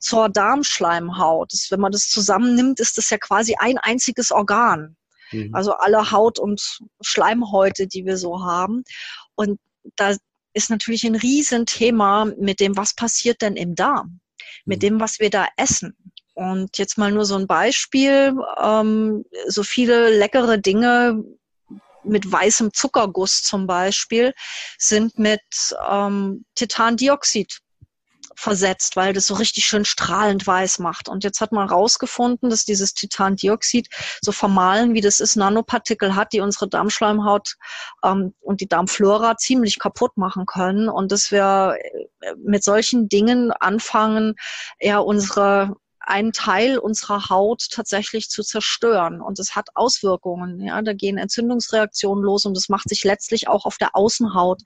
zur 0.00 0.28
Darmschleimhaut. 0.28 1.52
Das, 1.52 1.70
wenn 1.70 1.80
man 1.80 1.92
das 1.92 2.08
zusammennimmt, 2.08 2.80
ist 2.80 2.98
das 2.98 3.10
ja 3.10 3.18
quasi 3.18 3.56
ein 3.58 3.78
einziges 3.78 4.32
Organ. 4.32 4.96
Mhm. 5.32 5.54
Also 5.54 5.72
alle 5.72 6.10
Haut- 6.10 6.38
und 6.38 6.78
Schleimhäute, 7.00 7.86
die 7.86 8.04
wir 8.04 8.16
so 8.16 8.44
haben. 8.44 8.84
Und 9.34 9.58
da 9.96 10.14
ist 10.52 10.70
natürlich 10.70 11.04
ein 11.04 11.16
Riesenthema 11.16 12.26
mit 12.38 12.60
dem, 12.60 12.76
was 12.76 12.94
passiert 12.94 13.42
denn 13.42 13.56
im 13.56 13.74
Darm? 13.74 14.20
Mit 14.64 14.78
mhm. 14.78 14.86
dem, 14.86 15.00
was 15.00 15.20
wir 15.20 15.30
da 15.30 15.46
essen. 15.56 15.96
Und 16.34 16.78
jetzt 16.78 16.98
mal 16.98 17.12
nur 17.12 17.24
so 17.24 17.36
ein 17.36 17.46
Beispiel. 17.46 18.36
Ähm, 18.62 19.24
so 19.46 19.62
viele 19.62 20.16
leckere 20.16 20.58
Dinge 20.58 21.22
mit 22.04 22.30
weißem 22.30 22.72
Zuckerguss 22.72 23.42
zum 23.42 23.66
Beispiel, 23.66 24.34
sind 24.78 25.18
mit 25.18 25.42
ähm, 25.88 26.44
Titandioxid 26.54 27.60
versetzt, 28.36 28.96
weil 28.96 29.12
das 29.12 29.26
so 29.26 29.34
richtig 29.34 29.66
schön 29.66 29.84
strahlend 29.84 30.46
weiß 30.46 30.78
macht. 30.78 31.08
Und 31.08 31.24
jetzt 31.24 31.40
hat 31.40 31.52
man 31.52 31.68
herausgefunden, 31.68 32.50
dass 32.50 32.64
dieses 32.64 32.94
Titandioxid 32.94 33.88
so 34.20 34.32
vermahlen, 34.32 34.94
wie 34.94 35.00
das 35.00 35.20
ist, 35.20 35.36
Nanopartikel 35.36 36.14
hat, 36.14 36.32
die 36.32 36.40
unsere 36.40 36.68
Darmschleimhaut 36.68 37.56
ähm, 38.02 38.34
und 38.40 38.60
die 38.60 38.68
Darmflora 38.68 39.36
ziemlich 39.36 39.78
kaputt 39.78 40.16
machen 40.16 40.46
können. 40.46 40.88
Und 40.88 41.12
dass 41.12 41.30
wir 41.30 41.76
äh, 42.20 42.34
mit 42.44 42.64
solchen 42.64 43.08
Dingen 43.08 43.52
anfangen, 43.52 44.34
eher 44.78 45.04
unsere 45.04 45.76
einen 46.06 46.32
Teil 46.32 46.78
unserer 46.78 47.28
Haut 47.28 47.68
tatsächlich 47.70 48.28
zu 48.28 48.42
zerstören. 48.42 49.20
Und 49.20 49.38
es 49.38 49.54
hat 49.56 49.68
Auswirkungen. 49.74 50.60
Ja, 50.60 50.82
da 50.82 50.92
gehen 50.92 51.18
Entzündungsreaktionen 51.18 52.24
los 52.24 52.44
und 52.44 52.56
das 52.56 52.68
macht 52.68 52.88
sich 52.88 53.04
letztlich 53.04 53.48
auch 53.48 53.64
auf 53.66 53.78
der 53.78 53.96
Außenhaut 53.96 54.62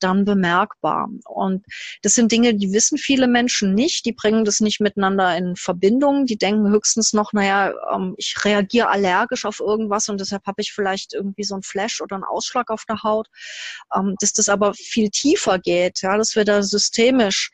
dann 0.00 0.24
bemerkbar. 0.24 1.08
Und 1.24 1.64
das 2.02 2.14
sind 2.14 2.32
Dinge, 2.32 2.54
die 2.54 2.72
wissen 2.72 2.98
viele 2.98 3.26
Menschen 3.26 3.74
nicht. 3.74 4.04
Die 4.06 4.12
bringen 4.12 4.44
das 4.44 4.60
nicht 4.60 4.80
miteinander 4.80 5.36
in 5.36 5.56
Verbindung. 5.56 6.26
Die 6.26 6.38
denken 6.38 6.68
höchstens 6.68 7.12
noch, 7.12 7.32
naja, 7.32 7.72
ähm, 7.94 8.14
ich 8.16 8.34
reagiere 8.44 8.88
allergisch 8.88 9.44
auf 9.44 9.60
irgendwas 9.60 10.08
und 10.08 10.20
deshalb 10.20 10.46
habe 10.46 10.60
ich 10.60 10.72
vielleicht 10.72 11.14
irgendwie 11.14 11.44
so 11.44 11.54
ein 11.54 11.62
Flash 11.62 12.00
oder 12.00 12.16
einen 12.16 12.24
Ausschlag 12.24 12.70
auf 12.70 12.84
der 12.84 13.02
Haut. 13.02 13.28
Ähm, 13.94 14.16
dass 14.20 14.32
das 14.32 14.48
aber 14.48 14.74
viel 14.74 15.10
tiefer 15.10 15.58
geht, 15.58 16.02
ja, 16.02 16.16
dass 16.16 16.36
wir 16.36 16.44
da 16.44 16.62
systemisch 16.62 17.50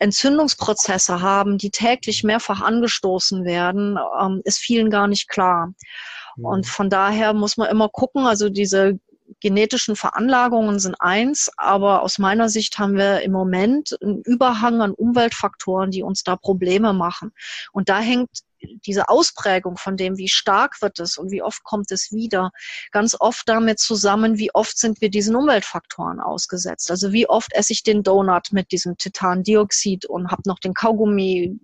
Entzündungsprozesse 0.00 1.20
haben, 1.20 1.58
die 1.58 1.70
täglich 1.70 2.24
mehrfach 2.24 2.60
angestoßen 2.60 3.44
werden, 3.44 3.98
ähm, 4.20 4.40
ist 4.44 4.58
vielen 4.58 4.90
gar 4.90 5.06
nicht 5.06 5.28
klar. 5.28 5.72
Mhm. 6.36 6.44
Und 6.44 6.66
von 6.66 6.90
daher 6.90 7.32
muss 7.34 7.56
man 7.56 7.68
immer 7.68 7.88
gucken, 7.88 8.26
also 8.26 8.48
diese 8.48 8.98
genetischen 9.40 9.96
Veranlagungen 9.96 10.80
sind 10.80 10.96
eins, 10.98 11.50
aber 11.56 12.02
aus 12.02 12.18
meiner 12.18 12.48
Sicht 12.48 12.78
haben 12.78 12.96
wir 12.96 13.20
im 13.20 13.32
Moment 13.32 13.96
einen 14.02 14.22
Überhang 14.22 14.80
an 14.82 14.92
Umweltfaktoren, 14.92 15.90
die 15.90 16.02
uns 16.02 16.24
da 16.24 16.36
Probleme 16.36 16.92
machen. 16.92 17.32
Und 17.72 17.88
da 17.88 18.00
hängt 18.00 18.30
diese 18.86 19.08
Ausprägung 19.08 19.76
von 19.76 19.96
dem, 19.96 20.16
wie 20.16 20.28
stark 20.28 20.82
wird 20.82 20.98
es 20.98 21.16
und 21.16 21.30
wie 21.30 21.42
oft 21.42 21.62
kommt 21.64 21.90
es 21.90 22.12
wieder, 22.12 22.50
ganz 22.90 23.16
oft 23.18 23.48
damit 23.48 23.78
zusammen, 23.78 24.38
wie 24.38 24.54
oft 24.54 24.78
sind 24.78 25.00
wir 25.00 25.10
diesen 25.10 25.36
Umweltfaktoren 25.36 26.20
ausgesetzt. 26.20 26.90
Also 26.90 27.12
wie 27.12 27.28
oft 27.28 27.52
esse 27.54 27.72
ich 27.72 27.82
den 27.82 28.02
Donut 28.02 28.52
mit 28.52 28.72
diesem 28.72 28.96
Titandioxid 28.96 30.04
und 30.06 30.30
habe 30.30 30.42
noch 30.46 30.58
den 30.58 30.74
Kaugummi, 30.74 31.58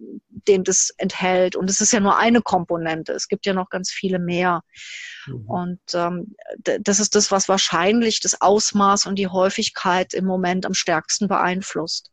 den 0.49 0.65
das 0.65 0.91
enthält. 0.97 1.57
Und 1.57 1.71
es 1.71 1.81
ist 1.81 1.93
ja 1.93 2.01
nur 2.01 2.19
eine 2.19 2.43
Komponente. 2.43 3.13
Es 3.13 3.29
gibt 3.29 3.47
ja 3.47 3.53
noch 3.53 3.69
ganz 3.71 3.91
viele 3.91 4.19
mehr. 4.19 4.63
Mhm. 5.27 5.45
Und 5.47 5.81
ähm, 5.95 6.37
das 6.81 7.01
ist 7.01 7.15
das, 7.15 7.31
was 7.31 7.49
wahrscheinlich 7.49 8.21
das 8.21 8.41
Ausmaß 8.41 9.07
und 9.07 9.17
die 9.17 9.29
Häufigkeit 9.29 10.15
im 10.15 10.25
Moment 10.25 10.67
am 10.67 10.75
stärksten 10.75 11.29
beeinflusst. 11.29 12.11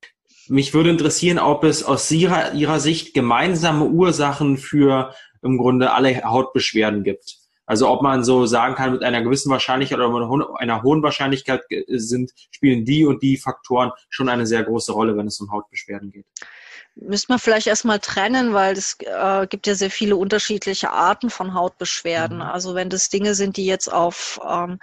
Mich 0.48 0.74
würde 0.74 0.90
interessieren, 0.90 1.40
ob 1.40 1.64
es 1.64 1.84
aus 1.84 2.10
ihrer, 2.12 2.54
ihrer 2.54 2.80
Sicht 2.80 3.14
gemeinsame 3.14 3.86
Ursachen 3.86 4.58
für 4.58 5.14
im 5.42 5.58
Grunde 5.58 5.92
alle 5.92 6.24
Hautbeschwerden 6.24 7.04
gibt. 7.04 7.38
Also 7.66 7.90
ob 7.90 8.02
man 8.02 8.24
so 8.24 8.46
sagen 8.46 8.76
kann, 8.76 8.92
mit 8.92 9.04
einer 9.04 9.22
gewissen 9.22 9.50
Wahrscheinlichkeit 9.50 9.98
oder 9.98 10.10
mit 10.10 10.48
einer 10.58 10.84
hohen 10.84 11.02
Wahrscheinlichkeit 11.02 11.62
sind, 11.88 12.32
spielen 12.52 12.84
die 12.84 13.06
und 13.06 13.24
die 13.24 13.38
Faktoren 13.38 13.92
schon 14.10 14.28
eine 14.28 14.46
sehr 14.46 14.64
große 14.64 14.92
Rolle, 14.92 15.16
wenn 15.16 15.28
es 15.28 15.40
um 15.40 15.50
Hautbeschwerden 15.52 16.12
geht. 16.12 16.26
Müsste 16.96 17.32
man 17.32 17.40
vielleicht 17.40 17.66
erstmal 17.66 18.00
trennen, 18.00 18.54
weil 18.54 18.74
es 18.74 18.98
äh, 19.00 19.48
gibt 19.48 19.66
ja 19.66 19.74
sehr 19.74 19.90
viele 19.90 20.16
unterschiedliche 20.16 20.92
Arten 20.92 21.32
von 21.32 21.56
Hautbeschwerden. 21.56 22.38
Mhm. 22.38 22.44
Also 22.44 22.76
wenn 22.76 22.90
das 22.90 23.10
Dinge 23.10 23.34
sind, 23.34 23.58
die 23.58 23.66
jetzt 23.66 23.92
auf 23.92 24.40
ähm, 24.48 24.80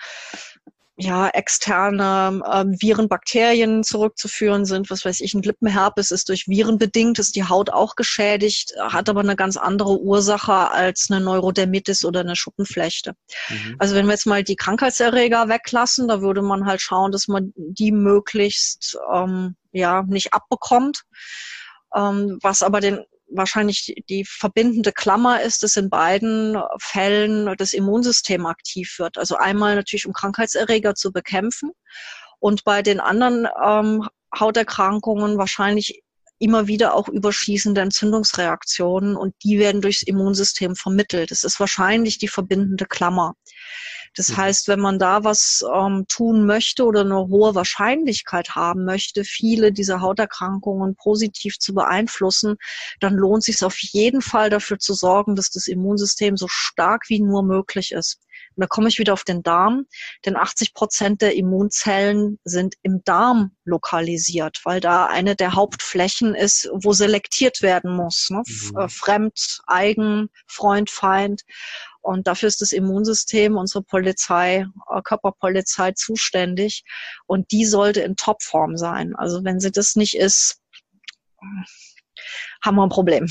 ja, 1.01 1.29
externe 1.29 2.43
ähm, 2.53 2.77
Viren, 2.79 3.09
Bakterien 3.09 3.83
zurückzuführen 3.83 4.67
sind. 4.67 4.91
Was 4.91 5.05
weiß 5.05 5.21
ich, 5.23 5.33
ein 5.33 5.43
Lippenherpes 5.43 6.11
ist 6.11 6.29
durch 6.29 6.47
Viren 6.47 6.77
bedingt, 6.77 7.19
ist 7.19 7.37
die 7.37 7.45
Haut 7.45 7.71
auch 7.71 7.97
geschädigt, 7.97 8.75
hat 8.79 9.09
aber 9.09 9.21
eine 9.21 9.35
ganz 9.35 9.57
andere 9.57 9.99
Ursache 9.99 10.53
als 10.53 11.09
eine 11.11 11.25
Neurodermitis 11.25 12.05
oder 12.05 12.21
eine 12.21 12.37
Schuppenflechte. 12.37 13.15
Mhm. 13.49 13.77
Also 13.79 13.95
wenn 13.95 14.07
wir 14.07 14.13
jetzt 14.13 14.27
mal 14.27 14.45
die 14.45 14.57
Krankheitserreger 14.57 15.49
weglassen, 15.49 16.07
da 16.07 16.21
würde 16.21 16.43
man 16.43 16.67
halt 16.67 16.83
schauen, 16.83 17.13
dass 17.13 17.29
man 17.29 17.53
die 17.57 17.93
möglichst 17.93 18.99
ähm, 19.13 19.57
ja 19.73 20.03
nicht 20.03 20.35
abbekommt. 20.35 21.05
Ähm, 21.97 22.39
was 22.43 22.63
aber 22.63 22.81
den 22.81 23.01
wahrscheinlich 23.31 23.95
die 24.09 24.25
verbindende 24.25 24.93
Klammer 24.93 25.43
ist, 25.43 25.63
dass 25.63 25.77
in 25.77 25.91
beiden 25.91 26.57
Fällen 26.79 27.55
das 27.57 27.73
Immunsystem 27.73 28.47
aktiv 28.47 28.99
wird. 28.99 29.19
Also 29.19 29.37
einmal 29.37 29.75
natürlich, 29.75 30.07
um 30.07 30.13
Krankheitserreger 30.13 30.95
zu 30.95 31.13
bekämpfen 31.13 31.73
und 32.39 32.65
bei 32.65 32.83
den 32.83 33.01
anderen 33.01 33.47
ähm, 33.65 34.09
Hauterkrankungen 34.39 35.39
wahrscheinlich 35.39 36.03
immer 36.39 36.67
wieder 36.67 36.95
auch 36.95 37.09
überschießende 37.09 37.83
Entzündungsreaktionen 37.83 39.15
und 39.15 39.35
die 39.45 39.59
werden 39.59 39.83
durchs 39.83 40.03
Immunsystem 40.03 40.75
vermittelt. 40.75 41.31
Das 41.31 41.45
ist 41.45 41.61
wahrscheinlich 41.61 42.19
die 42.19 42.29
verbindende 42.29 42.87
Klammer. 42.87 43.35
Das 44.17 44.31
mhm. 44.31 44.37
heißt, 44.39 44.69
wenn 44.69 44.81
man 44.81 44.99
da 44.99 45.25
was 45.25 45.65
ähm, 45.75 46.05
tun 46.09 46.47
möchte 46.47 46.85
oder 46.85 47.01
eine 47.03 47.29
hohe 47.29 47.55
Wahrscheinlichkeit 47.55 48.55
haben 48.55 48.85
möchte, 48.85 49.25
viele 49.25 49.73
dieser 49.73 50.01
Hauterkrankungen 50.01 50.97
positiv 50.97 51.59
zu 51.59 51.75
beeinflussen, 51.75 52.57
dann 53.01 53.15
lohnt 53.15 53.45
sich 53.45 53.63
auf 53.65 53.79
jeden 53.79 54.23
Fall 54.23 54.51
dafür 54.51 54.79
zu 54.79 54.95
sorgen, 54.95 55.37
dass 55.37 55.51
das 55.51 55.69
Immunsystem 55.69 56.37
so 56.37 56.47
stark 56.49 57.05
wie 57.09 57.21
nur 57.21 57.43
möglich 57.43 57.93
ist. 57.93 58.21
Und 58.57 58.63
da 58.63 58.67
komme 58.67 58.89
ich 58.89 58.99
wieder 58.99 59.13
auf 59.13 59.25
den 59.25 59.43
Darm, 59.43 59.87
denn 60.25 60.37
80 60.37 60.75
Prozent 60.75 61.23
der 61.23 61.35
Immunzellen 61.35 62.39
sind 62.45 62.75
im 62.83 63.03
Darm 63.05 63.53
lokalisiert, 63.65 64.61
weil 64.65 64.81
da 64.81 65.07
eine 65.07 65.37
der 65.37 65.55
Hauptflächen 65.55 66.35
ist, 66.35 66.69
wo 66.73 66.93
selektiert 66.93 67.63
werden 67.63 67.95
muss. 67.95 68.29
Ne? 68.31 68.43
Mhm. 68.47 68.79
Äh, 68.79 68.89
fremd, 68.89 69.61
eigen, 69.67 70.29
Freund, 70.47 70.91
Feind. 70.91 71.43
Und 72.01 72.27
dafür 72.27 72.49
ist 72.49 72.61
das 72.61 72.73
Immunsystem, 72.73 73.57
unsere 73.57 73.83
Polizei, 73.83 74.67
äh, 74.91 75.03
Körperpolizei 75.03 75.93
zuständig. 75.93 76.85
Und 77.27 77.51
die 77.53 77.65
sollte 77.65 78.01
in 78.01 78.17
Topform 78.17 78.77
sein. 78.77 79.15
Also 79.17 79.45
wenn 79.45 79.61
sie 79.61 79.71
das 79.71 79.97
nicht 79.97 80.17
ist, 80.17 80.61
haben 82.65 82.77
wir 82.77 82.83
ein 82.83 82.89
Problem. 82.89 83.29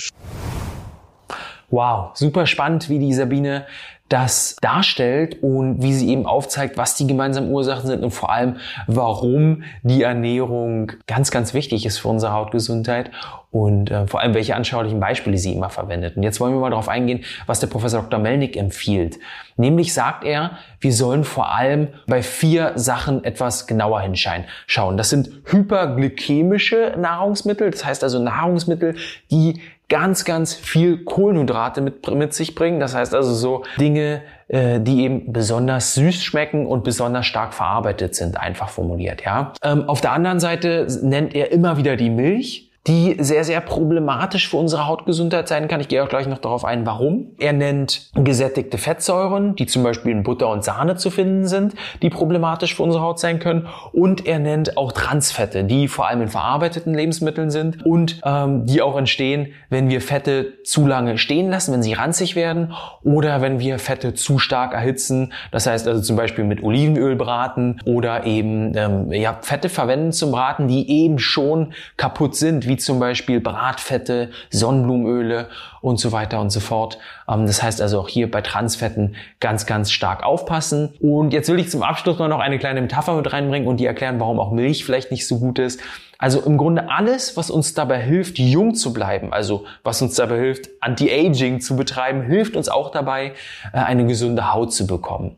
Wow, 1.69 2.15
super 2.15 2.47
spannend, 2.47 2.89
wie 2.89 2.99
die 2.99 3.13
Sabine 3.13 3.67
das 4.09 4.57
darstellt 4.61 5.41
und 5.41 5.81
wie 5.81 5.93
sie 5.93 6.09
eben 6.09 6.25
aufzeigt, 6.25 6.77
was 6.77 6.95
die 6.95 7.07
gemeinsamen 7.07 7.51
Ursachen 7.51 7.87
sind 7.87 8.03
und 8.03 8.11
vor 8.11 8.31
allem, 8.31 8.57
warum 8.87 9.63
die 9.83 10.03
Ernährung 10.03 10.91
ganz, 11.07 11.31
ganz 11.31 11.53
wichtig 11.53 11.85
ist 11.85 11.99
für 11.99 12.07
unsere 12.07 12.33
Hautgesundheit 12.33 13.11
und 13.51 13.89
äh, 13.89 14.05
vor 14.07 14.21
allem, 14.21 14.33
welche 14.33 14.55
anschaulichen 14.55 14.99
Beispiele 14.99 15.37
sie 15.37 15.53
immer 15.53 15.69
verwendet. 15.69 16.17
Und 16.17 16.23
jetzt 16.23 16.39
wollen 16.39 16.53
wir 16.53 16.59
mal 16.59 16.69
darauf 16.69 16.89
eingehen, 16.89 17.23
was 17.45 17.59
der 17.59 17.67
Professor 17.67 18.01
Dr. 18.01 18.19
Melnick 18.19 18.55
empfiehlt. 18.57 19.19
Nämlich 19.57 19.93
sagt 19.93 20.23
er, 20.23 20.57
wir 20.79 20.93
sollen 20.93 21.23
vor 21.23 21.51
allem 21.53 21.89
bei 22.07 22.21
vier 22.21 22.73
Sachen 22.75 23.23
etwas 23.23 23.67
genauer 23.67 24.01
hinschauen. 24.01 24.97
Das 24.97 25.09
sind 25.09 25.29
hyperglykämische 25.45 26.95
Nahrungsmittel, 26.97 27.71
das 27.71 27.85
heißt 27.85 28.03
also 28.03 28.19
Nahrungsmittel, 28.19 28.95
die 29.31 29.61
ganz, 29.89 30.23
ganz 30.23 30.53
viel 30.53 31.03
Kohlenhydrate 31.03 31.81
mit, 31.81 32.07
mit 32.09 32.33
sich 32.33 32.55
bringen. 32.55 32.79
Das 32.79 32.95
heißt 32.95 33.13
also 33.13 33.33
so 33.33 33.63
Dinge, 33.79 34.21
äh, 34.47 34.79
die 34.79 35.03
eben 35.03 35.33
besonders 35.33 35.95
süß 35.95 36.23
schmecken 36.23 36.65
und 36.65 36.83
besonders 36.83 37.25
stark 37.25 37.53
verarbeitet 37.53 38.15
sind, 38.15 38.39
einfach 38.39 38.69
formuliert. 38.69 39.23
Ja. 39.25 39.53
Ähm, 39.63 39.89
auf 39.89 40.01
der 40.01 40.11
anderen 40.13 40.39
Seite 40.39 40.87
nennt 41.01 41.35
er 41.35 41.51
immer 41.51 41.77
wieder 41.77 41.95
die 41.95 42.09
Milch 42.09 42.68
die 42.87 43.17
sehr, 43.19 43.43
sehr 43.43 43.59
problematisch 43.59 44.49
für 44.49 44.57
unsere 44.57 44.87
Hautgesundheit 44.87 45.47
sein 45.47 45.67
kann. 45.67 45.81
Ich 45.81 45.89
gehe 45.89 46.03
auch 46.03 46.09
gleich 46.09 46.27
noch 46.27 46.37
darauf 46.37 46.63
ein, 46.63 46.85
warum. 46.85 47.35
Er 47.37 47.53
nennt 47.53 48.09
gesättigte 48.15 48.77
Fettsäuren, 48.77 49.55
die 49.55 49.65
zum 49.65 49.83
Beispiel 49.83 50.11
in 50.11 50.23
Butter 50.23 50.47
und 50.47 50.63
Sahne 50.63 50.95
zu 50.95 51.11
finden 51.11 51.45
sind, 51.45 51.75
die 52.01 52.09
problematisch 52.09 52.75
für 52.75 52.83
unsere 52.83 53.03
Haut 53.03 53.19
sein 53.19 53.39
können. 53.39 53.67
Und 53.91 54.25
er 54.25 54.39
nennt 54.39 54.77
auch 54.77 54.93
Transfette, 54.93 55.65
die 55.65 55.87
vor 55.87 56.07
allem 56.07 56.21
in 56.21 56.27
verarbeiteten 56.29 56.93
Lebensmitteln 56.93 57.51
sind 57.51 57.85
und 57.85 58.21
ähm, 58.23 58.65
die 58.65 58.81
auch 58.81 58.97
entstehen, 58.97 59.53
wenn 59.69 59.89
wir 59.89 59.99
Fette 59.99 60.63
zu 60.63 60.87
lange 60.87 61.17
stehen 61.17 61.49
lassen, 61.49 61.73
wenn 61.73 61.83
sie 61.83 61.93
ranzig 61.93 62.35
werden 62.35 62.73
oder 63.03 63.41
wenn 63.41 63.59
wir 63.59 63.77
Fette 63.77 64.13
zu 64.13 64.39
stark 64.39 64.73
erhitzen. 64.73 65.33
Das 65.51 65.67
heißt 65.67 65.85
also 65.87 66.01
zum 66.01 66.15
Beispiel 66.15 66.45
mit 66.45 66.63
Olivenöl 66.63 67.17
braten 67.17 67.81
oder 67.85 68.25
eben 68.25 68.75
ähm, 68.77 69.11
ja, 69.11 69.37
Fette 69.41 69.67
verwenden 69.67 70.13
zum 70.13 70.31
Braten, 70.31 70.69
die 70.69 70.89
eben 70.89 71.19
schon 71.19 71.73
kaputt 71.97 72.35
sind 72.35 72.68
wie 72.69 72.77
zum 72.77 72.99
Beispiel 73.01 73.41
Bratfette, 73.41 74.31
Sonnenblumenöle 74.49 75.49
und 75.81 75.99
so 75.99 76.13
weiter 76.13 76.39
und 76.39 76.51
so 76.51 76.61
fort. 76.61 76.97
Ähm, 77.27 77.45
das 77.45 77.61
heißt 77.61 77.81
also 77.81 77.99
auch 77.99 78.07
hier 78.07 78.31
bei 78.31 78.41
Transfetten 78.41 79.17
ganz, 79.41 79.65
ganz 79.65 79.91
stark 79.91 80.23
aufpassen. 80.23 80.93
Und 81.01 81.33
jetzt 81.33 81.49
will 81.49 81.59
ich 81.59 81.69
zum 81.69 81.83
Abschluss 81.83 82.17
noch 82.17 82.39
eine 82.39 82.59
kleine 82.59 82.81
Metapher 82.81 83.15
mit 83.15 83.33
reinbringen 83.33 83.67
und 83.67 83.77
die 83.77 83.85
erklären, 83.85 84.21
warum 84.21 84.39
auch 84.39 84.51
Milch 84.51 84.85
vielleicht 84.85 85.11
nicht 85.11 85.27
so 85.27 85.39
gut 85.39 85.59
ist. 85.59 85.81
Also 86.19 86.41
im 86.41 86.57
Grunde 86.57 86.91
alles, 86.91 87.37
was 87.37 87.49
uns 87.49 87.73
dabei 87.73 87.99
hilft, 87.99 88.37
jung 88.37 88.75
zu 88.75 88.91
bleiben, 88.91 89.31
also 89.31 89.65
was 89.83 90.01
uns 90.01 90.15
dabei 90.15 90.37
hilft, 90.37 90.69
Anti-Aging 90.81 91.61
zu 91.61 91.77
betreiben, 91.77 92.21
hilft 92.21 92.57
uns 92.57 92.67
auch 92.67 92.91
dabei, 92.91 93.33
äh, 93.73 93.77
eine 93.77 94.05
gesunde 94.05 94.53
Haut 94.53 94.73
zu 94.73 94.85
bekommen. 94.85 95.37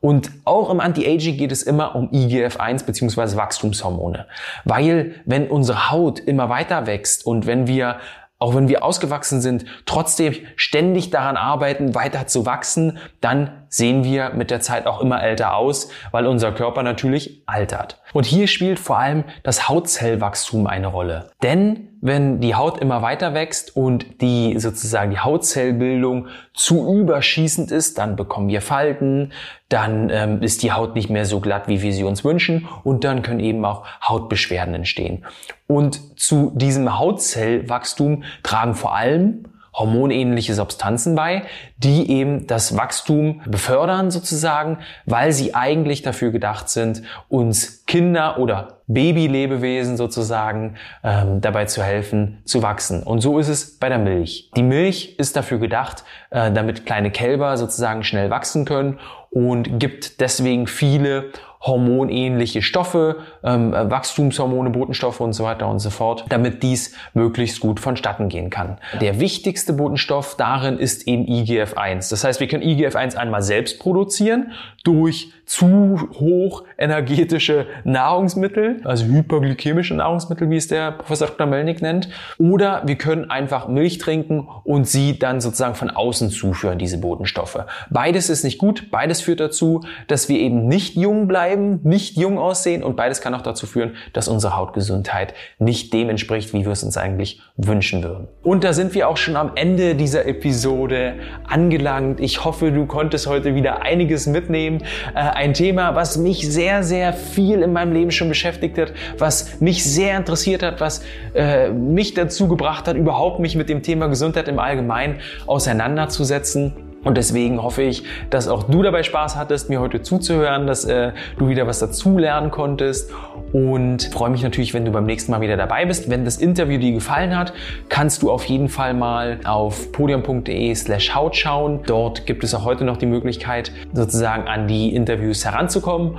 Und 0.00 0.30
auch 0.44 0.68
im 0.70 0.80
Anti-Aging 0.80 1.36
geht 1.36 1.52
es 1.52 1.62
immer 1.62 1.94
um 1.94 2.10
IGF-1 2.10 2.84
bzw. 2.84 3.36
Wachstumshormone. 3.36 4.26
Weil 4.64 5.14
wenn 5.24 5.48
unsere 5.48 5.92
Haut 5.92 6.18
immer 6.18 6.48
weiter 6.48 6.86
wächst 6.86 7.24
und 7.24 7.46
wenn 7.46 7.68
wir 7.68 7.98
auch 8.38 8.54
wenn 8.54 8.68
wir 8.68 8.84
ausgewachsen 8.84 9.40
sind, 9.40 9.64
trotzdem 9.86 10.34
ständig 10.56 11.10
daran 11.10 11.36
arbeiten, 11.36 11.94
weiter 11.94 12.26
zu 12.26 12.44
wachsen, 12.44 12.98
dann 13.20 13.66
sehen 13.68 14.04
wir 14.04 14.30
mit 14.30 14.50
der 14.50 14.60
Zeit 14.60 14.86
auch 14.86 15.00
immer 15.00 15.22
älter 15.22 15.56
aus, 15.56 15.90
weil 16.10 16.26
unser 16.26 16.52
Körper 16.52 16.82
natürlich 16.82 17.42
altert. 17.46 18.00
Und 18.12 18.26
hier 18.26 18.46
spielt 18.46 18.78
vor 18.78 18.98
allem 18.98 19.24
das 19.42 19.68
Hautzellwachstum 19.68 20.66
eine 20.66 20.88
Rolle. 20.88 21.30
Denn 21.42 21.95
wenn 22.00 22.40
die 22.40 22.54
Haut 22.54 22.78
immer 22.78 23.02
weiter 23.02 23.34
wächst 23.34 23.76
und 23.76 24.20
die 24.20 24.58
sozusagen 24.58 25.10
die 25.10 25.18
Hautzellbildung 25.18 26.28
zu 26.54 27.00
überschießend 27.00 27.70
ist, 27.70 27.98
dann 27.98 28.16
bekommen 28.16 28.48
wir 28.48 28.60
Falten, 28.60 29.32
dann 29.68 30.10
ähm, 30.10 30.42
ist 30.42 30.62
die 30.62 30.72
Haut 30.72 30.94
nicht 30.94 31.10
mehr 31.10 31.24
so 31.24 31.40
glatt, 31.40 31.68
wie 31.68 31.82
wir 31.82 31.92
sie 31.92 32.04
uns 32.04 32.24
wünschen 32.24 32.68
und 32.84 33.04
dann 33.04 33.22
können 33.22 33.40
eben 33.40 33.64
auch 33.64 33.86
Hautbeschwerden 34.06 34.74
entstehen. 34.74 35.24
Und 35.66 36.18
zu 36.20 36.52
diesem 36.54 36.98
Hautzellwachstum 36.98 38.24
tragen 38.42 38.74
vor 38.74 38.94
allem 38.94 39.44
hormonähnliche 39.76 40.54
Substanzen 40.54 41.14
bei, 41.14 41.42
die 41.76 42.10
eben 42.10 42.46
das 42.46 42.76
Wachstum 42.76 43.42
befördern 43.46 44.10
sozusagen, 44.10 44.78
weil 45.04 45.32
sie 45.32 45.54
eigentlich 45.54 46.02
dafür 46.02 46.30
gedacht 46.32 46.68
sind, 46.70 47.02
uns 47.28 47.84
Kinder 47.86 48.38
oder 48.38 48.80
Babylebewesen 48.86 49.96
sozusagen 49.96 50.76
ähm, 51.04 51.40
dabei 51.40 51.66
zu 51.66 51.82
helfen, 51.82 52.38
zu 52.44 52.62
wachsen. 52.62 53.02
Und 53.02 53.20
so 53.20 53.38
ist 53.38 53.48
es 53.48 53.78
bei 53.78 53.88
der 53.88 53.98
Milch. 53.98 54.50
Die 54.56 54.62
Milch 54.62 55.16
ist 55.18 55.36
dafür 55.36 55.58
gedacht, 55.58 56.04
äh, 56.30 56.50
damit 56.50 56.86
kleine 56.86 57.10
Kälber 57.10 57.56
sozusagen 57.56 58.02
schnell 58.02 58.30
wachsen 58.30 58.64
können 58.64 58.98
und 59.30 59.78
gibt 59.78 60.20
deswegen 60.20 60.66
viele 60.66 61.32
hormonähnliche 61.66 62.62
Stoffe, 62.62 63.16
ähm, 63.42 63.72
Wachstumshormone, 63.72 64.70
Botenstoffe 64.70 65.20
und 65.20 65.32
so 65.32 65.44
weiter 65.44 65.68
und 65.68 65.78
so 65.80 65.90
fort, 65.90 66.24
damit 66.28 66.62
dies 66.62 66.94
möglichst 67.14 67.60
gut 67.60 67.80
vonstatten 67.80 68.28
gehen 68.28 68.50
kann. 68.50 68.78
Der 69.00 69.20
wichtigste 69.20 69.72
Botenstoff 69.72 70.36
darin 70.36 70.78
ist 70.78 71.06
eben 71.08 71.26
IGF-1. 71.26 72.10
Das 72.10 72.24
heißt, 72.24 72.40
wir 72.40 72.48
können 72.48 72.62
IGF-1 72.62 73.16
einmal 73.16 73.42
selbst 73.42 73.80
produzieren 73.80 74.52
durch 74.86 75.32
zu 75.46 76.08
hoch 76.18 76.64
energetische 76.76 77.66
Nahrungsmittel, 77.84 78.80
also 78.84 79.06
hyperglykämische 79.06 79.94
Nahrungsmittel, 79.94 80.50
wie 80.50 80.56
es 80.56 80.66
der 80.66 80.90
Professor 80.90 81.28
Dr. 81.28 81.46
Melnick 81.46 81.80
nennt. 81.80 82.08
Oder 82.38 82.82
wir 82.84 82.96
können 82.96 83.30
einfach 83.30 83.68
Milch 83.68 83.98
trinken 83.98 84.48
und 84.64 84.88
sie 84.88 85.18
dann 85.18 85.40
sozusagen 85.40 85.76
von 85.76 85.90
außen 85.90 86.30
zuführen, 86.30 86.78
diese 86.78 86.98
Botenstoffe. 86.98 87.64
Beides 87.90 88.28
ist 88.28 88.42
nicht 88.42 88.58
gut. 88.58 88.90
Beides 88.90 89.20
führt 89.20 89.38
dazu, 89.38 89.82
dass 90.08 90.28
wir 90.28 90.38
eben 90.40 90.66
nicht 90.66 90.96
jung 90.96 91.28
bleiben, 91.28 91.80
nicht 91.84 92.16
jung 92.16 92.38
aussehen 92.38 92.82
und 92.82 92.96
beides 92.96 93.20
kann 93.20 93.32
auch 93.34 93.42
dazu 93.42 93.66
führen, 93.66 93.94
dass 94.12 94.26
unsere 94.26 94.56
Hautgesundheit 94.56 95.32
nicht 95.60 95.92
dem 95.92 96.10
entspricht, 96.10 96.52
wie 96.52 96.64
wir 96.64 96.72
es 96.72 96.82
uns 96.82 96.96
eigentlich 96.96 97.40
wünschen 97.56 98.02
würden. 98.02 98.26
Und 98.42 98.64
da 98.64 98.72
sind 98.72 98.94
wir 98.94 99.08
auch 99.08 99.16
schon 99.16 99.36
am 99.36 99.52
Ende 99.54 99.94
dieser 99.94 100.26
Episode 100.26 101.14
angelangt. 101.46 102.18
Ich 102.18 102.44
hoffe, 102.44 102.72
du 102.72 102.86
konntest 102.86 103.28
heute 103.28 103.54
wieder 103.54 103.82
einiges 103.82 104.26
mitnehmen. 104.26 104.75
Äh, 105.14 105.18
ein 105.18 105.54
Thema, 105.54 105.94
was 105.94 106.16
mich 106.16 106.50
sehr, 106.50 106.82
sehr 106.82 107.12
viel 107.12 107.62
in 107.62 107.72
meinem 107.72 107.92
Leben 107.92 108.10
schon 108.10 108.28
beschäftigt 108.28 108.78
hat, 108.78 108.92
was 109.18 109.60
mich 109.60 109.84
sehr 109.84 110.16
interessiert 110.16 110.62
hat, 110.62 110.80
was 110.80 111.02
äh, 111.34 111.70
mich 111.70 112.14
dazu 112.14 112.48
gebracht 112.48 112.88
hat, 112.88 112.96
überhaupt 112.96 113.40
mich 113.40 113.56
mit 113.56 113.68
dem 113.68 113.82
Thema 113.82 114.06
Gesundheit 114.06 114.48
im 114.48 114.58
Allgemeinen 114.58 115.20
auseinanderzusetzen. 115.46 116.72
Und 117.06 117.16
deswegen 117.16 117.62
hoffe 117.62 117.82
ich, 117.82 118.02
dass 118.30 118.48
auch 118.48 118.64
du 118.64 118.82
dabei 118.82 119.04
Spaß 119.04 119.36
hattest, 119.36 119.68
mir 119.68 119.80
heute 119.80 120.02
zuzuhören, 120.02 120.66
dass 120.66 120.84
äh, 120.84 121.12
du 121.38 121.48
wieder 121.48 121.68
was 121.68 121.78
dazu 121.78 122.18
lernen 122.18 122.50
konntest. 122.50 123.12
Und 123.52 124.04
freue 124.12 124.30
mich 124.30 124.42
natürlich, 124.42 124.74
wenn 124.74 124.84
du 124.84 124.90
beim 124.90 125.06
nächsten 125.06 125.30
Mal 125.30 125.40
wieder 125.40 125.56
dabei 125.56 125.84
bist. 125.84 126.10
Wenn 126.10 126.24
das 126.24 126.36
Interview 126.36 126.78
dir 126.78 126.92
gefallen 126.92 127.36
hat, 127.36 127.52
kannst 127.88 128.22
du 128.22 128.30
auf 128.30 128.44
jeden 128.44 128.68
Fall 128.68 128.92
mal 128.92 129.38
auf 129.44 129.92
podium.de 129.92 130.74
slash 130.74 131.14
Haut 131.14 131.36
schauen. 131.36 131.80
Dort 131.86 132.26
gibt 132.26 132.44
es 132.44 132.54
auch 132.54 132.64
heute 132.64 132.84
noch 132.84 132.96
die 132.96 133.06
Möglichkeit, 133.06 133.72
sozusagen 133.92 134.48
an 134.48 134.66
die 134.66 134.94
Interviews 134.94 135.44
heranzukommen. 135.44 136.16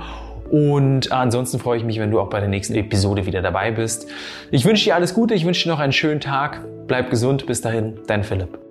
Und 0.50 1.12
ansonsten 1.12 1.58
freue 1.58 1.78
ich 1.78 1.84
mich, 1.84 1.98
wenn 1.98 2.10
du 2.10 2.20
auch 2.20 2.30
bei 2.30 2.40
der 2.40 2.48
nächsten 2.48 2.74
Episode 2.74 3.26
wieder 3.26 3.42
dabei 3.42 3.70
bist. 3.70 4.08
Ich 4.50 4.64
wünsche 4.64 4.84
dir 4.84 4.94
alles 4.94 5.14
Gute, 5.14 5.34
ich 5.34 5.44
wünsche 5.44 5.64
dir 5.64 5.70
noch 5.70 5.80
einen 5.80 5.92
schönen 5.92 6.20
Tag. 6.20 6.64
Bleib 6.86 7.10
gesund, 7.10 7.46
bis 7.46 7.60
dahin, 7.60 7.98
dein 8.06 8.24
Philipp. 8.24 8.67